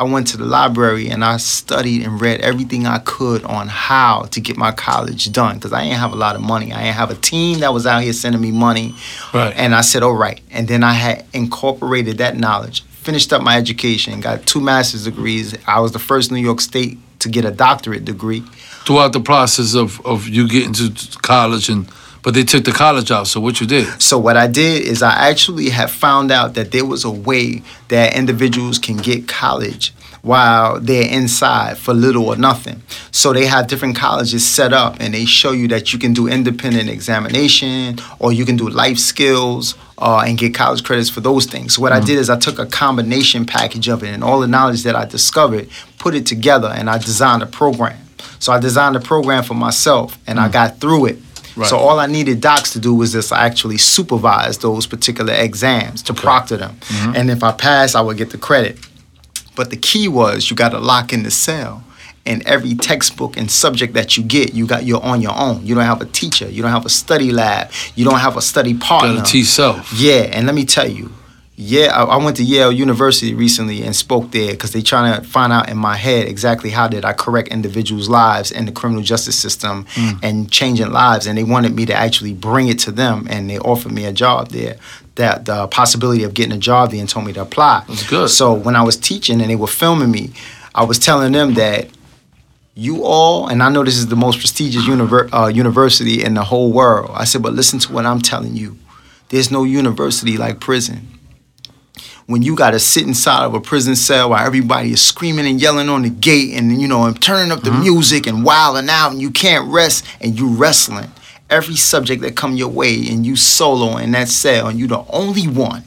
I 0.00 0.04
went 0.04 0.28
to 0.28 0.38
the 0.38 0.46
library 0.46 1.10
and 1.10 1.22
I 1.22 1.36
studied 1.36 2.06
and 2.06 2.18
read 2.18 2.40
everything 2.40 2.86
I 2.86 3.00
could 3.00 3.44
on 3.44 3.68
how 3.68 4.22
to 4.30 4.40
get 4.40 4.56
my 4.56 4.72
college 4.72 5.30
done 5.30 5.56
because 5.56 5.74
I 5.74 5.84
didn't 5.84 5.98
have 5.98 6.14
a 6.14 6.16
lot 6.16 6.36
of 6.36 6.40
money. 6.40 6.72
I 6.72 6.84
didn't 6.84 6.94
have 6.94 7.10
a 7.10 7.16
team 7.16 7.58
that 7.58 7.74
was 7.74 7.86
out 7.86 8.02
here 8.02 8.14
sending 8.14 8.40
me 8.40 8.50
money. 8.50 8.94
Right. 9.34 9.52
And 9.54 9.74
I 9.74 9.82
said, 9.82 10.02
all 10.02 10.14
right. 10.14 10.40
And 10.50 10.66
then 10.68 10.82
I 10.82 10.94
had 10.94 11.26
incorporated 11.34 12.16
that 12.16 12.38
knowledge, 12.38 12.82
finished 12.84 13.30
up 13.30 13.42
my 13.42 13.58
education, 13.58 14.20
got 14.20 14.46
two 14.46 14.62
master's 14.62 15.04
degrees. 15.04 15.54
I 15.66 15.80
was 15.80 15.92
the 15.92 15.98
first 15.98 16.32
New 16.32 16.40
York 16.40 16.62
State 16.62 16.96
to 17.18 17.28
get 17.28 17.44
a 17.44 17.50
doctorate 17.50 18.06
degree. 18.06 18.42
Throughout 18.86 19.12
the 19.12 19.20
process 19.20 19.74
of 19.74 20.00
of 20.06 20.26
you 20.26 20.48
getting 20.48 20.72
to 20.72 21.18
college 21.20 21.68
and 21.68 21.86
but 22.22 22.34
they 22.34 22.44
took 22.44 22.64
the 22.64 22.72
college 22.72 23.10
out. 23.10 23.26
So 23.26 23.40
what 23.40 23.60
you 23.60 23.66
did? 23.66 24.00
So 24.00 24.18
what 24.18 24.36
I 24.36 24.46
did 24.46 24.82
is 24.82 25.02
I 25.02 25.28
actually 25.30 25.70
have 25.70 25.90
found 25.90 26.30
out 26.30 26.54
that 26.54 26.72
there 26.72 26.84
was 26.84 27.04
a 27.04 27.10
way 27.10 27.62
that 27.88 28.14
individuals 28.16 28.78
can 28.78 28.96
get 28.96 29.28
college 29.28 29.92
while 30.22 30.78
they're 30.78 31.10
inside 31.10 31.78
for 31.78 31.94
little 31.94 32.26
or 32.26 32.36
nothing. 32.36 32.82
So 33.10 33.32
they 33.32 33.46
have 33.46 33.68
different 33.68 33.96
colleges 33.96 34.46
set 34.46 34.72
up 34.72 34.96
and 35.00 35.14
they 35.14 35.24
show 35.24 35.52
you 35.52 35.68
that 35.68 35.92
you 35.92 35.98
can 35.98 36.12
do 36.12 36.28
independent 36.28 36.90
examination 36.90 37.98
or 38.18 38.32
you 38.32 38.44
can 38.44 38.56
do 38.56 38.68
life 38.68 38.98
skills 38.98 39.76
uh, 39.98 40.24
and 40.26 40.36
get 40.36 40.54
college 40.54 40.84
credits 40.84 41.10
for 41.10 41.20
those 41.20 41.46
things. 41.46 41.74
So 41.74 41.82
what 41.82 41.92
I 41.92 42.00
did 42.00 42.18
is 42.18 42.30
I 42.30 42.38
took 42.38 42.58
a 42.58 42.66
combination 42.66 43.46
package 43.46 43.88
of 43.88 44.02
it 44.02 44.08
and 44.08 44.22
all 44.24 44.40
the 44.40 44.48
knowledge 44.48 44.82
that 44.82 44.96
I 44.96 45.04
discovered, 45.04 45.68
put 45.98 46.14
it 46.14 46.26
together 46.26 46.68
and 46.68 46.88
I 46.90 46.98
designed 46.98 47.42
a 47.42 47.46
program. 47.46 47.98
So 48.38 48.52
I 48.52 48.58
designed 48.58 48.96
a 48.96 49.00
program 49.00 49.44
for 49.44 49.54
myself 49.54 50.18
and 50.26 50.38
I 50.38 50.48
got 50.48 50.80
through 50.80 51.06
it. 51.06 51.18
Right. 51.56 51.68
So 51.68 51.76
all 51.76 51.98
I 51.98 52.06
needed 52.06 52.40
docs 52.40 52.72
to 52.72 52.80
do 52.80 52.94
was 52.94 53.12
just 53.12 53.32
actually 53.32 53.78
supervise 53.78 54.58
those 54.58 54.86
particular 54.86 55.34
exams 55.34 56.02
to 56.04 56.14
proctor 56.14 56.56
them. 56.56 56.76
Mm-hmm. 56.76 57.16
And 57.16 57.30
if 57.30 57.42
I 57.42 57.52
passed, 57.52 57.96
I 57.96 58.00
would 58.00 58.16
get 58.16 58.30
the 58.30 58.38
credit. 58.38 58.78
But 59.56 59.70
the 59.70 59.76
key 59.76 60.08
was 60.08 60.50
you 60.50 60.56
got 60.56 60.70
to 60.70 60.78
lock 60.78 61.12
in 61.12 61.22
the 61.22 61.30
cell. 61.30 61.84
And 62.26 62.46
every 62.46 62.74
textbook 62.74 63.38
and 63.38 63.50
subject 63.50 63.94
that 63.94 64.16
you 64.16 64.22
get, 64.22 64.52
you 64.52 64.66
got 64.66 64.84
you're 64.84 65.02
on 65.02 65.22
your 65.22 65.36
own. 65.36 65.66
You 65.66 65.74
don't 65.74 65.84
have 65.84 66.02
a 66.02 66.06
teacher. 66.06 66.48
You 66.50 66.60
don't 66.60 66.70
have 66.70 66.84
a 66.84 66.90
study 66.90 67.32
lab. 67.32 67.70
You 67.94 68.04
don't 68.04 68.20
have 68.20 68.36
a 68.36 68.42
study 68.42 68.74
partner. 68.74 69.16
Gotta 69.16 69.32
teach 69.32 69.46
self. 69.46 69.90
Yeah, 69.94 70.28
and 70.30 70.46
let 70.46 70.54
me 70.54 70.66
tell 70.66 70.86
you, 70.86 71.10
yeah, 71.60 71.92
I, 71.94 72.04
I 72.04 72.16
went 72.16 72.38
to 72.38 72.42
Yale 72.42 72.72
University 72.72 73.34
recently 73.34 73.82
and 73.82 73.94
spoke 73.94 74.30
there 74.30 74.52
because 74.52 74.72
they're 74.72 74.80
trying 74.80 75.20
to 75.20 75.28
find 75.28 75.52
out 75.52 75.68
in 75.68 75.76
my 75.76 75.94
head 75.94 76.26
exactly 76.26 76.70
how 76.70 76.88
did 76.88 77.04
I 77.04 77.12
correct 77.12 77.48
individuals' 77.48 78.08
lives 78.08 78.50
in 78.50 78.64
the 78.64 78.72
criminal 78.72 79.02
justice 79.02 79.38
system 79.38 79.84
and 80.22 80.50
changing 80.50 80.90
lives, 80.90 81.26
and 81.26 81.36
they 81.36 81.44
wanted 81.44 81.74
me 81.74 81.84
to 81.84 81.94
actually 81.94 82.32
bring 82.32 82.68
it 82.68 82.78
to 82.80 82.90
them, 82.90 83.26
and 83.28 83.50
they 83.50 83.58
offered 83.58 83.92
me 83.92 84.06
a 84.06 84.12
job 84.12 84.48
there. 84.48 84.76
That 85.16 85.44
the 85.44 85.66
possibility 85.66 86.22
of 86.22 86.32
getting 86.32 86.52
a 86.52 86.58
job 86.58 86.92
there 86.92 87.00
and 87.00 87.08
told 87.08 87.26
me 87.26 87.34
to 87.34 87.42
apply. 87.42 87.84
That's 87.86 88.08
good. 88.08 88.30
So 88.30 88.54
when 88.54 88.74
I 88.74 88.82
was 88.82 88.96
teaching 88.96 89.42
and 89.42 89.50
they 89.50 89.56
were 89.56 89.66
filming 89.66 90.10
me, 90.10 90.32
I 90.74 90.84
was 90.84 90.98
telling 90.98 91.32
them 91.32 91.54
that 91.54 91.88
you 92.74 93.04
all, 93.04 93.48
and 93.48 93.62
I 93.62 93.68
know 93.68 93.84
this 93.84 93.98
is 93.98 94.06
the 94.06 94.16
most 94.16 94.38
prestigious 94.38 94.84
univer- 94.84 95.28
uh, 95.30 95.48
university 95.48 96.24
in 96.24 96.32
the 96.34 96.44
whole 96.44 96.72
world. 96.72 97.10
I 97.12 97.24
said, 97.24 97.42
but 97.42 97.52
listen 97.52 97.78
to 97.80 97.92
what 97.92 98.06
I'm 98.06 98.22
telling 98.22 98.56
you. 98.56 98.78
There's 99.28 99.50
no 99.50 99.64
university 99.64 100.38
like 100.38 100.58
prison. 100.58 101.19
When 102.30 102.42
you 102.42 102.54
got 102.54 102.70
to 102.70 102.78
sit 102.78 103.08
inside 103.08 103.44
of 103.44 103.54
a 103.54 103.60
prison 103.60 103.96
cell 103.96 104.30
while 104.30 104.46
everybody 104.46 104.92
is 104.92 105.02
screaming 105.02 105.48
and 105.48 105.60
yelling 105.60 105.88
on 105.88 106.02
the 106.02 106.10
gate 106.10 106.54
and, 106.54 106.80
you 106.80 106.86
know, 106.86 107.04
and 107.04 107.20
turning 107.20 107.50
up 107.50 107.62
the 107.64 107.70
mm-hmm. 107.70 107.82
music 107.82 108.28
and 108.28 108.44
wilding 108.44 108.88
out 108.88 109.10
and 109.10 109.20
you 109.20 109.32
can't 109.32 109.68
rest 109.68 110.04
and 110.20 110.38
you 110.38 110.48
wrestling. 110.48 111.10
Every 111.50 111.74
subject 111.74 112.22
that 112.22 112.36
come 112.36 112.54
your 112.54 112.68
way 112.68 112.94
and 113.10 113.26
you 113.26 113.34
solo 113.34 113.96
in 113.96 114.12
that 114.12 114.28
cell 114.28 114.68
and 114.68 114.78
you 114.78 114.86
the 114.86 115.04
only 115.08 115.48
one 115.48 115.82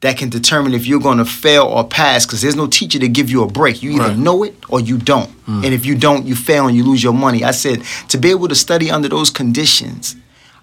that 0.00 0.16
can 0.16 0.28
determine 0.28 0.74
if 0.74 0.86
you're 0.86 1.00
going 1.00 1.18
to 1.18 1.24
fail 1.24 1.64
or 1.64 1.84
pass 1.84 2.24
because 2.24 2.40
there's 2.40 2.54
no 2.54 2.68
teacher 2.68 3.00
to 3.00 3.08
give 3.08 3.28
you 3.28 3.42
a 3.42 3.48
break. 3.48 3.82
You 3.82 3.90
either 3.94 4.10
Right. 4.10 4.16
know 4.16 4.44
it 4.44 4.54
or 4.68 4.78
you 4.78 4.96
don't. 4.96 5.30
Mm. 5.46 5.64
And 5.64 5.74
if 5.74 5.84
you 5.84 5.96
don't, 5.96 6.24
you 6.24 6.36
fail 6.36 6.68
and 6.68 6.76
you 6.76 6.84
lose 6.84 7.02
your 7.02 7.12
money. 7.14 7.42
I 7.42 7.50
said 7.50 7.82
to 8.10 8.16
be 8.16 8.30
able 8.30 8.46
to 8.46 8.54
study 8.54 8.92
under 8.92 9.08
those 9.08 9.30
conditions, 9.30 10.14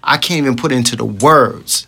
I 0.02 0.16
can't 0.16 0.38
even 0.38 0.56
put 0.56 0.72
into 0.72 0.96
the 0.96 1.04
words 1.04 1.86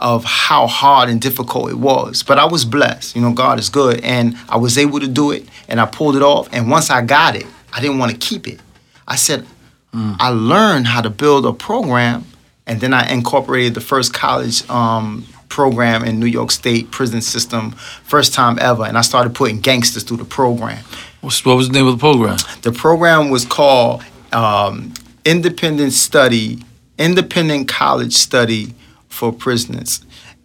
of 0.00 0.24
how 0.24 0.66
hard 0.66 1.08
and 1.08 1.20
difficult 1.20 1.70
it 1.70 1.78
was. 1.78 2.22
But 2.22 2.38
I 2.38 2.46
was 2.46 2.64
blessed. 2.64 3.14
You 3.14 3.22
know, 3.22 3.32
God 3.32 3.58
is 3.58 3.68
good. 3.68 4.00
And 4.00 4.36
I 4.48 4.56
was 4.56 4.78
able 4.78 4.98
to 5.00 5.08
do 5.08 5.30
it 5.30 5.46
and 5.68 5.80
I 5.80 5.86
pulled 5.86 6.16
it 6.16 6.22
off. 6.22 6.48
And 6.52 6.70
once 6.70 6.90
I 6.90 7.02
got 7.02 7.36
it, 7.36 7.46
I 7.72 7.80
didn't 7.80 7.98
want 7.98 8.12
to 8.12 8.18
keep 8.18 8.48
it. 8.48 8.60
I 9.06 9.16
said, 9.16 9.46
I 9.92 10.30
learned 10.30 10.86
how 10.86 11.00
to 11.00 11.10
build 11.10 11.44
a 11.44 11.52
program 11.52 12.24
and 12.66 12.80
then 12.80 12.94
I 12.94 13.10
incorporated 13.12 13.74
the 13.74 13.80
first 13.80 14.14
college 14.14 14.68
um, 14.70 15.26
program 15.48 16.04
in 16.04 16.20
New 16.20 16.26
York 16.26 16.52
State 16.52 16.92
prison 16.92 17.20
system, 17.20 17.72
first 17.72 18.32
time 18.32 18.58
ever. 18.60 18.84
And 18.84 18.96
I 18.96 19.00
started 19.00 19.34
putting 19.34 19.60
gangsters 19.60 20.04
through 20.04 20.18
the 20.18 20.24
program. 20.24 20.84
What 21.20 21.44
was 21.44 21.68
the 21.68 21.74
name 21.74 21.88
of 21.88 21.98
the 21.98 22.00
program? 22.00 22.38
The 22.62 22.72
program 22.72 23.30
was 23.30 23.44
called 23.44 24.04
um, 24.32 24.94
Independent 25.24 25.92
Study, 25.92 26.60
Independent 26.96 27.66
College 27.66 28.14
Study 28.14 28.74
for 29.10 29.32
Prisoners. 29.32 30.00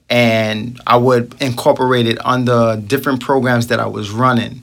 And 0.09 0.80
I 0.86 0.97
would 0.97 1.34
incorporate 1.41 2.05
it 2.05 2.24
under 2.26 2.76
different 2.86 3.22
programs 3.22 3.68
that 3.68 3.80
I 3.80 3.88
was 3.88 4.11
running. 4.11 4.61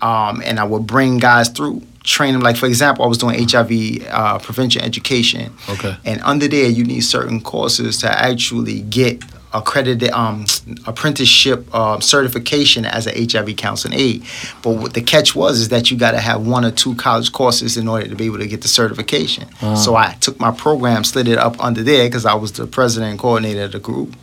Um, 0.00 0.42
and 0.44 0.60
I 0.60 0.64
would 0.64 0.86
bring 0.86 1.18
guys 1.18 1.48
through, 1.48 1.82
train 2.04 2.34
them. 2.34 2.42
Like, 2.42 2.56
for 2.56 2.66
example, 2.66 3.04
I 3.04 3.08
was 3.08 3.18
doing 3.18 3.48
HIV 3.48 4.06
uh, 4.08 4.38
prevention 4.38 4.82
education. 4.82 5.52
Okay. 5.68 5.96
And 6.04 6.20
under 6.22 6.46
there, 6.46 6.68
you 6.68 6.84
need 6.84 7.00
certain 7.00 7.40
courses 7.40 7.98
to 7.98 8.10
actually 8.10 8.80
get 8.82 9.22
accredited 9.52 10.10
um, 10.10 10.46
apprenticeship 10.86 11.72
um, 11.74 12.00
certification 12.00 12.84
as 12.84 13.06
an 13.06 13.14
HIV 13.30 13.56
counseling 13.56 13.98
aide. 13.98 14.22
But 14.62 14.70
what 14.76 14.94
the 14.94 15.02
catch 15.02 15.34
was 15.34 15.58
is 15.60 15.68
that 15.70 15.90
you 15.90 15.96
got 15.96 16.12
to 16.12 16.20
have 16.20 16.46
one 16.46 16.64
or 16.64 16.70
two 16.70 16.94
college 16.94 17.32
courses 17.32 17.76
in 17.76 17.88
order 17.88 18.06
to 18.08 18.14
be 18.14 18.26
able 18.26 18.38
to 18.38 18.46
get 18.46 18.62
the 18.62 18.68
certification. 18.68 19.48
So 19.76 19.96
I 19.96 20.14
took 20.20 20.38
my 20.38 20.50
program, 20.52 21.04
slid 21.04 21.28
it 21.28 21.38
up 21.38 21.62
under 21.62 21.82
there 21.82 22.06
because 22.08 22.26
I 22.26 22.34
was 22.34 22.52
the 22.52 22.66
president 22.66 23.10
and 23.10 23.18
coordinator 23.18 23.64
of 23.64 23.72
the 23.72 23.80
group. 23.80 24.14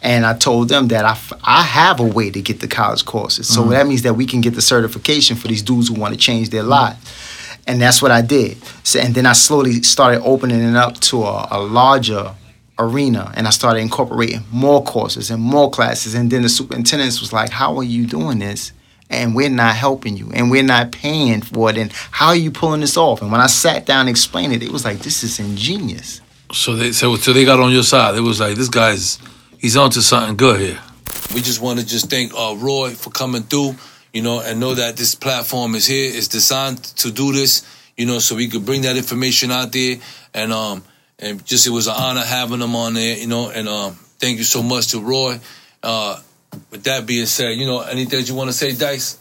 And 0.00 0.24
I 0.24 0.34
told 0.36 0.68
them 0.68 0.88
that 0.88 1.04
I, 1.04 1.10
f- 1.12 1.32
I 1.42 1.62
have 1.62 1.98
a 1.98 2.04
way 2.04 2.30
to 2.30 2.40
get 2.40 2.60
the 2.60 2.68
college 2.68 3.04
courses. 3.04 3.48
So 3.52 3.64
that 3.70 3.86
means 3.88 4.02
that 4.02 4.14
we 4.14 4.26
can 4.26 4.40
get 4.40 4.54
the 4.54 4.62
certification 4.62 5.34
for 5.36 5.48
these 5.48 5.60
dudes 5.62 5.88
who 5.88 5.94
want 5.94 6.14
to 6.14 6.20
change 6.20 6.50
their 6.50 6.62
lives. 6.62 6.98
And 7.66 7.82
that's 7.82 8.00
what 8.00 8.10
I 8.12 8.22
did. 8.22 8.58
So, 8.84 9.00
and 9.00 9.12
then 9.14 9.26
I 9.26 9.32
slowly 9.32 9.82
started 9.82 10.22
opening 10.22 10.60
it 10.62 10.76
up 10.76 10.94
to 11.00 11.24
a, 11.24 11.48
a 11.50 11.58
larger 11.60 12.32
arena 12.78 13.32
and 13.36 13.46
I 13.46 13.50
started 13.50 13.80
incorporating 13.80 14.44
more 14.52 14.82
courses 14.82 15.30
and 15.30 15.42
more 15.42 15.70
classes. 15.70 16.14
And 16.14 16.30
then 16.30 16.42
the 16.42 16.48
superintendent 16.48 17.18
was 17.20 17.32
like, 17.32 17.50
How 17.50 17.76
are 17.76 17.84
you 17.84 18.06
doing 18.06 18.38
this? 18.38 18.72
and 19.10 19.34
we're 19.34 19.48
not 19.48 19.74
helping 19.74 20.18
you 20.18 20.30
and 20.34 20.50
we're 20.50 20.62
not 20.62 20.92
paying 20.92 21.40
for 21.40 21.70
it 21.70 21.78
and 21.78 21.90
how 22.10 22.26
are 22.26 22.36
you 22.36 22.50
pulling 22.50 22.82
this 22.82 22.94
off 22.98 23.22
and 23.22 23.32
when 23.32 23.40
i 23.40 23.46
sat 23.46 23.86
down 23.86 24.00
and 24.00 24.10
explained 24.10 24.52
it 24.52 24.62
it 24.62 24.70
was 24.70 24.84
like 24.84 24.98
this 24.98 25.24
is 25.24 25.40
ingenious 25.40 26.20
So 26.52 26.76
they 26.76 26.92
so, 26.92 27.16
so 27.16 27.32
they 27.32 27.44
got 27.44 27.58
on 27.60 27.72
your 27.72 27.84
side. 27.84 28.16
It 28.16 28.20
was 28.22 28.38
like 28.40 28.56
this 28.56 28.68
guy's 28.68 29.18
he's 29.58 29.76
onto 29.76 30.00
something 30.00 30.36
good 30.36 30.60
here. 30.60 30.78
We 31.34 31.40
just 31.42 31.60
want 31.60 31.78
to 31.80 31.86
just 31.86 32.08
thank 32.10 32.32
uh, 32.34 32.54
Roy 32.56 32.90
for 32.90 33.10
coming 33.10 33.42
through, 33.42 33.76
you 34.14 34.22
know, 34.22 34.40
and 34.40 34.58
know 34.58 34.74
that 34.74 34.96
this 34.96 35.14
platform 35.14 35.74
is 35.74 35.86
here. 35.86 36.10
It's 36.14 36.28
designed 36.28 36.82
to 37.02 37.10
do 37.10 37.32
this, 37.32 37.62
you 37.98 38.06
know, 38.06 38.18
so 38.18 38.34
we 38.34 38.48
could 38.48 38.64
bring 38.64 38.82
that 38.82 38.96
information 38.96 39.50
out 39.50 39.72
there. 39.72 39.96
And 40.32 40.52
um 40.52 40.82
and 41.18 41.44
just 41.44 41.66
it 41.66 41.70
was 41.70 41.86
an 41.86 41.94
honor 41.96 42.24
having 42.24 42.60
him 42.60 42.76
on 42.76 42.94
there, 42.94 43.16
you 43.16 43.26
know. 43.26 43.50
And 43.50 43.68
um 43.68 43.92
thank 44.18 44.38
you 44.38 44.44
so 44.44 44.62
much 44.62 44.88
to 44.88 45.00
Roy. 45.00 45.38
Uh, 45.82 46.20
with 46.70 46.84
that 46.84 47.06
being 47.06 47.26
said, 47.26 47.56
you 47.56 47.66
know, 47.66 47.80
anything 47.80 48.24
you 48.24 48.34
want 48.34 48.48
to 48.48 48.56
say, 48.56 48.74
Dice? 48.74 49.18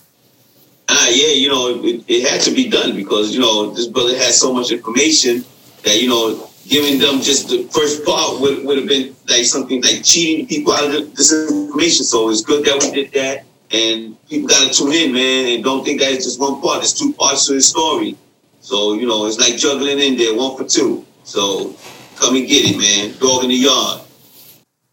Ah, 0.89 1.09
yeah, 1.09 1.33
you 1.33 1.49
know, 1.49 1.83
it, 1.83 2.03
it 2.07 2.29
had 2.29 2.41
to 2.41 2.51
be 2.51 2.69
done 2.69 2.95
because, 2.95 3.33
you 3.33 3.41
know, 3.41 3.71
this 3.71 3.87
brother 3.87 4.17
has 4.17 4.39
so 4.39 4.53
much 4.53 4.71
information 4.71 5.43
that, 5.83 6.01
you 6.01 6.07
know, 6.07 6.49
giving 6.67 6.99
them 6.99 7.21
just 7.21 7.49
the 7.49 7.63
first 7.63 8.05
part 8.05 8.39
would, 8.39 8.65
would 8.65 8.77
have 8.77 8.87
been 8.87 9.13
like 9.27 9.43
something 9.45 9.81
like 9.83 10.03
cheating 10.03 10.47
people 10.47 10.73
out 10.73 10.93
of 10.95 11.15
this 11.15 11.31
information. 11.33 12.05
So 12.05 12.29
it's 12.29 12.41
good 12.41 12.65
that 12.65 12.81
we 12.81 12.91
did 12.91 13.11
that. 13.13 13.43
And 13.69 14.15
people 14.29 14.47
got 14.47 14.71
to 14.71 14.73
tune 14.73 14.93
in, 14.93 15.11
man, 15.13 15.53
and 15.53 15.63
don't 15.63 15.83
think 15.83 15.99
that 15.99 16.13
it's 16.13 16.23
just 16.23 16.39
one 16.39 16.61
part. 16.61 16.81
It's 16.81 16.93
two 16.93 17.11
parts 17.13 17.47
to 17.47 17.53
the 17.55 17.61
story. 17.61 18.15
So, 18.61 18.93
you 18.93 19.05
know, 19.05 19.25
it's 19.25 19.37
like 19.37 19.57
juggling 19.57 19.99
in 19.99 20.17
there, 20.17 20.33
one 20.33 20.55
for 20.55 20.63
two. 20.63 21.05
So 21.27 21.75
come 22.15 22.37
and 22.37 22.47
get 22.47 22.63
it, 22.71 22.77
man. 22.77 23.19
Dog 23.19 23.43
in 23.43 23.49
the 23.49 23.55
yard. 23.57 24.01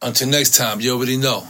Until 0.03 0.29
next 0.29 0.57
time, 0.57 0.81
you 0.81 0.93
already 0.93 1.17
know. 1.17 1.47